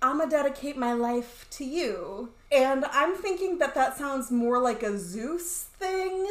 I'm 0.00 0.18
gonna 0.18 0.30
dedicate 0.30 0.76
my 0.76 0.92
life 0.92 1.46
to 1.52 1.64
you. 1.64 2.30
And 2.52 2.84
I'm 2.86 3.14
thinking 3.14 3.58
that 3.58 3.74
that 3.74 3.96
sounds 3.96 4.30
more 4.30 4.58
like 4.58 4.82
a 4.82 4.98
Zeus 4.98 5.64
thing. 5.78 6.26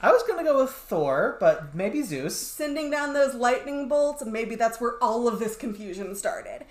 I 0.00 0.12
was 0.12 0.22
gonna 0.24 0.44
go 0.44 0.62
with 0.62 0.72
Thor, 0.72 1.38
but 1.40 1.74
maybe 1.74 2.02
Zeus. 2.02 2.38
Sending 2.38 2.90
down 2.90 3.14
those 3.14 3.34
lightning 3.34 3.88
bolts, 3.88 4.20
and 4.20 4.30
maybe 4.30 4.54
that's 4.54 4.78
where 4.78 5.02
all 5.02 5.26
of 5.26 5.38
this 5.38 5.56
confusion 5.56 6.14
started. 6.14 6.66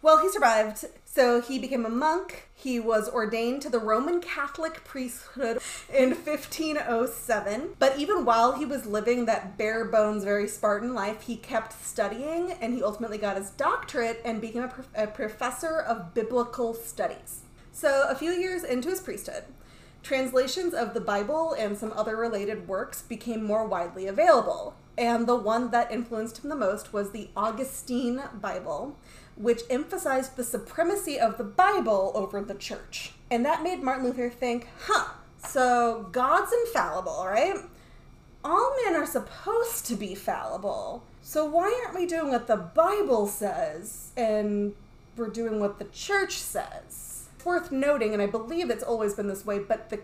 Well, 0.00 0.18
he 0.18 0.30
survived, 0.30 0.84
so 1.04 1.40
he 1.40 1.58
became 1.58 1.84
a 1.84 1.90
monk. 1.90 2.48
He 2.54 2.78
was 2.78 3.08
ordained 3.08 3.62
to 3.62 3.68
the 3.68 3.80
Roman 3.80 4.20
Catholic 4.20 4.84
priesthood 4.84 5.58
in 5.92 6.10
1507. 6.10 7.70
But 7.80 7.98
even 7.98 8.24
while 8.24 8.52
he 8.52 8.64
was 8.64 8.86
living 8.86 9.24
that 9.24 9.58
bare 9.58 9.84
bones, 9.84 10.22
very 10.22 10.46
Spartan 10.46 10.94
life, 10.94 11.22
he 11.22 11.36
kept 11.36 11.84
studying 11.84 12.52
and 12.52 12.74
he 12.74 12.82
ultimately 12.82 13.18
got 13.18 13.36
his 13.36 13.50
doctorate 13.50 14.22
and 14.24 14.40
became 14.40 14.62
a, 14.94 15.02
a 15.02 15.06
professor 15.08 15.80
of 15.80 16.14
biblical 16.14 16.74
studies. 16.74 17.40
So, 17.72 18.06
a 18.08 18.14
few 18.14 18.30
years 18.30 18.62
into 18.62 18.88
his 18.88 19.00
priesthood, 19.00 19.44
translations 20.02 20.74
of 20.74 20.94
the 20.94 21.00
Bible 21.00 21.52
and 21.52 21.76
some 21.76 21.92
other 21.94 22.16
related 22.16 22.68
works 22.68 23.02
became 23.02 23.44
more 23.44 23.66
widely 23.66 24.06
available. 24.06 24.74
And 24.96 25.26
the 25.26 25.36
one 25.36 25.70
that 25.70 25.92
influenced 25.92 26.38
him 26.38 26.50
the 26.50 26.56
most 26.56 26.92
was 26.92 27.10
the 27.10 27.30
Augustine 27.36 28.20
Bible, 28.40 28.96
which 29.36 29.62
emphasized 29.70 30.36
the 30.36 30.44
supremacy 30.44 31.18
of 31.18 31.38
the 31.38 31.44
Bible 31.44 32.12
over 32.14 32.42
the 32.42 32.54
church. 32.54 33.12
And 33.30 33.44
that 33.44 33.62
made 33.62 33.82
Martin 33.82 34.04
Luther 34.04 34.28
think, 34.28 34.66
huh, 34.86 35.10
so 35.46 36.08
God's 36.10 36.52
infallible, 36.52 37.24
right? 37.24 37.56
All 38.44 38.76
men 38.84 38.96
are 38.96 39.06
supposed 39.06 39.86
to 39.86 39.94
be 39.94 40.14
fallible. 40.14 41.04
So 41.22 41.44
why 41.44 41.80
aren't 41.84 41.98
we 41.98 42.06
doing 42.06 42.30
what 42.30 42.46
the 42.46 42.56
Bible 42.56 43.26
says 43.26 44.12
and 44.16 44.74
we're 45.16 45.28
doing 45.28 45.60
what 45.60 45.78
the 45.78 45.84
church 45.86 46.38
says? 46.38 47.07
Worth 47.48 47.72
noting, 47.72 48.12
and 48.12 48.20
I 48.20 48.26
believe 48.26 48.68
it's 48.68 48.84
always 48.84 49.14
been 49.14 49.26
this 49.26 49.46
way, 49.46 49.58
but 49.58 49.88
the 49.88 50.00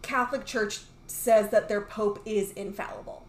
Catholic 0.00 0.46
Church 0.46 0.80
says 1.06 1.50
that 1.50 1.68
their 1.68 1.82
Pope 1.82 2.22
is 2.24 2.52
infallible, 2.52 3.22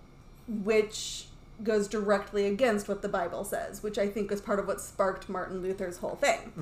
which 0.48 1.26
goes 1.62 1.90
directly 1.90 2.46
against 2.46 2.88
what 2.88 3.02
the 3.02 3.10
Bible 3.10 3.44
says, 3.44 3.84
which 3.84 3.98
I 3.98 4.08
think 4.08 4.32
is 4.32 4.40
part 4.40 4.60
of 4.60 4.68
what 4.68 4.80
sparked 4.80 5.28
Martin 5.28 5.62
Luther's 5.62 5.98
whole 5.98 6.16
thing. 6.16 6.54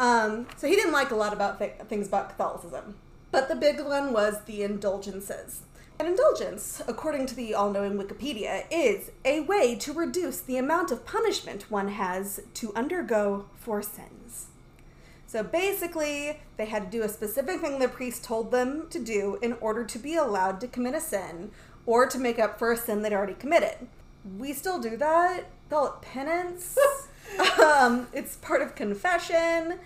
Um, 0.00 0.48
so 0.56 0.66
he 0.66 0.74
didn't 0.74 0.90
like 0.90 1.12
a 1.12 1.14
lot 1.14 1.32
about 1.32 1.60
th- 1.60 1.74
things 1.88 2.08
about 2.08 2.30
Catholicism. 2.30 2.96
But 3.30 3.48
the 3.48 3.54
big 3.54 3.78
one 3.80 4.12
was 4.12 4.40
the 4.46 4.64
indulgences. 4.64 5.60
An 6.00 6.06
indulgence, 6.06 6.82
according 6.88 7.26
to 7.26 7.36
the 7.36 7.54
all 7.54 7.70
knowing 7.70 7.92
Wikipedia, 7.96 8.64
is 8.68 9.12
a 9.24 9.40
way 9.40 9.76
to 9.76 9.92
reduce 9.92 10.40
the 10.40 10.56
amount 10.56 10.90
of 10.90 11.06
punishment 11.06 11.70
one 11.70 11.88
has 11.88 12.40
to 12.54 12.74
undergo 12.74 13.44
for 13.54 13.80
sins. 13.80 14.46
So 15.28 15.42
basically, 15.42 16.40
they 16.56 16.64
had 16.64 16.90
to 16.90 16.98
do 16.98 17.04
a 17.04 17.08
specific 17.08 17.60
thing 17.60 17.78
the 17.78 17.86
priest 17.86 18.24
told 18.24 18.50
them 18.50 18.86
to 18.88 18.98
do 18.98 19.38
in 19.42 19.52
order 19.60 19.84
to 19.84 19.98
be 19.98 20.16
allowed 20.16 20.58
to 20.62 20.66
commit 20.66 20.94
a 20.94 21.00
sin 21.02 21.50
or 21.84 22.06
to 22.06 22.18
make 22.18 22.38
up 22.38 22.58
for 22.58 22.72
a 22.72 22.76
sin 22.78 23.02
they'd 23.02 23.12
already 23.12 23.34
committed. 23.34 23.88
We 24.38 24.54
still 24.54 24.80
do 24.80 24.96
that. 24.96 25.44
Call 25.68 25.86
it 25.88 26.00
penance. 26.00 26.78
um, 27.62 28.08
it's 28.14 28.36
part 28.36 28.62
of 28.62 28.74
confession. 28.74 29.78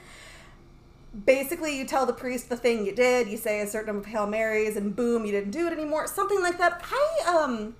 Basically, 1.27 1.77
you 1.77 1.87
tell 1.87 2.07
the 2.07 2.13
priest 2.13 2.49
the 2.49 2.57
thing 2.57 2.87
you 2.87 2.95
did. 2.95 3.27
You 3.27 3.37
say 3.37 3.61
a 3.61 3.67
certain 3.67 3.89
number 3.89 4.03
of 4.03 4.07
Hail 4.07 4.29
Marys, 4.29 4.77
and 4.77 4.95
boom, 4.95 5.27
you 5.27 5.33
didn't 5.33 5.51
do 5.51 5.67
it 5.67 5.73
anymore. 5.73 6.07
Something 6.07 6.41
like 6.41 6.59
that. 6.59 6.85
I 6.85 7.43
um, 7.43 7.75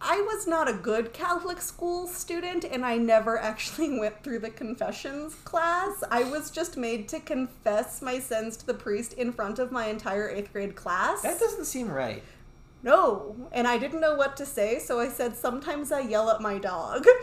I 0.00 0.20
was 0.20 0.46
not 0.46 0.68
a 0.68 0.74
good 0.74 1.12
Catholic 1.12 1.60
school 1.60 2.06
student, 2.06 2.64
and 2.64 2.84
I 2.84 2.96
never 2.96 3.38
actually 3.50 3.98
went 3.98 4.22
through 4.22 4.40
the 4.40 4.50
confessions 4.50 5.34
class. 5.44 6.02
I 6.10 6.24
was 6.24 6.50
just 6.50 6.76
made 6.76 7.08
to 7.08 7.20
confess 7.20 8.02
my 8.02 8.18
sins 8.18 8.56
to 8.58 8.66
the 8.66 8.74
priest 8.74 9.14
in 9.14 9.32
front 9.32 9.58
of 9.58 9.72
my 9.72 9.86
entire 9.86 10.28
eighth 10.28 10.52
grade 10.52 10.76
class. 10.76 11.22
That 11.22 11.40
doesn't 11.40 11.64
seem 11.64 11.90
right. 11.90 12.22
No, 12.82 13.34
and 13.52 13.66
I 13.66 13.78
didn't 13.78 14.00
know 14.00 14.14
what 14.14 14.36
to 14.36 14.44
say, 14.44 14.78
so 14.78 15.00
I 15.00 15.08
said, 15.08 15.36
Sometimes 15.36 15.90
I 15.90 16.00
yell 16.00 16.30
at 16.30 16.40
my 16.40 16.58
dog. 16.58 17.06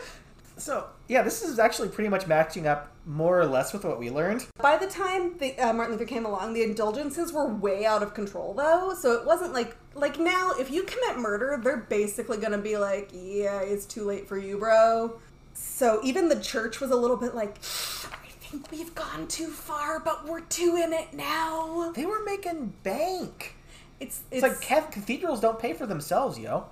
So 0.58 0.86
yeah, 1.08 1.22
this 1.22 1.42
is 1.42 1.58
actually 1.58 1.88
pretty 1.88 2.10
much 2.10 2.26
matching 2.26 2.66
up 2.66 2.91
more 3.04 3.40
or 3.40 3.46
less 3.46 3.72
with 3.72 3.84
what 3.84 3.98
we 3.98 4.10
learned. 4.10 4.46
By 4.58 4.76
the 4.76 4.86
time 4.86 5.36
the, 5.38 5.58
uh, 5.58 5.72
Martin 5.72 5.94
Luther 5.94 6.04
came 6.06 6.24
along, 6.24 6.52
the 6.52 6.62
indulgences 6.62 7.32
were 7.32 7.46
way 7.46 7.84
out 7.84 8.02
of 8.02 8.14
control, 8.14 8.54
though. 8.54 8.94
So 8.98 9.12
it 9.12 9.26
wasn't 9.26 9.52
like 9.52 9.76
like 9.94 10.18
now, 10.18 10.52
if 10.58 10.70
you 10.70 10.84
commit 10.84 11.18
murder, 11.18 11.60
they're 11.62 11.76
basically 11.76 12.38
gonna 12.38 12.58
be 12.58 12.76
like, 12.78 13.10
"Yeah, 13.12 13.60
it's 13.60 13.84
too 13.84 14.04
late 14.04 14.26
for 14.28 14.38
you, 14.38 14.58
bro." 14.58 15.18
So 15.54 16.00
even 16.02 16.28
the 16.28 16.40
church 16.40 16.80
was 16.80 16.90
a 16.90 16.96
little 16.96 17.16
bit 17.18 17.34
like, 17.34 17.58
"I 17.58 18.28
think 18.40 18.70
we've 18.70 18.94
gone 18.94 19.26
too 19.26 19.48
far, 19.48 20.00
but 20.00 20.26
we're 20.26 20.40
too 20.40 20.80
in 20.82 20.92
it 20.92 21.12
now." 21.12 21.92
They 21.94 22.06
were 22.06 22.22
making 22.24 22.72
bank. 22.82 23.56
It's 24.00 24.20
It's, 24.30 24.42
like 24.42 24.60
cath- 24.60 24.90
cathedrals 24.90 25.40
don't 25.40 25.58
pay 25.58 25.74
for 25.74 25.86
themselves, 25.86 26.38
yo. 26.38 26.64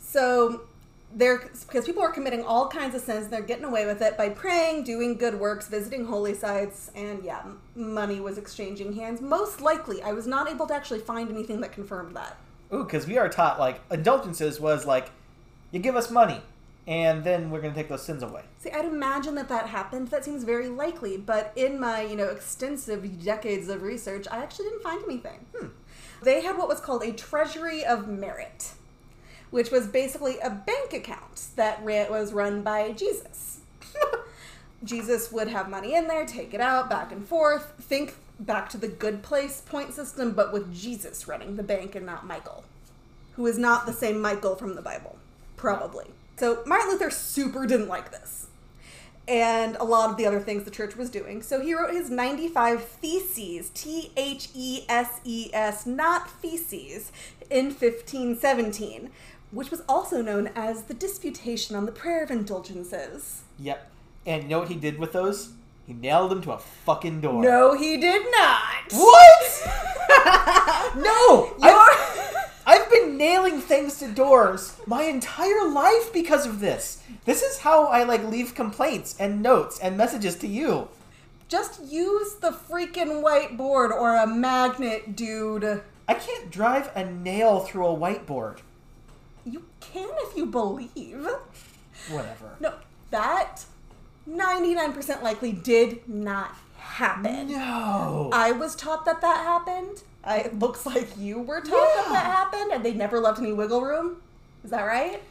So 0.00 0.62
they're 1.14 1.50
because 1.66 1.86
people 1.86 2.02
are 2.02 2.12
committing 2.12 2.44
all 2.44 2.68
kinds 2.68 2.94
of 2.94 3.00
sins. 3.00 3.28
They're 3.28 3.40
getting 3.40 3.64
away 3.64 3.86
with 3.86 4.02
it 4.02 4.16
by 4.16 4.28
praying, 4.28 4.84
doing 4.84 5.16
good 5.16 5.38
works, 5.38 5.68
visiting 5.68 6.04
holy 6.04 6.34
sites, 6.34 6.90
and 6.94 7.24
yeah, 7.24 7.42
money 7.74 8.20
was 8.20 8.38
exchanging 8.38 8.92
hands. 8.94 9.20
Most 9.20 9.60
likely, 9.60 10.02
I 10.02 10.12
was 10.12 10.26
not 10.26 10.48
able 10.48 10.66
to 10.66 10.74
actually 10.74 11.00
find 11.00 11.30
anything 11.30 11.60
that 11.62 11.72
confirmed 11.72 12.14
that. 12.16 12.36
Ooh, 12.72 12.84
because 12.84 13.06
we 13.06 13.16
are 13.16 13.28
taught 13.28 13.58
like 13.58 13.80
indulgences 13.90 14.60
was 14.60 14.84
like, 14.84 15.10
you 15.70 15.80
give 15.80 15.96
us 15.96 16.10
money, 16.10 16.42
and 16.86 17.24
then 17.24 17.50
we're 17.50 17.60
gonna 17.62 17.74
take 17.74 17.88
those 17.88 18.02
sins 18.02 18.22
away. 18.22 18.42
See, 18.58 18.70
I'd 18.70 18.84
imagine 18.84 19.34
that 19.36 19.48
that 19.48 19.68
happened. 19.68 20.08
That 20.08 20.24
seems 20.24 20.44
very 20.44 20.68
likely, 20.68 21.16
but 21.16 21.52
in 21.56 21.80
my 21.80 22.02
you 22.02 22.16
know 22.16 22.28
extensive 22.28 23.24
decades 23.24 23.68
of 23.68 23.82
research, 23.82 24.26
I 24.30 24.38
actually 24.38 24.66
didn't 24.66 24.82
find 24.82 25.02
anything. 25.04 25.46
Hmm. 25.56 25.68
They 26.22 26.42
had 26.42 26.58
what 26.58 26.68
was 26.68 26.80
called 26.80 27.02
a 27.02 27.12
treasury 27.12 27.84
of 27.84 28.08
merit, 28.08 28.72
which 29.50 29.70
was 29.70 29.86
basically 29.86 30.38
a 30.40 30.50
bank 30.50 30.92
account 30.92 31.46
that 31.56 31.82
was 31.82 32.32
run 32.32 32.62
by 32.62 32.92
Jesus. 32.92 33.60
Jesus 34.84 35.32
would 35.32 35.48
have 35.48 35.68
money 35.68 35.94
in 35.94 36.06
there, 36.06 36.26
take 36.26 36.54
it 36.54 36.60
out, 36.60 36.88
back 36.90 37.10
and 37.10 37.26
forth. 37.26 37.72
Think 37.80 38.14
back 38.38 38.68
to 38.70 38.78
the 38.78 38.88
good 38.88 39.22
place 39.22 39.60
point 39.60 39.92
system, 39.92 40.32
but 40.32 40.52
with 40.52 40.74
Jesus 40.74 41.26
running 41.26 41.56
the 41.56 41.62
bank 41.62 41.94
and 41.94 42.06
not 42.06 42.26
Michael, 42.26 42.64
who 43.34 43.46
is 43.46 43.58
not 43.58 43.86
the 43.86 43.92
same 43.92 44.20
Michael 44.20 44.54
from 44.54 44.74
the 44.74 44.82
Bible. 44.82 45.18
Probably. 45.56 46.06
So 46.36 46.62
Martin 46.66 46.90
Luther 46.90 47.10
super 47.10 47.66
didn't 47.66 47.88
like 47.88 48.12
this. 48.12 48.46
And 49.26 49.76
a 49.76 49.84
lot 49.84 50.08
of 50.08 50.16
the 50.16 50.24
other 50.24 50.40
things 50.40 50.64
the 50.64 50.70
church 50.70 50.96
was 50.96 51.10
doing. 51.10 51.42
So 51.42 51.60
he 51.60 51.74
wrote 51.74 51.92
his 51.92 52.08
95 52.08 52.82
Theses, 52.82 53.70
T 53.74 54.10
H 54.16 54.48
E 54.54 54.84
S 54.88 55.20
E 55.24 55.50
S, 55.52 55.84
not 55.84 56.30
feces, 56.30 57.12
in 57.50 57.66
1517, 57.66 59.10
which 59.50 59.70
was 59.70 59.82
also 59.88 60.22
known 60.22 60.50
as 60.54 60.84
the 60.84 60.94
Disputation 60.94 61.74
on 61.76 61.86
the 61.86 61.92
Power 61.92 62.22
of 62.22 62.30
Indulgences. 62.30 63.42
Yep. 63.58 63.90
And 64.26 64.42
you 64.44 64.48
know 64.48 64.58
what 64.60 64.68
he 64.68 64.76
did 64.76 64.98
with 64.98 65.12
those? 65.12 65.52
He 65.86 65.94
nailed 65.94 66.30
them 66.30 66.42
to 66.42 66.52
a 66.52 66.58
fucking 66.58 67.22
door. 67.22 67.42
No, 67.42 67.74
he 67.74 67.96
did 67.96 68.26
not. 68.30 68.92
What? 68.92 69.62
no! 70.96 71.54
You're... 71.58 71.72
I've, 71.72 72.36
I've 72.66 72.90
been 72.90 73.16
nailing 73.16 73.62
things 73.62 73.98
to 74.00 74.08
doors 74.08 74.76
my 74.86 75.04
entire 75.04 75.66
life 75.66 76.12
because 76.12 76.44
of 76.44 76.60
this. 76.60 77.02
This 77.24 77.42
is 77.42 77.60
how 77.60 77.86
I 77.86 78.02
like 78.04 78.22
leave 78.24 78.54
complaints 78.54 79.16
and 79.18 79.42
notes 79.42 79.78
and 79.80 79.96
messages 79.96 80.36
to 80.36 80.46
you. 80.46 80.88
Just 81.48 81.82
use 81.82 82.34
the 82.34 82.50
freaking 82.50 83.22
whiteboard 83.22 83.90
or 83.90 84.14
a 84.16 84.26
magnet, 84.26 85.16
dude. 85.16 85.82
I 86.06 86.14
can't 86.14 86.50
drive 86.50 86.90
a 86.94 87.06
nail 87.10 87.60
through 87.60 87.86
a 87.86 87.96
whiteboard. 87.96 88.58
You 89.50 89.64
can 89.80 90.08
if 90.28 90.36
you 90.36 90.46
believe. 90.46 91.26
Whatever. 92.10 92.56
No, 92.60 92.74
that 93.10 93.64
99% 94.28 95.22
likely 95.22 95.52
did 95.52 96.08
not 96.08 96.54
happen. 96.76 97.52
No. 97.52 98.30
I 98.32 98.52
was 98.52 98.74
taught 98.74 99.04
that 99.04 99.20
that 99.20 99.44
happened. 99.44 100.02
I, 100.24 100.38
it 100.38 100.58
looks 100.58 100.84
like 100.84 101.08
you 101.16 101.40
were 101.40 101.60
taught 101.60 101.94
that 101.96 102.08
that 102.12 102.26
happened 102.26 102.72
and 102.72 102.84
they 102.84 102.92
never 102.92 103.20
left 103.20 103.38
any 103.38 103.52
wiggle 103.52 103.82
room. 103.82 104.20
Is 104.64 104.70
that 104.70 104.82
right? 104.82 105.22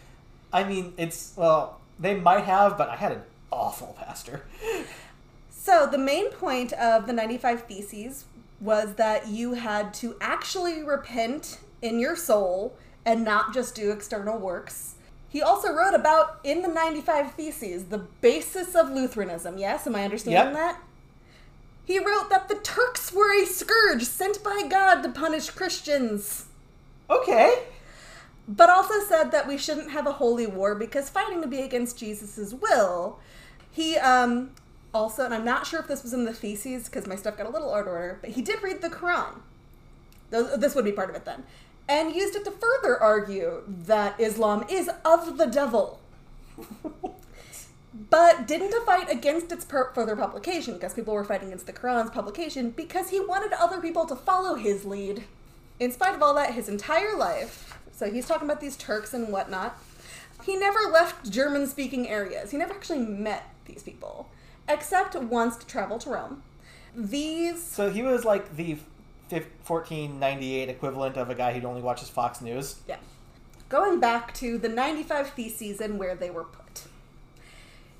I 0.51 0.63
mean, 0.63 0.93
it's 0.97 1.33
well, 1.35 1.79
they 1.99 2.15
might 2.15 2.45
have, 2.45 2.77
but 2.77 2.89
I 2.89 2.95
had 2.95 3.11
an 3.11 3.21
awful 3.51 3.95
pastor. 3.99 4.45
So, 5.49 5.85
the 5.85 5.97
main 5.97 6.29
point 6.31 6.71
of 6.73 7.07
the 7.07 7.13
95 7.13 7.63
Theses 7.63 8.25
was 8.61 8.95
that 8.95 9.27
you 9.27 9.53
had 9.53 9.93
to 9.95 10.15
actually 10.21 10.81
repent 10.81 11.59
in 11.81 11.99
your 11.99 12.15
soul 12.15 12.75
and 13.07 13.23
not 13.23 13.53
just 13.53 13.73
do 13.73 13.89
external 13.89 14.37
works. 14.37 14.95
He 15.29 15.41
also 15.41 15.71
wrote 15.73 15.93
about, 15.93 16.39
in 16.43 16.61
the 16.61 16.67
95 16.67 17.31
Theses, 17.33 17.85
the 17.85 17.99
basis 17.99 18.75
of 18.75 18.89
Lutheranism. 18.91 19.57
Yes, 19.57 19.87
am 19.87 19.95
I 19.95 20.03
understanding 20.03 20.53
Yep. 20.53 20.53
that? 20.53 20.81
He 21.85 21.99
wrote 21.99 22.29
that 22.29 22.49
the 22.49 22.55
Turks 22.55 23.13
were 23.13 23.33
a 23.33 23.45
scourge 23.45 24.03
sent 24.03 24.43
by 24.43 24.63
God 24.69 25.01
to 25.03 25.09
punish 25.09 25.49
Christians, 25.49 26.45
Okay. 27.09 27.63
but 28.45 28.69
also 28.69 28.99
said 29.07 29.31
that 29.31 29.47
we 29.47 29.57
shouldn't 29.57 29.91
have 29.91 30.05
a 30.05 30.13
holy 30.13 30.45
war 30.47 30.75
because 30.75 31.09
fighting 31.09 31.39
would 31.39 31.49
be 31.49 31.61
against 31.61 31.97
Jesus' 31.97 32.53
will. 32.53 33.19
He 33.71 33.97
um, 33.97 34.51
also, 34.93 35.23
and 35.23 35.33
I'm 35.33 35.45
not 35.45 35.65
sure 35.65 35.79
if 35.79 35.87
this 35.87 36.03
was 36.03 36.11
in 36.13 36.25
the 36.25 36.33
Theses 36.33 36.85
because 36.85 37.07
my 37.07 37.15
stuff 37.15 37.37
got 37.37 37.45
a 37.45 37.49
little 37.49 37.73
out 37.73 37.81
of 37.81 37.87
order, 37.87 38.17
but 38.21 38.31
he 38.31 38.41
did 38.41 38.61
read 38.61 38.81
the 38.81 38.89
Quran. 38.89 39.39
This 40.29 40.75
would 40.75 40.83
be 40.83 40.91
part 40.91 41.09
of 41.09 41.15
it 41.15 41.23
then. 41.23 41.43
And 41.89 42.15
used 42.15 42.35
it 42.35 42.43
to 42.45 42.51
further 42.51 43.01
argue 43.01 43.63
that 43.67 44.19
Islam 44.19 44.65
is 44.69 44.89
of 45.05 45.37
the 45.37 45.45
devil. 45.45 45.99
but 48.09 48.47
didn't 48.47 48.73
fight 48.85 49.09
against 49.09 49.51
its 49.51 49.65
per- 49.65 49.91
further 49.93 50.15
publication 50.15 50.73
because 50.75 50.93
people 50.93 51.13
were 51.13 51.23
fighting 51.23 51.47
against 51.47 51.65
the 51.65 51.73
Quran's 51.73 52.11
publication 52.11 52.71
because 52.71 53.09
he 53.09 53.19
wanted 53.19 53.53
other 53.53 53.81
people 53.81 54.05
to 54.05 54.15
follow 54.15 54.55
his 54.55 54.85
lead. 54.85 55.23
In 55.79 55.91
spite 55.91 56.15
of 56.15 56.21
all 56.21 56.33
that, 56.35 56.53
his 56.53 56.69
entire 56.69 57.15
life, 57.15 57.77
so 57.93 58.11
he's 58.11 58.27
talking 58.27 58.47
about 58.47 58.61
these 58.61 58.77
Turks 58.77 59.13
and 59.13 59.29
whatnot, 59.29 59.77
he 60.43 60.55
never 60.55 60.79
left 60.91 61.29
German 61.29 61.67
speaking 61.67 62.07
areas. 62.07 62.51
He 62.51 62.57
never 62.57 62.73
actually 62.73 62.99
met 62.99 63.53
these 63.65 63.83
people, 63.83 64.29
except 64.67 65.15
once 65.15 65.57
to 65.57 65.65
travel 65.67 65.99
to 65.99 66.09
Rome. 66.09 66.43
These 66.95 67.63
So 67.63 67.89
he 67.89 68.01
was 68.01 68.25
like 68.25 68.55
the 68.55 68.77
1498 69.29 70.69
equivalent 70.69 71.17
of 71.17 71.29
a 71.29 71.35
guy 71.35 71.57
who 71.57 71.67
only 71.67 71.81
watches 71.81 72.09
Fox 72.09 72.41
News. 72.41 72.77
Yeah. 72.87 72.97
Going 73.69 73.99
back 73.99 74.33
to 74.35 74.57
the 74.57 74.69
95 74.69 75.31
Theses 75.31 75.81
and 75.81 75.99
where 75.99 76.15
they 76.15 76.29
were 76.29 76.45
put. 76.45 76.83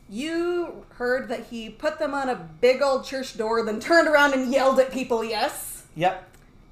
You 0.10 0.86
heard 0.92 1.28
that 1.28 1.48
he 1.48 1.70
put 1.70 2.00
them 2.00 2.14
on 2.14 2.30
a 2.30 2.36
big 2.36 2.82
old 2.82 3.06
church 3.06 3.38
door, 3.38 3.64
then 3.66 3.80
turned 3.80 4.08
around 4.08 4.34
and 4.34 4.52
yelled 4.52 4.80
at 4.80 4.92
people, 4.92 5.24
yes? 5.24 5.84
Yep. 5.96 6.24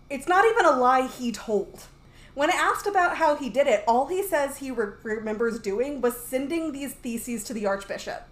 It's 0.10 0.28
not 0.28 0.46
even 0.46 0.66
a 0.66 0.72
lie 0.72 1.08
he 1.08 1.32
told. 1.32 1.86
When 2.34 2.50
asked 2.50 2.86
about 2.86 3.18
how 3.18 3.36
he 3.36 3.50
did 3.50 3.68
it, 3.68 3.84
all 3.88 4.08
he 4.08 4.22
says 4.22 4.58
he 4.58 4.72
re- 4.72 4.94
remembers 5.04 5.60
doing 5.60 6.02
was 6.02 6.18
sending 6.18 6.72
these 6.72 6.94
theses 6.94 7.44
to 7.46 7.54
the 7.54 7.66
archbishop. 7.66 8.28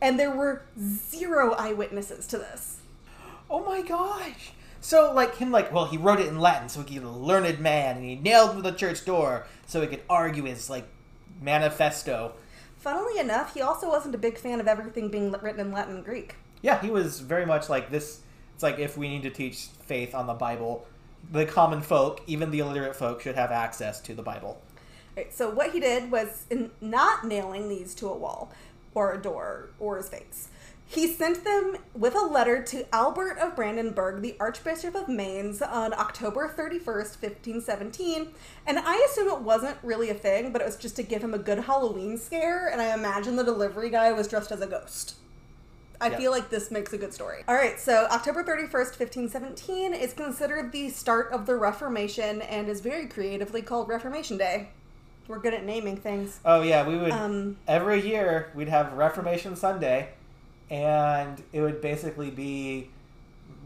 And 0.00 0.18
there 0.18 0.30
were 0.30 0.62
zero 0.78 1.52
eyewitnesses 1.52 2.26
to 2.28 2.38
this. 2.38 2.80
Oh 3.50 3.64
my 3.64 3.82
gosh. 3.82 4.52
So 4.80 5.12
like 5.12 5.36
him 5.36 5.50
like 5.50 5.72
well 5.72 5.86
he 5.86 5.96
wrote 5.96 6.20
it 6.20 6.28
in 6.28 6.38
Latin 6.38 6.68
so 6.68 6.80
he 6.80 6.94
could 6.94 7.02
be 7.02 7.08
a 7.08 7.10
learned 7.10 7.58
man 7.58 7.96
and 7.96 8.04
he 8.04 8.16
nailed 8.16 8.56
to 8.56 8.62
the 8.62 8.72
church 8.72 9.04
door 9.04 9.46
so 9.66 9.80
he 9.80 9.86
could 9.86 10.02
argue 10.08 10.44
his 10.44 10.70
like 10.70 10.88
manifesto. 11.40 12.32
Funnily 12.76 13.18
enough, 13.18 13.54
he 13.54 13.60
also 13.60 13.88
wasn't 13.88 14.14
a 14.14 14.18
big 14.18 14.38
fan 14.38 14.60
of 14.60 14.68
everything 14.68 15.08
being 15.08 15.32
written 15.32 15.60
in 15.60 15.72
Latin 15.72 15.96
and 15.96 16.04
Greek. 16.04 16.36
Yeah, 16.62 16.80
he 16.80 16.90
was 16.90 17.20
very 17.20 17.44
much 17.44 17.68
like 17.68 17.90
this. 17.90 18.20
It's 18.54 18.62
like 18.62 18.78
if 18.78 18.96
we 18.96 19.08
need 19.08 19.22
to 19.24 19.30
teach 19.30 19.66
faith 19.80 20.14
on 20.14 20.26
the 20.26 20.34
Bible, 20.34 20.86
the 21.30 21.44
common 21.44 21.82
folk, 21.82 22.22
even 22.26 22.50
the 22.50 22.60
illiterate 22.60 22.96
folk, 22.96 23.20
should 23.20 23.34
have 23.34 23.50
access 23.50 24.00
to 24.02 24.14
the 24.14 24.22
Bible. 24.22 24.60
Right, 25.16 25.32
so 25.34 25.50
what 25.50 25.72
he 25.72 25.80
did 25.80 26.10
was 26.10 26.46
in 26.50 26.70
not 26.80 27.26
nailing 27.26 27.68
these 27.68 27.94
to 27.96 28.08
a 28.08 28.16
wall 28.16 28.52
or 28.94 29.12
a 29.12 29.20
door 29.20 29.70
or 29.80 29.96
his 29.96 30.08
face. 30.08 30.48
He 30.90 31.06
sent 31.06 31.44
them 31.44 31.76
with 31.94 32.14
a 32.14 32.24
letter 32.24 32.62
to 32.62 32.86
Albert 32.94 33.36
of 33.38 33.54
Brandenburg, 33.54 34.22
the 34.22 34.36
Archbishop 34.40 34.94
of 34.94 35.06
Mainz, 35.06 35.60
on 35.60 35.92
October 35.92 36.48
31st, 36.48 37.20
1517. 37.20 38.28
And 38.66 38.78
I 38.78 38.96
assume 39.08 39.28
it 39.28 39.42
wasn't 39.42 39.76
really 39.82 40.08
a 40.08 40.14
thing, 40.14 40.50
but 40.50 40.62
it 40.62 40.64
was 40.64 40.76
just 40.76 40.96
to 40.96 41.02
give 41.02 41.22
him 41.22 41.34
a 41.34 41.38
good 41.38 41.58
Halloween 41.60 42.16
scare. 42.16 42.68
And 42.68 42.80
I 42.80 42.94
imagine 42.94 43.36
the 43.36 43.44
delivery 43.44 43.90
guy 43.90 44.12
was 44.12 44.28
dressed 44.28 44.50
as 44.50 44.62
a 44.62 44.66
ghost. 44.66 45.16
I 46.00 46.08
Yeah. 46.08 46.16
feel 46.16 46.30
like 46.30 46.48
this 46.48 46.70
makes 46.70 46.92
a 46.94 46.98
good 46.98 47.12
story. 47.12 47.44
All 47.46 47.54
right, 47.56 47.78
so 47.78 48.06
October 48.10 48.42
31st, 48.42 48.96
1517 48.96 49.92
is 49.92 50.14
considered 50.14 50.72
the 50.72 50.88
start 50.88 51.30
of 51.32 51.44
the 51.44 51.56
Reformation 51.56 52.40
and 52.40 52.66
is 52.68 52.80
very 52.80 53.06
creatively 53.06 53.60
called 53.60 53.88
Reformation 53.90 54.38
Day. 54.38 54.68
We're 55.26 55.40
good 55.40 55.52
at 55.52 55.64
naming 55.64 55.98
things. 55.98 56.40
Oh 56.46 56.62
yeah, 56.62 56.88
we 56.88 56.96
would 56.96 57.10
Um, 57.10 57.58
every 57.66 58.00
year 58.00 58.50
we'd 58.54 58.68
have 58.70 58.94
Reformation 58.94 59.54
Sunday, 59.56 60.10
and 60.70 61.42
it 61.52 61.60
would 61.60 61.80
basically 61.80 62.30
be 62.30 62.90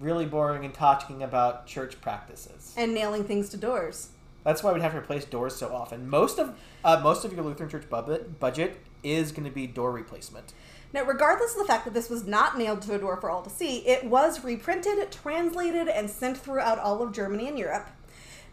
really 0.01 0.27
boring 0.27 0.65
and 0.65 0.75
talking 0.75 1.23
about 1.23 1.67
church 1.67 2.01
practices. 2.01 2.75
and 2.77 2.95
nailing 2.95 3.25
things 3.25 3.49
to 3.51 3.57
doors. 3.57 4.09
That's 4.45 4.63
why 4.63 4.73
we'd 4.73 4.83
have 4.83 4.93
to 4.93 4.99
replace 4.99 5.25
doors 5.25 5.55
so 5.55 5.73
often. 5.73 6.09
Most 6.09 6.39
of 6.39 6.57
uh, 6.85 7.01
most 7.03 7.25
of 7.25 7.33
your 7.33 7.45
Lutheran 7.45 7.71
church 7.71 7.89
budget 7.89 8.41
budget 8.41 8.79
is 9.03 9.33
going 9.33 9.45
to 9.45 9.51
be 9.51 9.67
door 9.67 9.93
replacement. 9.93 10.53
Now, 10.93 11.05
regardless 11.05 11.53
of 11.53 11.59
the 11.59 11.65
fact 11.65 11.85
that 11.87 11.95
this 11.95 12.11
was 12.11 12.27
not 12.27 12.59
nailed 12.59 12.83
to 12.83 12.95
a 12.95 12.99
door 12.99 13.17
for 13.17 13.31
all 13.31 13.43
to 13.43 13.51
see, 13.51 13.79
it 13.79 14.05
was 14.05 14.45
reprinted, 14.45 15.11
translated, 15.11 15.89
and 15.89 16.11
sent 16.11 16.37
throughout 16.37 16.79
all 16.79 17.03
of 17.03 17.13
Germany 17.13 17.49
and 17.49 17.59
Europe. 17.59 17.89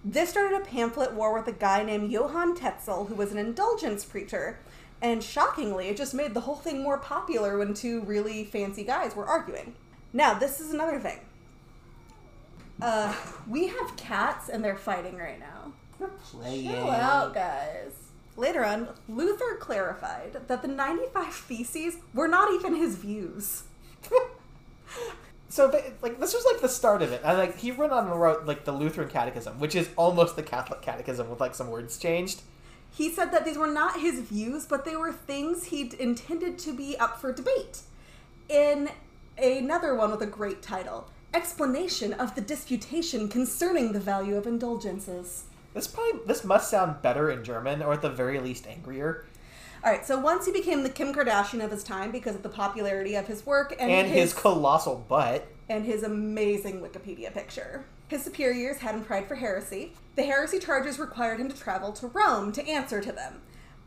This 0.06 0.30
started 0.30 0.62
a 0.62 0.64
pamphlet 0.64 1.14
war 1.14 1.34
with 1.34 1.48
a 1.48 1.52
guy 1.52 1.84
named 1.84 2.12
Johann 2.12 2.56
Tetzel, 2.56 3.06
who 3.08 3.16
was 3.16 3.34
an 3.34 3.38
indulgence 3.38 4.06
preacher. 4.06 4.60
And 5.02 5.24
shockingly, 5.24 5.88
it 5.88 5.98
just 5.98 6.14
made 6.14 6.34
the 6.34 6.42
whole 6.42 6.56
thing 6.56 6.84
more 6.84 6.98
popular 6.98 7.58
when 7.58 7.74
two 7.74 8.02
really 8.02 8.44
fancy 8.44 8.84
guys 8.84 9.16
were 9.16 9.26
arguing. 9.26 9.76
Now, 10.12 10.34
this 10.34 10.60
is 10.60 10.74
another 10.74 11.00
thing. 11.00 11.20
Uh, 12.82 13.14
we 13.48 13.68
have 13.68 13.96
cats 13.98 14.50
and 14.50 14.64
they're 14.64 14.76
fighting 14.76 15.18
right 15.18 15.40
now. 15.40 15.74
They're 16.00 16.08
playing. 16.10 16.70
Chill 16.70 16.90
out, 16.90 17.34
guys. 17.34 17.92
Later 18.36 18.66
on, 18.66 18.90
Luther 19.08 19.58
clarified 19.60 20.48
that 20.48 20.62
the 20.62 20.68
95 20.68 21.34
Theses 21.34 21.98
were 22.14 22.28
not 22.28 22.54
even 22.54 22.76
his 22.76 22.96
views. 22.96 23.64
So 25.50 25.68
ba- 25.70 25.94
like 26.04 26.20
this 26.20 26.34
was 26.34 26.46
like 26.46 26.62
the 26.62 26.70
start 26.70 27.02
of 27.02 27.12
it. 27.12 27.22
I 27.26 27.34
like 27.34 27.58
he 27.58 27.72
went 27.72 27.92
on 27.92 28.08
and 28.08 28.22
wrote 28.22 28.46
like 28.46 28.66
the 28.66 28.72
Lutheran 28.72 29.10
Catechism, 29.10 29.60
which 29.60 29.74
is 29.76 29.90
almost 29.96 30.36
the 30.36 30.44
Catholic 30.44 30.82
Catechism 30.82 31.28
with 31.28 31.40
like 31.40 31.56
some 31.56 31.70
words 31.72 31.98
changed. 31.98 32.42
He 32.92 33.10
said 33.10 33.32
that 33.32 33.46
these 33.46 33.58
were 33.58 33.68
not 33.68 34.00
his 34.02 34.20
views, 34.20 34.66
but 34.66 34.86
they 34.86 34.96
were 34.96 35.12
things 35.12 35.66
he'd 35.66 35.94
intended 35.94 36.58
to 36.60 36.74
be 36.74 36.98
up 36.98 37.20
for 37.20 37.32
debate. 37.32 37.82
In 38.50 38.90
another 39.38 39.96
one 39.96 40.12
with 40.12 40.22
a 40.22 40.28
great 40.28 40.62
title 40.62 41.10
Explanation 41.34 42.14
of 42.14 42.34
the 42.36 42.42
Disputation 42.42 43.28
Concerning 43.30 43.92
the 43.94 44.00
Value 44.00 44.36
of 44.36 44.48
Indulgences. 44.48 45.44
This 45.76 45.88
probably 45.88 46.22
this 46.26 46.44
must 46.44 46.70
sound 46.72 47.02
better 47.04 47.30
in 47.30 47.44
German, 47.44 47.84
or 47.84 47.94
at 47.94 48.02
the 48.02 48.10
very 48.10 48.40
least 48.40 48.66
angrier. 48.68 49.26
All 49.84 49.92
right, 49.92 50.06
so 50.06 50.20
once 50.20 50.46
he 50.48 50.52
became 50.52 50.84
the 50.84 50.90
Kim 50.90 51.14
Kardashian 51.14 51.64
of 51.64 51.72
his 51.72 51.84
time 51.84 52.12
because 52.12 52.36
of 52.36 52.44
the 52.44 52.50
popularity 52.50 53.16
of 53.16 53.28
his 53.28 53.46
work 53.46 53.74
and, 53.80 53.90
And 53.90 54.08
his 54.10 54.34
colossal 54.34 55.06
butt. 55.08 55.48
and 55.70 55.86
his 55.86 56.04
amazing 56.04 56.82
Wikipedia 56.82 57.32
picture. 57.34 57.86
His 58.10 58.24
superiors 58.24 58.78
had 58.80 58.96
him 58.96 59.06
tried 59.06 59.28
for 59.28 59.36
heresy. 59.36 59.94
The 60.20 60.26
heresy 60.26 60.60
charges 60.60 61.00
required 61.00 61.40
him 61.40 61.48
to 61.48 61.56
travel 61.56 61.94
to 61.94 62.08
Rome 62.08 62.52
to 62.52 62.68
answer 62.68 63.00
to 63.00 63.14
them. 63.14 63.36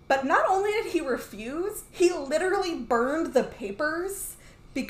But 0.09 0.25
not 0.25 0.47
only 0.49 0.71
did 0.71 0.87
he 0.87 1.03
refuse, 1.03 1.85
he 1.91 2.11
literally 2.11 2.75
burned 2.75 3.35
the 3.35 3.45
papers 3.45 4.37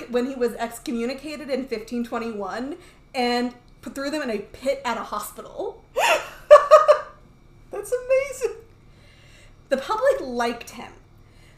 when 0.09 0.27
he 0.27 0.37
was 0.37 0.53
excommunicated 0.55 1.51
in 1.51 1.63
1521 1.63 2.77
and 3.13 3.55
threw 3.83 4.09
them 4.09 4.23
in 4.23 4.31
a 4.31 4.39
pit 4.39 4.83
at 4.85 4.97
a 4.97 5.03
hospital. 5.03 5.83
That's 7.73 7.93
amazing. 7.93 8.59
The 9.69 9.79
public 9.79 10.21
liked 10.21 10.71
him. 10.71 10.93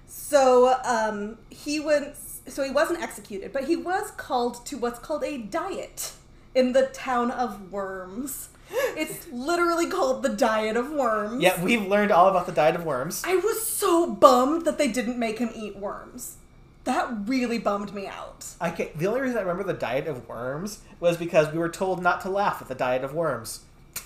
So 0.07 0.80
um, 0.82 1.37
he 1.51 1.78
was 1.78 2.41
so 2.49 2.62
he 2.62 2.70
wasn't 2.70 3.03
executed, 3.03 3.53
but 3.53 3.64
he 3.64 3.76
was 3.76 4.12
called 4.12 4.64
to 4.64 4.78
what's 4.78 4.99
called 4.99 5.24
a 5.24 5.37
diet 5.37 6.12
in 6.55 6.72
the 6.72 6.87
town 6.87 7.30
of 7.30 7.70
Worms. 7.70 8.49
It's 8.71 9.27
literally 9.31 9.89
called 9.89 10.23
the 10.23 10.29
Diet 10.29 10.77
of 10.77 10.91
Worms. 10.91 11.43
Yeah, 11.43 11.62
we've 11.62 11.87
learned 11.87 12.11
all 12.11 12.29
about 12.29 12.47
the 12.47 12.53
diet 12.53 12.77
of 12.77 12.85
worms. 12.85 13.23
I 13.27 13.37
was 13.37 13.67
so 13.67 14.07
bummed 14.11 14.65
that 14.65 14.79
they 14.79 14.89
didn't 14.89 15.19
make 15.19 15.39
him 15.39 15.51
eat 15.55 15.77
worms. 15.77 16.37
That 16.85 17.09
really 17.27 17.59
bummed 17.59 17.95
me 17.95 18.07
out. 18.07 18.47
I 18.61 18.71
can 18.71 18.89
The 18.95 19.07
only 19.07 19.21
reason 19.21 19.39
I 19.39 19.41
remember 19.41 19.65
the 19.65 19.79
diet 19.79 20.07
of 20.07 20.29
worms 20.29 20.81
was 21.01 21.17
because 21.17 21.53
we 21.53 21.59
were 21.59 21.69
told 21.69 22.03
not 22.03 22.21
to 22.23 22.31
laugh 22.31 22.61
at 22.62 22.69
the 22.69 22.75
diet 22.75 23.05
of 23.05 23.15
worms. 23.15 23.61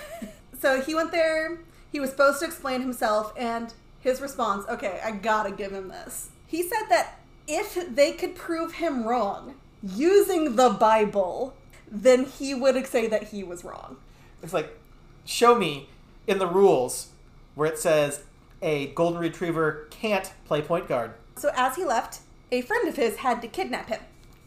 So 0.65 0.81
he 0.81 0.95
went 0.95 1.13
there, 1.13 1.59
he 1.93 2.01
was 2.01 2.09
supposed 2.09 2.41
to 2.41 2.47
explain 2.47 2.81
himself, 2.81 3.35
and 3.37 3.75
his 4.01 4.23
response 4.23 4.65
okay, 4.67 4.99
I 5.05 5.11
gotta 5.11 5.51
give 5.51 5.73
him 5.73 5.89
this. 5.89 6.31
He 6.47 6.63
said 6.63 6.87
that 6.89 7.19
if 7.47 7.95
they 7.95 8.13
could 8.13 8.35
prove 8.35 8.73
him 8.73 9.07
wrong 9.07 9.57
using 9.83 10.57
the 10.57 10.71
Bible, 10.71 11.53
then 11.95 12.27
he 12.27 12.55
would 12.55 12.87
say 12.87 13.07
that 13.07 13.29
he 13.29 13.45
was 13.45 13.65
wrong. 13.65 13.97
It's 14.43 14.53
like, 14.53 14.77
show 15.25 15.55
me 15.55 15.89
in 16.27 16.39
the 16.39 16.47
rules 16.47 17.09
where 17.55 17.69
it 17.69 17.79
says 17.79 18.25
a 18.61 18.89
golden 18.89 19.21
retriever 19.21 19.87
can't 19.91 20.33
play 20.45 20.61
point 20.61 20.89
guard. 20.89 21.13
So 21.37 21.51
as 21.55 21.77
he 21.77 21.85
left, 21.85 22.21
a 22.51 22.63
friend 22.63 22.89
of 22.89 22.97
his 22.97 23.17
had 23.17 23.41
to 23.43 23.49
kidnap 23.49 23.89
him 23.89 24.01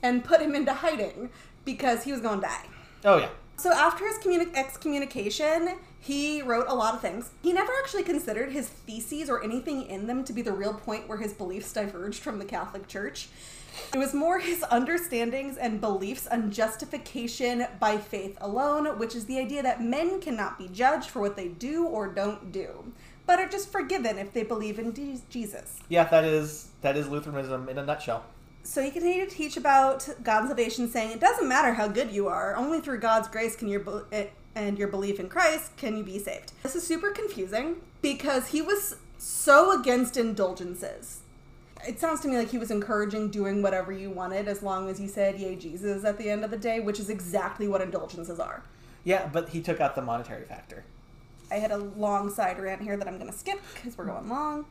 and 0.03 0.23
put 0.23 0.41
him 0.41 0.55
into 0.55 0.73
hiding 0.73 1.29
because 1.65 2.03
he 2.03 2.11
was 2.11 2.21
going 2.21 2.41
to 2.41 2.47
die. 2.47 2.65
Oh 3.05 3.17
yeah. 3.17 3.29
So 3.57 3.71
after 3.71 4.05
his 4.05 4.17
communi- 4.17 4.53
excommunication, 4.53 5.77
he 5.99 6.41
wrote 6.41 6.67
a 6.67 6.75
lot 6.75 6.93
of 6.93 7.01
things. 7.01 7.31
He 7.41 7.53
never 7.53 7.71
actually 7.81 8.03
considered 8.03 8.51
his 8.51 8.69
theses 8.69 9.29
or 9.29 9.43
anything 9.43 9.83
in 9.83 10.05
them 10.05 10.23
to 10.25 10.33
be 10.33 10.41
the 10.41 10.51
real 10.51 10.73
point 10.73 11.07
where 11.07 11.17
his 11.17 11.33
beliefs 11.33 11.73
diverged 11.73 12.19
from 12.21 12.39
the 12.39 12.45
Catholic 12.45 12.87
Church. 12.87 13.29
It 13.93 13.97
was 13.97 14.13
more 14.13 14.39
his 14.39 14.63
understandings 14.69 15.57
and 15.57 15.82
beliefs 15.82 16.28
on 16.28 16.51
justification 16.51 17.67
by 17.80 17.97
faith 17.97 18.38
alone, 18.41 18.97
which 18.99 19.15
is 19.15 19.25
the 19.25 19.39
idea 19.39 19.63
that 19.63 19.82
men 19.84 20.19
cannot 20.19 20.57
be 20.57 20.67
judged 20.67 21.09
for 21.09 21.19
what 21.21 21.36
they 21.36 21.47
do 21.47 21.86
or 21.86 22.07
don't 22.07 22.51
do, 22.51 22.91
but 23.25 23.39
are 23.39 23.47
just 23.47 23.71
forgiven 23.71 24.17
if 24.17 24.34
they 24.34 24.43
believe 24.43 24.80
in 24.80 24.93
Je- 24.93 25.21
Jesus. 25.30 25.80
Yeah, 25.89 26.03
that 26.05 26.23
is 26.23 26.69
that 26.82 26.97
is 26.97 27.07
Lutheranism 27.07 27.69
in 27.69 27.78
a 27.78 27.86
nutshell. 27.86 28.23
So 28.63 28.82
he 28.82 28.91
continued 28.91 29.30
to 29.30 29.36
teach 29.36 29.55
about 29.55 30.07
God's 30.23 30.47
salvation, 30.47 30.89
saying, 30.89 31.11
"It 31.11 31.19
doesn't 31.21 31.47
matter 31.47 31.73
how 31.73 31.88
good 31.88 32.11
you 32.11 32.28
are; 32.28 32.55
only 32.55 32.82
through 32.82 32.99
God's 32.99 33.28
grace 33.30 33.55
can 33.55 33.67
your 33.69 33.80
be- 33.80 34.01
eh, 34.11 34.28
and 34.55 34.78
your 34.78 34.89
belief 34.89 35.19
in 35.19 35.30
Christ 35.30 35.78
can 35.78 35.95
you 35.95 36.03
be 36.03 36.19
saved." 36.19 36.51
This 36.63 36.75
is 36.75 36.86
super 36.86 37.11
confusing 37.11 37.78
because 38.01 38.47
he 38.47 38.61
was 38.61 38.97
so 39.17 39.71
against 39.80 40.17
indulgences. 40.17 41.19
It 41.88 41.99
sounds 42.01 42.19
to 42.21 42.27
me 42.27 42.38
like 42.38 42.49
he 42.49 42.57
was 42.57 42.69
encouraging 42.69 43.29
doing 43.29 43.61
whatever 43.61 43.93
you 43.93 44.09
wanted 44.09 44.49
as 44.49 44.61
long 44.61 44.89
as 44.89 44.99
you 44.99 45.07
said 45.07 45.39
"Yay, 45.39 45.55
Jesus" 45.55 46.03
at 46.03 46.17
the 46.17 46.29
end 46.29 46.43
of 46.43 46.51
the 46.51 46.57
day, 46.57 46.81
which 46.81 46.99
is 46.99 47.09
exactly 47.09 47.67
what 47.67 47.81
indulgences 47.81 48.39
are. 48.39 48.63
Yeah, 49.05 49.29
but 49.31 49.49
he 49.49 49.61
took 49.61 49.79
out 49.79 49.95
the 49.95 50.01
monetary 50.01 50.43
factor. 50.43 50.83
I 51.49 51.55
had 51.55 51.71
a 51.71 51.77
long 51.77 52.29
side 52.29 52.59
rant 52.59 52.81
here 52.81 52.97
that 52.97 53.07
I'm 53.07 53.17
going 53.17 53.31
to 53.31 53.38
skip 53.38 53.61
because 53.73 53.97
we're 53.97 54.05
going 54.05 54.27
long. 54.27 54.65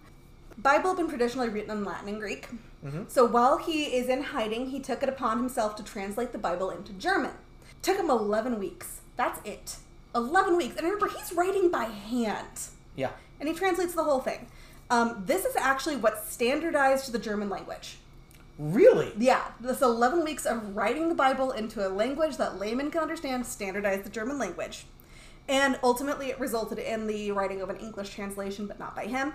Bible 0.59 0.91
had 0.91 0.99
been 0.99 1.09
traditionally 1.09 1.49
written 1.49 1.71
in 1.71 1.85
Latin 1.85 2.09
and 2.09 2.21
Greek. 2.21 2.49
Mhm. 2.85 3.11
So 3.11 3.25
while 3.25 3.57
he 3.57 3.97
is 3.97 4.09
in 4.09 4.23
hiding, 4.23 4.67
he 4.67 4.81
took 4.81 5.03
it 5.03 5.09
upon 5.09 5.39
himself 5.39 5.75
to 5.77 5.83
translate 5.83 6.33
the 6.33 6.39
Bible 6.39 6.71
into 6.71 6.93
German. 6.93 7.33
Took 7.81 7.97
him 7.97 8.11
11 8.11 8.59
weeks. 8.59 9.01
That's 9.17 9.41
it. 9.45 9.77
11 10.15 10.57
weeks. 10.57 10.77
And 10.77 10.85
remember, 10.85 11.09
he's 11.09 11.33
writing 11.33 11.71
by 11.71 11.85
hand. 11.85 12.69
Yeah. 12.95 13.11
And 13.41 13.49
he 13.49 13.55
translates 13.55 13.95
the 13.95 14.05
whole 14.05 14.21
thing. 14.21 14.49
Um, 14.91 15.25
this 15.27 15.45
is 15.45 15.57
actually 15.57 15.97
what 15.97 16.27
standardized 16.29 17.13
the 17.13 17.19
German 17.19 17.49
language. 17.49 17.99
Really? 18.59 19.13
Yeah, 19.19 19.43
this 19.61 19.83
11 19.83 20.25
weeks 20.25 20.47
of 20.47 20.77
writing 20.77 21.09
the 21.09 21.15
Bible 21.15 21.51
into 21.51 21.87
a 21.87 21.91
language 21.91 22.37
that 22.39 22.59
laymen 22.59 22.91
can 22.91 23.03
understand 23.03 23.45
standardized 23.45 24.05
the 24.05 24.11
German 24.11 24.39
language. 24.39 24.87
And 25.49 25.79
ultimately, 25.83 26.31
it 26.31 26.41
resulted 26.41 26.79
in 26.79 27.07
the 27.07 27.33
writing 27.33 27.61
of 27.61 27.69
an 27.69 27.77
English 27.77 28.15
translation, 28.15 28.67
but 28.67 28.79
not 28.79 28.97
by 28.97 29.07
him. 29.07 29.35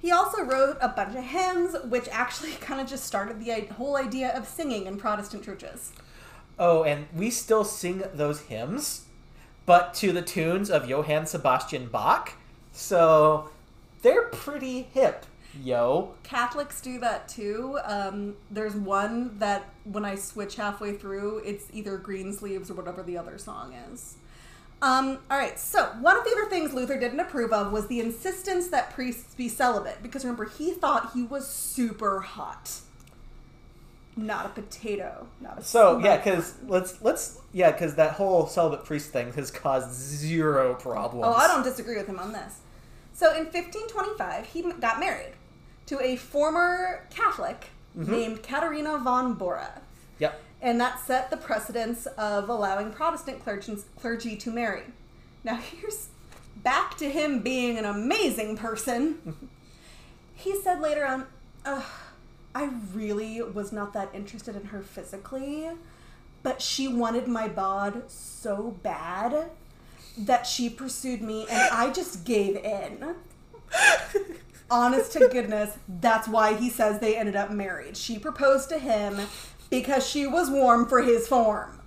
He 0.00 0.10
also 0.10 0.42
wrote 0.42 0.76
a 0.80 0.88
bunch 0.88 1.16
of 1.16 1.24
hymns, 1.24 1.76
which 1.84 2.08
actually 2.10 2.52
kind 2.60 2.80
of 2.80 2.88
just 2.88 3.04
started 3.04 3.40
the 3.40 3.66
whole 3.74 3.96
idea 3.96 4.36
of 4.36 4.48
singing 4.48 4.86
in 4.86 4.96
Protestant 4.96 5.44
churches. 5.44 5.92
Oh, 6.58 6.84
and 6.84 7.06
we 7.14 7.30
still 7.30 7.64
sing 7.64 8.02
those 8.14 8.42
hymns, 8.42 9.06
but 9.66 9.92
to 9.94 10.12
the 10.12 10.22
tunes 10.22 10.70
of 10.70 10.88
Johann 10.88 11.26
Sebastian 11.26 11.86
Bach. 11.86 12.32
So 12.72 13.50
they're 14.04 14.28
pretty 14.28 14.82
hip, 14.82 15.26
yo. 15.60 16.14
Catholics 16.22 16.80
do 16.80 17.00
that 17.00 17.26
too. 17.26 17.78
Um, 17.84 18.36
there's 18.50 18.76
one 18.76 19.38
that 19.38 19.64
when 19.84 20.04
I 20.04 20.14
switch 20.14 20.56
halfway 20.56 20.92
through, 20.92 21.38
it's 21.38 21.64
either 21.72 21.96
green 21.96 22.32
sleeves 22.32 22.70
or 22.70 22.74
whatever 22.74 23.02
the 23.02 23.18
other 23.18 23.38
song 23.38 23.74
is. 23.90 24.16
Um, 24.82 25.18
all 25.30 25.38
right, 25.38 25.58
so 25.58 25.86
one 26.00 26.18
of 26.18 26.24
the 26.24 26.32
other 26.32 26.50
things 26.50 26.74
Luther 26.74 27.00
didn't 27.00 27.18
approve 27.18 27.52
of 27.52 27.72
was 27.72 27.86
the 27.86 28.00
insistence 28.00 28.68
that 28.68 28.92
priests 28.92 29.34
be 29.34 29.48
celibate, 29.48 30.02
because 30.02 30.24
remember, 30.24 30.44
he 30.44 30.72
thought 30.72 31.12
he 31.14 31.22
was 31.22 31.48
super 31.48 32.20
hot. 32.20 32.80
Not 34.16 34.44
a 34.44 34.48
potato. 34.50 35.26
Not 35.40 35.58
a 35.58 35.62
So 35.64 35.98
yeah, 35.98 36.18
because 36.18 36.54
let's 36.66 37.02
let's 37.02 37.40
yeah, 37.52 37.72
because 37.72 37.94
that 37.94 38.12
whole 38.12 38.46
celibate 38.46 38.84
priest 38.84 39.10
thing 39.10 39.32
has 39.32 39.50
caused 39.50 39.92
zero 39.92 40.74
problems. 40.74 41.24
Oh, 41.26 41.32
I 41.32 41.48
don't 41.48 41.64
disagree 41.64 41.96
with 41.96 42.06
him 42.06 42.18
on 42.18 42.32
this. 42.32 42.60
So 43.14 43.30
in 43.30 43.44
1525, 43.44 44.46
he 44.46 44.62
got 44.80 44.98
married 44.98 45.34
to 45.86 46.00
a 46.00 46.16
former 46.16 47.06
Catholic 47.10 47.70
mm-hmm. 47.96 48.10
named 48.10 48.42
Katerina 48.42 48.98
von 48.98 49.34
Bora. 49.34 49.80
Yep. 50.18 50.40
And 50.60 50.80
that 50.80 50.98
set 50.98 51.30
the 51.30 51.36
precedence 51.36 52.06
of 52.06 52.48
allowing 52.48 52.90
Protestant 52.90 53.42
clergy, 53.42 53.76
clergy 53.98 54.36
to 54.36 54.50
marry. 54.50 54.82
Now, 55.44 55.56
here's 55.80 56.08
back 56.56 56.96
to 56.98 57.08
him 57.08 57.40
being 57.40 57.78
an 57.78 57.84
amazing 57.84 58.56
person. 58.56 59.50
he 60.34 60.60
said 60.60 60.80
later 60.80 61.06
on, 61.06 61.26
Ugh, 61.64 61.84
I 62.52 62.70
really 62.92 63.40
was 63.42 63.72
not 63.72 63.92
that 63.92 64.10
interested 64.12 64.56
in 64.56 64.66
her 64.66 64.82
physically, 64.82 65.68
but 66.42 66.60
she 66.60 66.88
wanted 66.88 67.28
my 67.28 67.48
bod 67.48 68.10
so 68.10 68.76
bad 68.82 69.50
that 70.16 70.46
she 70.46 70.68
pursued 70.70 71.22
me 71.22 71.46
and 71.50 71.70
I 71.72 71.92
just 71.92 72.24
gave 72.24 72.56
in. 72.56 73.14
Honest 74.70 75.12
to 75.12 75.28
goodness, 75.28 75.76
that's 75.88 76.26
why 76.26 76.54
he 76.54 76.70
says 76.70 76.98
they 76.98 77.16
ended 77.16 77.36
up 77.36 77.50
married. 77.50 77.96
She 77.96 78.18
proposed 78.18 78.68
to 78.70 78.78
him 78.78 79.20
because 79.70 80.08
she 80.08 80.26
was 80.26 80.50
warm 80.50 80.88
for 80.88 81.02
his 81.02 81.28
form. 81.28 81.80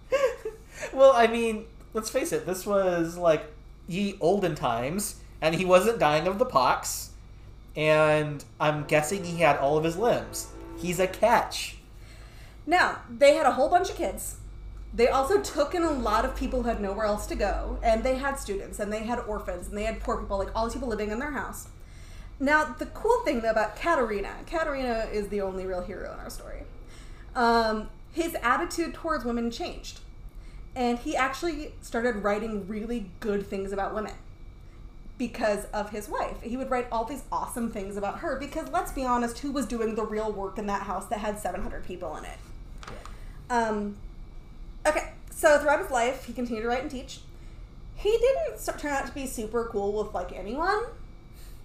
Well, 0.94 1.12
I 1.14 1.28
mean, 1.28 1.66
let's 1.94 2.10
face 2.10 2.32
it. 2.32 2.46
This 2.46 2.66
was 2.66 3.18
like 3.18 3.46
ye 3.88 4.16
olden 4.22 4.56
times, 4.56 5.16
and 5.42 5.56
he 5.56 5.66
wasn't 5.66 6.00
dying 6.00 6.28
of 6.28 6.40
the 6.40 6.46
pox. 6.46 7.12
And 7.76 8.44
I'm 8.60 8.86
guessing 8.86 9.24
he 9.24 9.38
had 9.38 9.58
all 9.58 9.78
of 9.78 9.84
his 9.84 9.98
limbs. 9.98 10.48
He's 10.78 11.00
a 11.00 11.08
catch. 11.08 11.78
Now, 12.66 13.00
they 13.10 13.36
had 13.36 13.46
a 13.46 13.52
whole 13.52 13.70
bunch 13.70 13.90
of 13.90 13.96
kids. 13.96 14.38
They 14.98 15.10
also 15.10 15.40
took 15.40 15.76
in 15.76 15.84
a 15.84 15.92
lot 15.92 16.26
of 16.26 16.36
people 16.36 16.64
who 16.64 16.70
had 16.70 16.82
nowhere 16.82 17.06
else 17.06 17.28
to 17.28 17.36
go, 17.36 17.78
and 17.84 18.04
they 18.04 18.16
had 18.16 18.40
students, 18.40 18.80
and 18.80 18.92
they 18.92 19.04
had 19.04 19.20
orphans, 19.20 19.68
and 19.68 19.78
they 19.78 19.84
had 19.84 20.00
poor 20.00 20.18
people, 20.18 20.40
like 20.40 20.50
all 20.56 20.66
these 20.66 20.74
people 20.74 20.90
living 20.90 21.12
in 21.12 21.20
their 21.20 21.32
house. 21.32 21.68
Now, 22.40 22.64
the 22.66 22.88
cool 22.88 23.20
thing 23.24 23.42
though 23.42 23.52
about 23.52 23.76
Katerina, 23.76 24.34
Katerina 24.48 25.08
is 25.12 25.28
the 25.28 25.42
only 25.42 25.68
real 25.68 25.82
hero 25.82 26.12
in 26.14 26.20
our 26.20 26.32
story. 26.32 26.64
Um, 27.36 27.90
his 28.12 28.36
attitude 28.42 28.96
towards 28.96 29.24
women 29.24 29.52
changed, 29.52 30.00
and 30.76 30.98
he 30.98 31.16
actually 31.16 31.74
started 31.84 32.24
writing 32.24 32.68
really 32.68 33.12
good 33.20 33.46
things 33.46 33.72
about 33.72 33.94
women 33.94 34.14
because 35.20 35.66
of 35.66 35.92
his 35.92 36.10
wife. 36.10 36.42
He 36.42 36.58
would 36.58 36.72
write 36.72 36.88
all 36.92 37.06
these 37.06 37.24
awesome 37.32 37.72
things 37.72 37.98
about 37.98 38.20
her 38.20 38.40
because 38.40 38.70
let's 38.70 38.92
be 38.92 39.06
honest, 39.06 39.40
who 39.40 39.52
was 39.52 39.68
doing 39.68 39.94
the 39.94 40.06
real 40.06 40.32
work 40.32 40.58
in 40.58 40.66
that 40.68 40.84
house 40.84 41.06
that 41.08 41.20
had 41.20 41.38
700 41.38 41.86
people 41.86 42.16
in 42.18 42.26
it? 42.26 42.38
Um, 43.50 43.98
okay, 44.90 45.12
so 45.30 45.60
throughout 45.60 45.82
his 45.82 45.92
life, 45.92 46.26
he 46.26 46.34
continued 46.34 46.64
to 46.64 46.68
write 46.68 46.82
and 46.82 46.92
teach. 46.92 47.20
He 47.96 48.18
didn't 48.18 48.60
start, 48.60 48.80
turn 48.80 48.92
out 48.92 49.08
to 49.08 49.12
be 49.14 49.26
super 49.26 49.68
cool 49.72 50.04
with 50.04 50.14
like 50.14 50.32
anyone. 50.32 50.84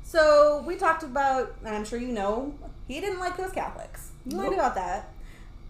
So 0.02 0.62
we 0.66 0.76
talked 0.76 1.02
about, 1.02 1.54
and 1.64 1.74
I'm 1.74 1.84
sure 1.84 1.98
you 1.98 2.08
know, 2.08 2.54
he 2.88 3.00
didn't 3.00 3.18
like 3.18 3.36
those 3.36 3.52
Catholics. 3.52 4.10
You 4.26 4.36
learned 4.36 4.54
about 4.54 4.74
that. 4.74 5.10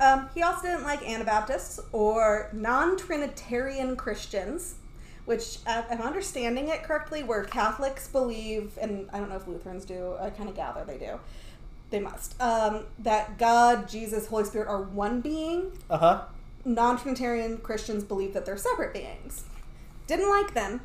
Um, 0.01 0.29
he 0.35 0.43
also 0.43 0.63
didn't 0.63 0.83
like 0.83 1.09
Anabaptists 1.09 1.79
or 1.93 2.51
non 2.53 2.97
Trinitarian 2.97 3.95
Christians, 3.95 4.77
which 5.27 5.59
uh, 5.67 5.83
I'm 5.91 6.01
understanding 6.01 6.69
it 6.69 6.83
correctly, 6.83 7.23
where 7.23 7.45
Catholics 7.45 8.09
believe, 8.09 8.77
and 8.81 9.09
I 9.13 9.19
don't 9.19 9.29
know 9.29 9.37
if 9.37 9.47
Lutherans 9.47 9.85
do, 9.85 10.17
I 10.21 10.31
kind 10.31 10.49
of 10.49 10.57
gather 10.57 10.85
they 10.85 10.99
do, 10.99 11.21
they 11.91 12.01
must, 12.01 12.41
um, 12.43 12.85
that 12.99 13.39
God, 13.39 13.89
Jesus, 13.89 14.27
Holy 14.27 14.45
Spirit 14.45 14.67
are 14.67 14.83
one 14.83 15.21
being. 15.21 15.71
Uh 15.89 15.99
huh. 15.99 16.23
Non 16.65 16.99
Trinitarian 16.99 17.59
Christians 17.59 18.05
believe 18.05 18.35
that 18.35 18.47
they're 18.47 18.57
separate 18.57 18.93
beings. 18.93 19.45
Didn't 20.07 20.31
like 20.31 20.55
them. 20.55 20.83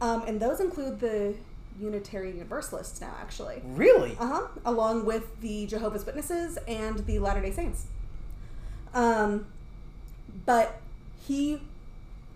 Um, 0.00 0.22
and 0.26 0.40
those 0.40 0.60
include 0.60 1.00
the 1.00 1.34
Unitarian 1.80 2.36
Universalists 2.36 3.00
now, 3.00 3.14
actually. 3.20 3.62
Really? 3.64 4.16
Uh 4.18 4.26
huh. 4.26 4.46
Along 4.64 5.04
with 5.04 5.40
the 5.40 5.66
Jehovah's 5.66 6.06
Witnesses 6.06 6.58
and 6.66 7.04
the 7.06 7.18
Latter 7.18 7.42
day 7.42 7.52
Saints. 7.52 7.86
Um, 8.94 9.46
but 10.46 10.80
he 11.26 11.60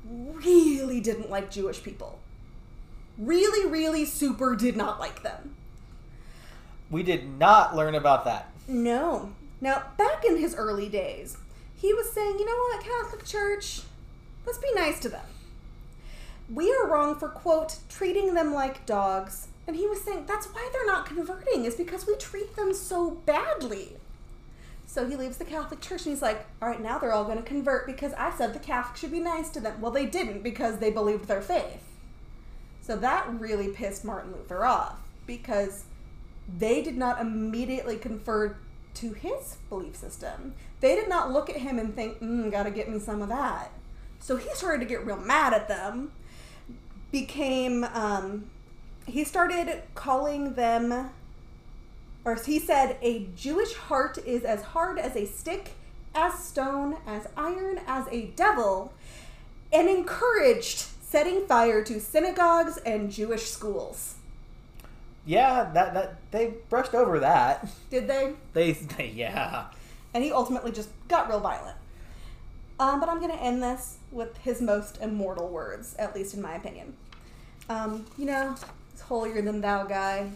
really 0.05 1.01
didn't 1.01 1.31
like 1.31 1.51
Jewish 1.51 1.83
people. 1.83 2.19
Really, 3.19 3.69
really 3.69 4.05
super 4.05 4.57
did 4.57 4.77
not 4.77 4.99
like 4.99 5.23
them. 5.23 5.57
We 6.91 7.03
did 7.03 7.39
not 7.39 7.75
learn 7.75 7.95
about 7.95 8.25
that. 8.25 8.51
No. 8.69 9.33
Now, 9.61 9.85
back 9.97 10.25
in 10.25 10.39
his 10.39 10.55
early 10.55 10.89
days, 10.89 11.37
he 11.83 11.93
was 11.93 12.13
saying, 12.13 12.39
you 12.39 12.47
know 12.47 12.57
what, 12.57 12.85
Catholic 12.85 13.25
Church, 13.25 13.81
let's 14.47 14.59
be 14.59 14.73
nice 14.73 15.01
to 15.01 15.09
them. 15.09 15.27
We 16.49 16.73
are 16.73 16.87
wrong 16.87 17.17
for, 17.17 17.29
quote, 17.29 17.79
treating 17.89 18.35
them 18.35 18.55
like 18.55 18.87
dogs. 18.87 19.49
And 19.67 19.75
he 19.75 19.89
was 19.89 20.01
saying 20.01 20.27
that's 20.27 20.47
why 20.47 20.71
they're 20.73 20.87
not 20.87 21.07
converting, 21.07 21.65
is 21.65 21.75
because 21.75 22.07
we 22.07 22.15
treat 22.17 22.55
them 22.55 22.73
so 22.73 23.11
badly. 23.11 23.97
So 24.87 25.09
he 25.09 25.17
leaves 25.17 25.39
the 25.39 25.45
Catholic 25.45 25.81
Church 25.81 26.07
and 26.07 26.13
he's 26.13 26.23
like, 26.23 26.47
all 26.61 26.69
right, 26.69 26.81
now 26.81 26.99
they're 26.99 27.13
all 27.13 27.25
going 27.25 27.39
to 27.39 27.43
convert 27.43 27.87
because 27.87 28.13
I 28.13 28.31
said 28.31 28.55
the 28.55 28.61
Catholics 28.61 29.01
should 29.01 29.11
be 29.11 29.19
nice 29.19 29.49
to 29.51 29.61
them. 29.61 29.81
Well, 29.81 29.91
they 29.91 30.07
didn't 30.07 30.45
because 30.45 30.79
they 30.79 30.91
believed 30.91 31.27
their 31.27 31.43
faith. 31.43 31.83
So 32.81 32.97
that 32.97 33.29
really 33.41 33.69
pissed 33.69 34.05
Martin 34.05 34.33
Luther 34.33 34.65
off 34.65 34.99
because 35.27 35.85
they 36.59 36.81
did 36.81 36.97
not 36.97 37.21
immediately 37.21 37.97
convert 37.97 38.59
to 38.95 39.15
his 39.15 39.57
belief 39.69 39.97
system. 39.97 40.55
They 40.83 40.97
did 40.97 41.09
not 41.09 41.33
look 41.33 41.49
at 41.49 41.57
him 41.57 41.79
and 41.79 41.95
think, 41.95 42.21
mm, 42.21 42.51
gotta 42.51 42.71
get 42.71 42.91
me 42.91 42.99
some 42.99 43.23
of 43.23 43.29
that. 43.29 43.71
So 44.19 44.37
he 44.37 44.51
started 44.51 44.81
to 44.81 44.87
get 44.87 45.07
real 45.07 45.17
mad 45.17 45.55
at 45.55 45.69
them. 45.69 46.13
Became, 47.13 47.85
um, 47.85 48.51
he 49.07 49.25
started 49.25 49.83
calling 49.95 50.55
them 50.55 51.11
or 52.25 52.37
he 52.37 52.59
said, 52.59 52.99
a 53.03 53.27
Jewish 53.37 53.75
heart 53.75 54.19
is 54.27 54.45
as 54.45 54.63
hard 54.63 54.99
as 54.99 55.17
a 55.17 55.27
stick, 55.27 55.73
as 56.15 56.39
stone, 56.39 56.97
as 57.07 57.27
iron, 57.37 57.81
as 57.87 58.07
a 58.11 58.27
devil, 58.27 58.93
and 59.73 59.89
encouraged 59.89 60.87
setting 61.01 61.47
fire 61.47 61.83
to 61.85 62.01
synagogues 62.01 62.77
and 62.79 63.11
Jewish 63.11 63.45
schools. 63.51 64.17
Yeah, 65.25 65.71
that 65.75 65.95
that 65.95 66.17
they 66.33 66.55
brushed 66.69 66.95
over 66.95 67.21
that. 67.21 67.69
Did 67.91 68.09
they? 68.09 68.35
They, 68.53 68.73
they 68.73 69.07
yeah. 69.15 69.67
And 70.15 70.23
he 70.23 70.33
ultimately 70.33 70.73
just 70.73 70.91
got 71.09 71.29
real 71.29 71.41
violent. 71.41 71.77
Um, 72.79 73.01
but 73.01 73.09
I'm 73.09 73.19
going 73.19 73.31
to 73.31 73.43
end 73.43 73.63
this 73.63 73.99
with 74.11 74.37
his 74.39 74.61
most 74.61 74.99
immortal 75.01 75.49
words, 75.49 75.95
at 75.99 76.15
least 76.15 76.35
in 76.35 76.43
my 76.43 76.55
opinion. 76.55 76.97
Um, 77.69 78.07
you 78.19 78.27
know, 78.27 78.55
this 78.93 79.01
holier 79.03 79.41
than 79.41 79.61
thou 79.61 79.85
guy 79.85 80.31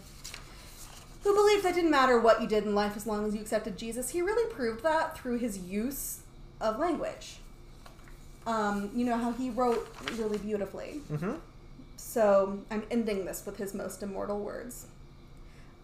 who 1.26 1.34
believed 1.34 1.64
that 1.64 1.74
didn't 1.74 1.90
matter 1.90 2.20
what 2.20 2.40
you 2.40 2.46
did 2.46 2.64
in 2.64 2.74
life 2.74 2.96
as 2.96 3.04
long 3.04 3.26
as 3.26 3.34
you 3.34 3.40
accepted 3.40 3.76
Jesus. 3.76 4.10
He 4.10 4.22
really 4.22 4.48
proved 4.52 4.84
that 4.84 5.18
through 5.18 5.38
his 5.38 5.58
use 5.58 6.20
of 6.60 6.78
language. 6.78 7.38
Um, 8.46 8.90
you 8.94 9.04
know 9.04 9.16
how 9.16 9.32
he 9.32 9.50
wrote 9.50 9.88
really 10.16 10.38
beautifully. 10.38 11.00
Mm-hmm. 11.10 11.32
So 11.96 12.60
I'm 12.70 12.84
ending 12.92 13.24
this 13.24 13.44
with 13.44 13.56
his 13.56 13.74
most 13.74 14.04
immortal 14.04 14.38
words. 14.38 14.86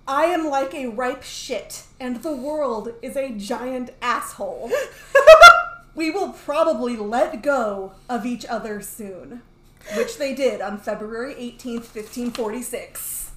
I 0.07 0.25
am 0.25 0.49
like 0.49 0.75
a 0.75 0.89
ripe 0.89 1.23
shit, 1.23 1.85
and 2.01 2.23
the 2.23 2.35
world 2.35 2.93
is 3.03 3.17
a 3.17 3.31
giant 3.31 3.91
asshole. 4.01 4.71
we 5.95 6.11
will 6.11 6.33
probably 6.33 6.97
let 6.97 7.43
go 7.43 7.93
of 8.09 8.27
each 8.27 8.45
other 8.47 8.81
soon. 8.81 9.43
Which 9.97 10.19
they 10.19 10.35
did 10.35 10.61
on 10.61 10.79
February 10.79 11.35
18th, 11.35 11.95
1546 11.95 13.33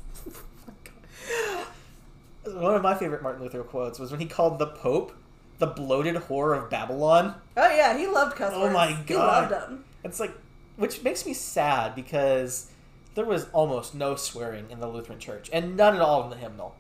one 2.45 2.76
of 2.76 2.84
my 2.84 2.93
favorite 2.93 3.24
Martin 3.24 3.41
Luther 3.41 3.63
quotes 3.63 3.97
was 3.97 4.11
when 4.11 4.20
he 4.20 4.28
called 4.28 4.59
the 4.59 4.68
Pope 4.68 5.11
the 5.57 5.68
bloated 5.68 6.16
whore 6.16 6.57
of 6.57 6.70
Babylon. 6.70 7.36
Oh 7.55 7.76
yeah, 7.76 7.97
he 7.97 8.07
loved 8.07 8.36
cuss 8.36 8.51
Oh 8.53 8.70
my 8.70 8.91
God. 8.91 9.05
He 9.07 9.16
loved 9.16 9.51
them. 9.51 9.86
It's 10.03 10.20
like, 10.20 10.34
which 10.76 11.03
makes 11.03 11.26
me 11.26 11.34
sad 11.34 11.95
because 11.95 12.70
there 13.16 13.26
was 13.26 13.47
almost 13.51 13.95
no 13.95 14.16
swearing 14.16 14.70
in 14.70 14.80
the 14.80 14.88
Lutheran 14.88 15.20
Church, 15.20 15.49
and 15.51 15.76
none 15.76 15.95
at 15.95 16.01
all 16.01 16.24
in 16.24 16.30
the 16.30 16.38
hymnal. 16.38 16.76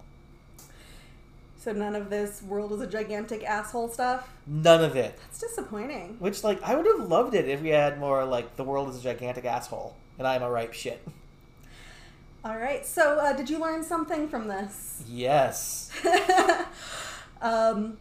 So 1.57 1.73
none 1.73 1.95
of 1.95 2.11
this 2.11 2.43
world 2.43 2.73
is 2.73 2.81
a 2.81 2.87
gigantic 2.87 3.43
asshole 3.43 3.89
stuff. 3.89 4.29
None 4.45 4.83
of 4.83 4.95
it. 4.95 5.17
That's 5.17 5.39
disappointing. 5.39 6.17
Which, 6.19 6.43
like, 6.43 6.61
I 6.61 6.75
would 6.75 6.85
have 6.85 7.09
loved 7.09 7.33
it 7.33 7.49
if 7.49 7.61
we 7.61 7.69
had 7.69 7.99
more 7.99 8.23
like 8.23 8.55
the 8.55 8.63
world 8.63 8.89
is 8.89 8.99
a 8.99 9.01
gigantic 9.01 9.45
asshole, 9.45 9.95
and 10.19 10.27
I'm 10.27 10.43
a 10.43 10.49
ripe 10.49 10.73
shit. 10.73 11.03
All 12.45 12.57
right. 12.57 12.85
So 12.85 13.17
uh, 13.17 13.33
did 13.33 13.49
you 13.49 13.57
learn 13.57 13.83
something 13.83 14.27
from 14.27 14.47
this? 14.47 15.03
Yes. 15.07 15.89
um, 17.41 17.97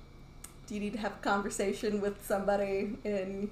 do 0.67 0.75
you 0.75 0.81
need 0.81 0.93
to 0.93 0.99
have 0.99 1.13
a 1.13 1.23
conversation 1.23 2.03
with 2.03 2.23
somebody 2.27 2.99
in 3.05 3.51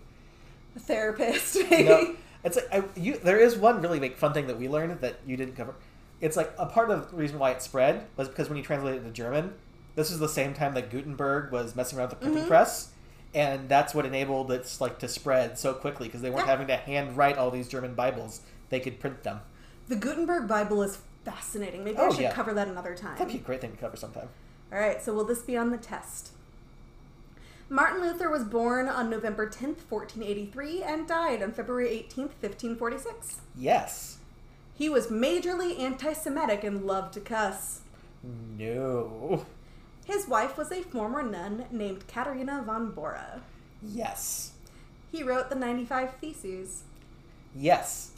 a 0.76 0.78
therapist? 0.78 1.56
Maybe? 1.70 1.84
No, 1.84 2.16
it's 2.44 2.56
like 2.56 2.68
I, 2.72 2.82
you. 2.96 3.18
There 3.18 3.38
is 3.38 3.56
one 3.56 3.80
really 3.80 4.00
like 4.00 4.16
fun 4.16 4.32
thing 4.32 4.46
that 4.48 4.58
we 4.58 4.68
learned 4.68 5.00
that 5.00 5.16
you 5.26 5.36
didn't 5.36 5.56
cover. 5.56 5.74
It's 6.20 6.36
like 6.36 6.52
a 6.58 6.66
part 6.66 6.90
of 6.90 7.10
the 7.10 7.16
reason 7.16 7.38
why 7.38 7.50
it 7.50 7.62
spread 7.62 8.06
was 8.16 8.28
because 8.28 8.48
when 8.48 8.56
you 8.58 8.64
translated 8.64 9.02
it 9.02 9.04
to 9.06 9.10
German, 9.12 9.54
this 9.96 10.10
was 10.10 10.18
the 10.20 10.28
same 10.28 10.54
time 10.54 10.74
that 10.74 10.90
Gutenberg 10.90 11.50
was 11.52 11.74
messing 11.76 11.98
around 11.98 12.10
with 12.10 12.20
the 12.20 12.24
printing 12.26 12.44
Mhm. 12.44 12.48
press, 12.48 12.90
and 13.34 13.68
that's 13.68 13.94
what 13.94 14.06
enabled 14.06 14.50
it 14.52 14.76
like 14.80 14.98
to 15.00 15.08
spread 15.08 15.58
so 15.58 15.74
quickly 15.74 16.06
because 16.08 16.22
they 16.22 16.30
weren't 16.30 16.46
Yeah. 16.46 16.50
having 16.52 16.66
to 16.68 16.76
hand 16.76 17.16
write 17.16 17.38
all 17.38 17.50
these 17.50 17.68
German 17.68 17.94
Bibles; 17.94 18.40
they 18.70 18.80
could 18.80 19.00
print 19.00 19.22
them. 19.24 19.40
The 19.88 19.96
Gutenberg 19.96 20.46
Bible 20.48 20.82
is 20.82 20.98
fascinating. 21.24 21.82
Maybe 21.84 21.98
I 21.98 22.06
Oh, 22.06 22.10
should 22.12 22.20
yeah. 22.22 22.32
cover 22.32 22.54
that 22.54 22.68
another 22.68 22.94
time. 22.94 23.16
That'd 23.16 23.32
be 23.32 23.38
a 23.38 23.42
great 23.42 23.60
thing 23.60 23.72
to 23.72 23.76
cover 23.78 23.96
sometime. 23.96 24.28
All 24.72 24.78
right, 24.78 25.02
so 25.02 25.12
will 25.12 25.24
this 25.24 25.42
be 25.42 25.56
on 25.56 25.70
the 25.70 25.76
test? 25.76 26.30
Martin 27.72 28.02
Luther 28.02 28.28
was 28.28 28.44
born 28.44 28.86
on 28.86 29.08
November 29.08 29.46
10th, 29.48 29.88
1483, 29.88 30.82
and 30.82 31.08
died 31.08 31.42
on 31.42 31.52
February 31.52 31.88
18th, 31.88 32.36
1546. 32.42 33.40
Yes. 33.56 34.18
He 34.74 34.90
was 34.90 35.06
majorly 35.06 35.80
anti 35.80 36.12
Semitic 36.12 36.64
and 36.64 36.84
loved 36.84 37.14
to 37.14 37.20
cuss. 37.20 37.80
No. 38.22 39.46
His 40.04 40.28
wife 40.28 40.58
was 40.58 40.70
a 40.70 40.82
former 40.82 41.22
nun 41.22 41.64
named 41.70 42.06
Katerina 42.08 42.62
von 42.62 42.90
Bora. 42.90 43.40
Yes. 43.82 44.52
He 45.10 45.22
wrote 45.22 45.48
the 45.48 45.56
95 45.56 46.16
Theses. 46.16 46.82
Yes. 47.56 48.10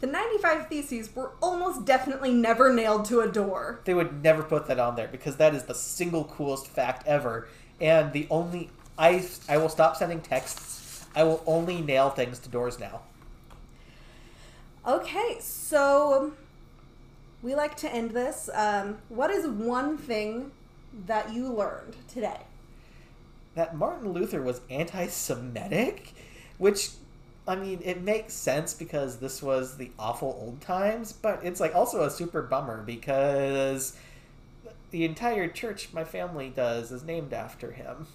The 0.00 0.06
95 0.06 0.68
Theses 0.68 1.14
were 1.14 1.32
almost 1.42 1.84
definitely 1.84 2.32
never 2.32 2.72
nailed 2.72 3.04
to 3.06 3.20
a 3.20 3.28
door. 3.28 3.80
They 3.84 3.92
would 3.92 4.22
never 4.22 4.42
put 4.42 4.66
that 4.68 4.78
on 4.78 4.96
there 4.96 5.08
because 5.08 5.36
that 5.36 5.54
is 5.54 5.64
the 5.64 5.74
single 5.74 6.24
coolest 6.24 6.68
fact 6.68 7.06
ever. 7.06 7.48
And 7.78 8.14
the 8.14 8.26
only 8.30 8.70
I 8.98 9.26
I 9.48 9.56
will 9.58 9.68
stop 9.68 9.96
sending 9.96 10.20
texts. 10.20 11.06
I 11.14 11.24
will 11.24 11.42
only 11.46 11.80
nail 11.80 12.10
things 12.10 12.38
to 12.40 12.48
doors 12.48 12.78
now. 12.78 13.02
Okay, 14.86 15.38
so 15.40 16.32
we 17.42 17.54
like 17.54 17.76
to 17.78 17.92
end 17.92 18.10
this. 18.10 18.50
Um, 18.52 18.98
what 19.08 19.30
is 19.30 19.46
one 19.46 19.96
thing 19.96 20.50
that 21.06 21.32
you 21.32 21.52
learned 21.52 21.96
today? 22.08 22.40
That 23.54 23.76
Martin 23.76 24.12
Luther 24.12 24.42
was 24.42 24.60
anti-Semitic, 24.68 26.12
which 26.58 26.90
I 27.46 27.56
mean, 27.56 27.80
it 27.84 28.02
makes 28.02 28.32
sense 28.32 28.74
because 28.74 29.18
this 29.18 29.42
was 29.42 29.76
the 29.76 29.90
awful 29.98 30.38
old 30.40 30.60
times, 30.60 31.12
but 31.12 31.40
it's 31.44 31.60
like 31.60 31.74
also 31.74 32.02
a 32.02 32.10
super 32.10 32.42
bummer 32.42 32.82
because 32.82 33.96
the 34.90 35.04
entire 35.04 35.48
church 35.48 35.88
my 35.92 36.04
family 36.04 36.48
does 36.48 36.90
is 36.90 37.04
named 37.04 37.32
after 37.32 37.72
him. 37.72 38.06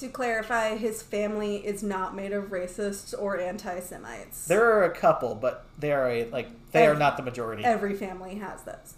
To 0.00 0.08
clarify, 0.08 0.76
his 0.76 1.02
family 1.02 1.56
is 1.56 1.82
not 1.82 2.14
made 2.14 2.32
of 2.32 2.46
racists 2.50 3.14
or 3.18 3.40
anti 3.40 3.80
Semites. 3.80 4.46
There 4.46 4.64
are 4.64 4.84
a 4.84 4.90
couple, 4.90 5.34
but 5.34 5.64
they 5.78 5.92
are 5.92 6.08
a, 6.08 6.28
like 6.30 6.48
they 6.72 6.86
are 6.86 6.94
not 6.94 7.16
the 7.16 7.22
majority. 7.22 7.64
Every 7.64 7.94
family 7.94 8.36
has 8.36 8.62
those. 8.62 8.94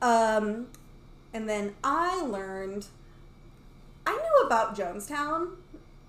Um, 0.00 0.68
and 1.34 1.48
then 1.48 1.74
I 1.82 2.22
learned, 2.22 2.86
I 4.06 4.12
knew 4.12 4.46
about 4.46 4.76
Jonestown 4.76 5.56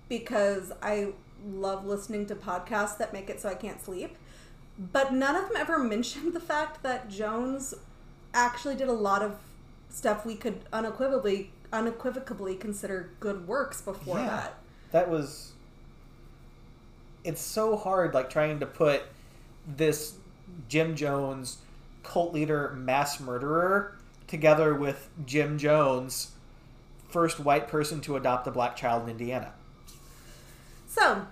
because 0.08 0.72
I 0.80 1.12
love 1.46 1.86
listening 1.86 2.26
to 2.26 2.34
podcasts 2.34 2.98
that 2.98 3.12
make 3.12 3.28
it 3.28 3.40
so 3.40 3.48
I 3.48 3.54
can't 3.54 3.82
sleep. 3.82 4.16
But 4.78 5.12
none 5.12 5.36
of 5.36 5.48
them 5.48 5.56
ever 5.56 5.78
mentioned 5.82 6.32
the 6.34 6.40
fact 6.40 6.82
that 6.82 7.10
Jones 7.10 7.74
actually 8.32 8.76
did 8.76 8.88
a 8.88 8.92
lot 8.92 9.22
of 9.22 9.38
stuff 9.88 10.24
we 10.24 10.36
could 10.36 10.60
unequivocally 10.72 11.50
unequivocally 11.72 12.56
consider 12.56 13.10
good 13.20 13.46
works 13.46 13.80
before 13.80 14.18
Yeah. 14.18 14.26
that. 14.26 14.54
that 14.92 15.10
was 15.10 15.52
it's 17.22 17.40
so 17.40 17.76
hard 17.76 18.14
like 18.14 18.30
trying 18.30 18.58
to 18.60 18.66
put 18.66 19.02
this 19.66 20.14
Jim 20.68 20.96
Jones 20.96 21.58
cult 22.02 22.32
leader 22.32 22.72
mass 22.76 23.20
murderer 23.20 23.96
together 24.26 24.74
with 24.74 25.08
Jim 25.26 25.58
Jones, 25.58 26.30
first 27.08 27.38
white 27.40 27.68
person 27.68 28.00
to 28.02 28.16
adopt 28.16 28.46
a 28.46 28.50
black 28.50 28.74
child 28.76 29.02
in 29.04 29.10
Indiana. 29.10 29.52
So, 30.88 31.26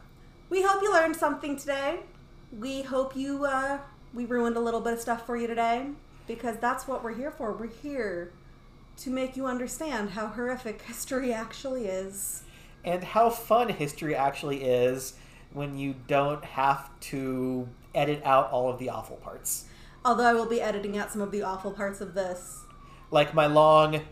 we 0.50 0.62
hope 0.62 0.82
you 0.82 0.92
learned 0.92 1.16
something 1.16 1.56
today. 1.56 2.00
We 2.56 2.82
hope 2.82 3.16
you 3.16 3.44
uh, 3.44 3.78
we 4.14 4.24
ruined 4.24 4.56
a 4.56 4.60
little 4.60 4.80
bit 4.80 4.92
of 4.94 5.00
stuff 5.00 5.24
for 5.26 5.36
you 5.36 5.46
today 5.46 5.86
because 6.26 6.56
that's 6.58 6.86
what 6.86 7.02
we're 7.02 7.14
here 7.14 7.30
for. 7.30 7.52
We're 7.52 7.68
here 7.68 8.32
to 8.98 9.10
make 9.10 9.36
you 9.36 9.46
understand 9.46 10.10
how 10.10 10.26
horrific 10.26 10.82
history 10.82 11.32
actually 11.32 11.86
is. 11.86 12.42
And 12.84 13.02
how 13.02 13.30
fun 13.30 13.68
history 13.68 14.14
actually 14.14 14.62
is 14.62 15.14
when 15.52 15.78
you 15.78 15.94
don't 16.06 16.44
have 16.44 16.88
to 17.00 17.68
edit 17.94 18.22
out 18.24 18.50
all 18.50 18.68
of 18.68 18.78
the 18.78 18.90
awful 18.90 19.16
parts. 19.16 19.64
Although 20.04 20.24
I 20.24 20.34
will 20.34 20.46
be 20.46 20.60
editing 20.60 20.96
out 20.96 21.10
some 21.10 21.20
of 21.20 21.30
the 21.30 21.42
awful 21.42 21.72
parts 21.72 22.00
of 22.00 22.14
this. 22.14 22.60
Like 23.10 23.34
my 23.34 23.46
long 23.46 24.02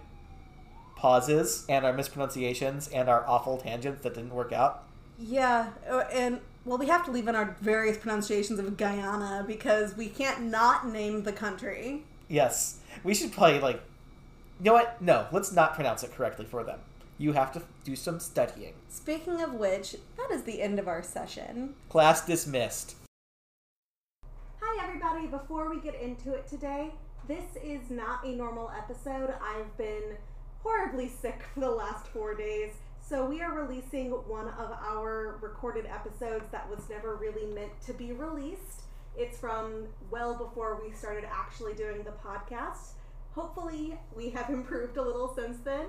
pauses 0.96 1.64
and 1.68 1.84
our 1.84 1.92
mispronunciations 1.92 2.88
and 2.88 3.08
our 3.08 3.26
awful 3.28 3.58
tangents 3.58 4.02
that 4.02 4.14
didn't 4.14 4.34
work 4.34 4.52
out. 4.52 4.84
Yeah, 5.18 5.70
uh, 5.88 6.04
and 6.12 6.40
well, 6.64 6.78
we 6.78 6.88
have 6.88 7.04
to 7.04 7.10
leave 7.10 7.28
in 7.28 7.36
our 7.36 7.56
various 7.60 7.96
pronunciations 7.96 8.58
of 8.58 8.76
Guyana 8.76 9.44
because 9.46 9.96
we 9.96 10.08
can't 10.08 10.42
not 10.42 10.88
name 10.88 11.22
the 11.22 11.32
country. 11.32 12.02
Yes. 12.28 12.80
We 13.04 13.14
should 13.14 13.32
probably, 13.32 13.60
like. 13.60 13.80
You 14.58 14.64
know 14.64 14.72
what? 14.72 15.02
No, 15.02 15.26
let's 15.32 15.52
not 15.52 15.74
pronounce 15.74 16.02
it 16.02 16.14
correctly 16.14 16.46
for 16.46 16.64
them. 16.64 16.78
You 17.18 17.32
have 17.32 17.52
to 17.52 17.62
do 17.84 17.94
some 17.94 18.18
studying. 18.18 18.72
Speaking 18.88 19.42
of 19.42 19.52
which, 19.52 19.96
that 20.16 20.30
is 20.30 20.44
the 20.44 20.62
end 20.62 20.78
of 20.78 20.88
our 20.88 21.02
session. 21.02 21.74
Class 21.90 22.24
dismissed. 22.24 22.96
Hi, 24.62 24.82
everybody. 24.82 25.26
Before 25.26 25.68
we 25.68 25.78
get 25.78 26.00
into 26.00 26.32
it 26.32 26.46
today, 26.46 26.90
this 27.28 27.44
is 27.62 27.90
not 27.90 28.24
a 28.24 28.30
normal 28.30 28.72
episode. 28.74 29.34
I've 29.42 29.76
been 29.76 30.16
horribly 30.62 31.08
sick 31.08 31.42
for 31.52 31.60
the 31.60 31.70
last 31.70 32.06
four 32.06 32.34
days. 32.34 32.72
So, 33.06 33.26
we 33.26 33.42
are 33.42 33.52
releasing 33.52 34.10
one 34.10 34.48
of 34.48 34.70
our 34.72 35.38
recorded 35.42 35.84
episodes 35.84 36.46
that 36.50 36.68
was 36.68 36.88
never 36.88 37.16
really 37.16 37.44
meant 37.52 37.78
to 37.82 37.92
be 37.92 38.12
released. 38.12 38.84
It's 39.18 39.38
from 39.38 39.88
well 40.10 40.34
before 40.34 40.80
we 40.82 40.92
started 40.92 41.24
actually 41.30 41.74
doing 41.74 42.04
the 42.04 42.12
podcast. 42.12 42.95
Hopefully, 43.36 43.96
we 44.16 44.30
have 44.30 44.48
improved 44.50 44.96
a 44.96 45.02
little 45.02 45.32
since 45.36 45.58
then. 45.58 45.86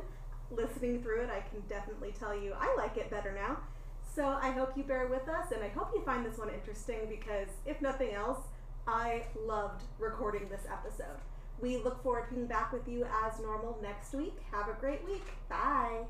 Listening 0.51 1.01
through 1.01 1.23
it, 1.23 1.29
I 1.29 1.39
can 1.39 1.61
definitely 1.67 2.13
tell 2.17 2.37
you 2.37 2.53
I 2.59 2.75
like 2.77 2.97
it 2.97 3.09
better 3.09 3.31
now. 3.33 3.57
So, 4.15 4.37
I 4.41 4.51
hope 4.51 4.75
you 4.75 4.83
bear 4.83 5.07
with 5.07 5.27
us 5.29 5.51
and 5.53 5.63
I 5.63 5.69
hope 5.69 5.91
you 5.93 6.03
find 6.03 6.25
this 6.25 6.37
one 6.37 6.49
interesting 6.49 7.07
because, 7.09 7.47
if 7.65 7.81
nothing 7.81 8.13
else, 8.13 8.39
I 8.85 9.23
loved 9.45 9.83
recording 9.97 10.49
this 10.49 10.65
episode. 10.71 11.19
We 11.59 11.77
look 11.77 12.03
forward 12.03 12.27
to 12.29 12.35
being 12.35 12.47
back 12.47 12.71
with 12.71 12.87
you 12.87 13.07
as 13.25 13.39
normal 13.39 13.79
next 13.81 14.13
week. 14.13 14.37
Have 14.51 14.67
a 14.69 14.79
great 14.79 15.03
week. 15.05 15.25
Bye. 15.49 16.03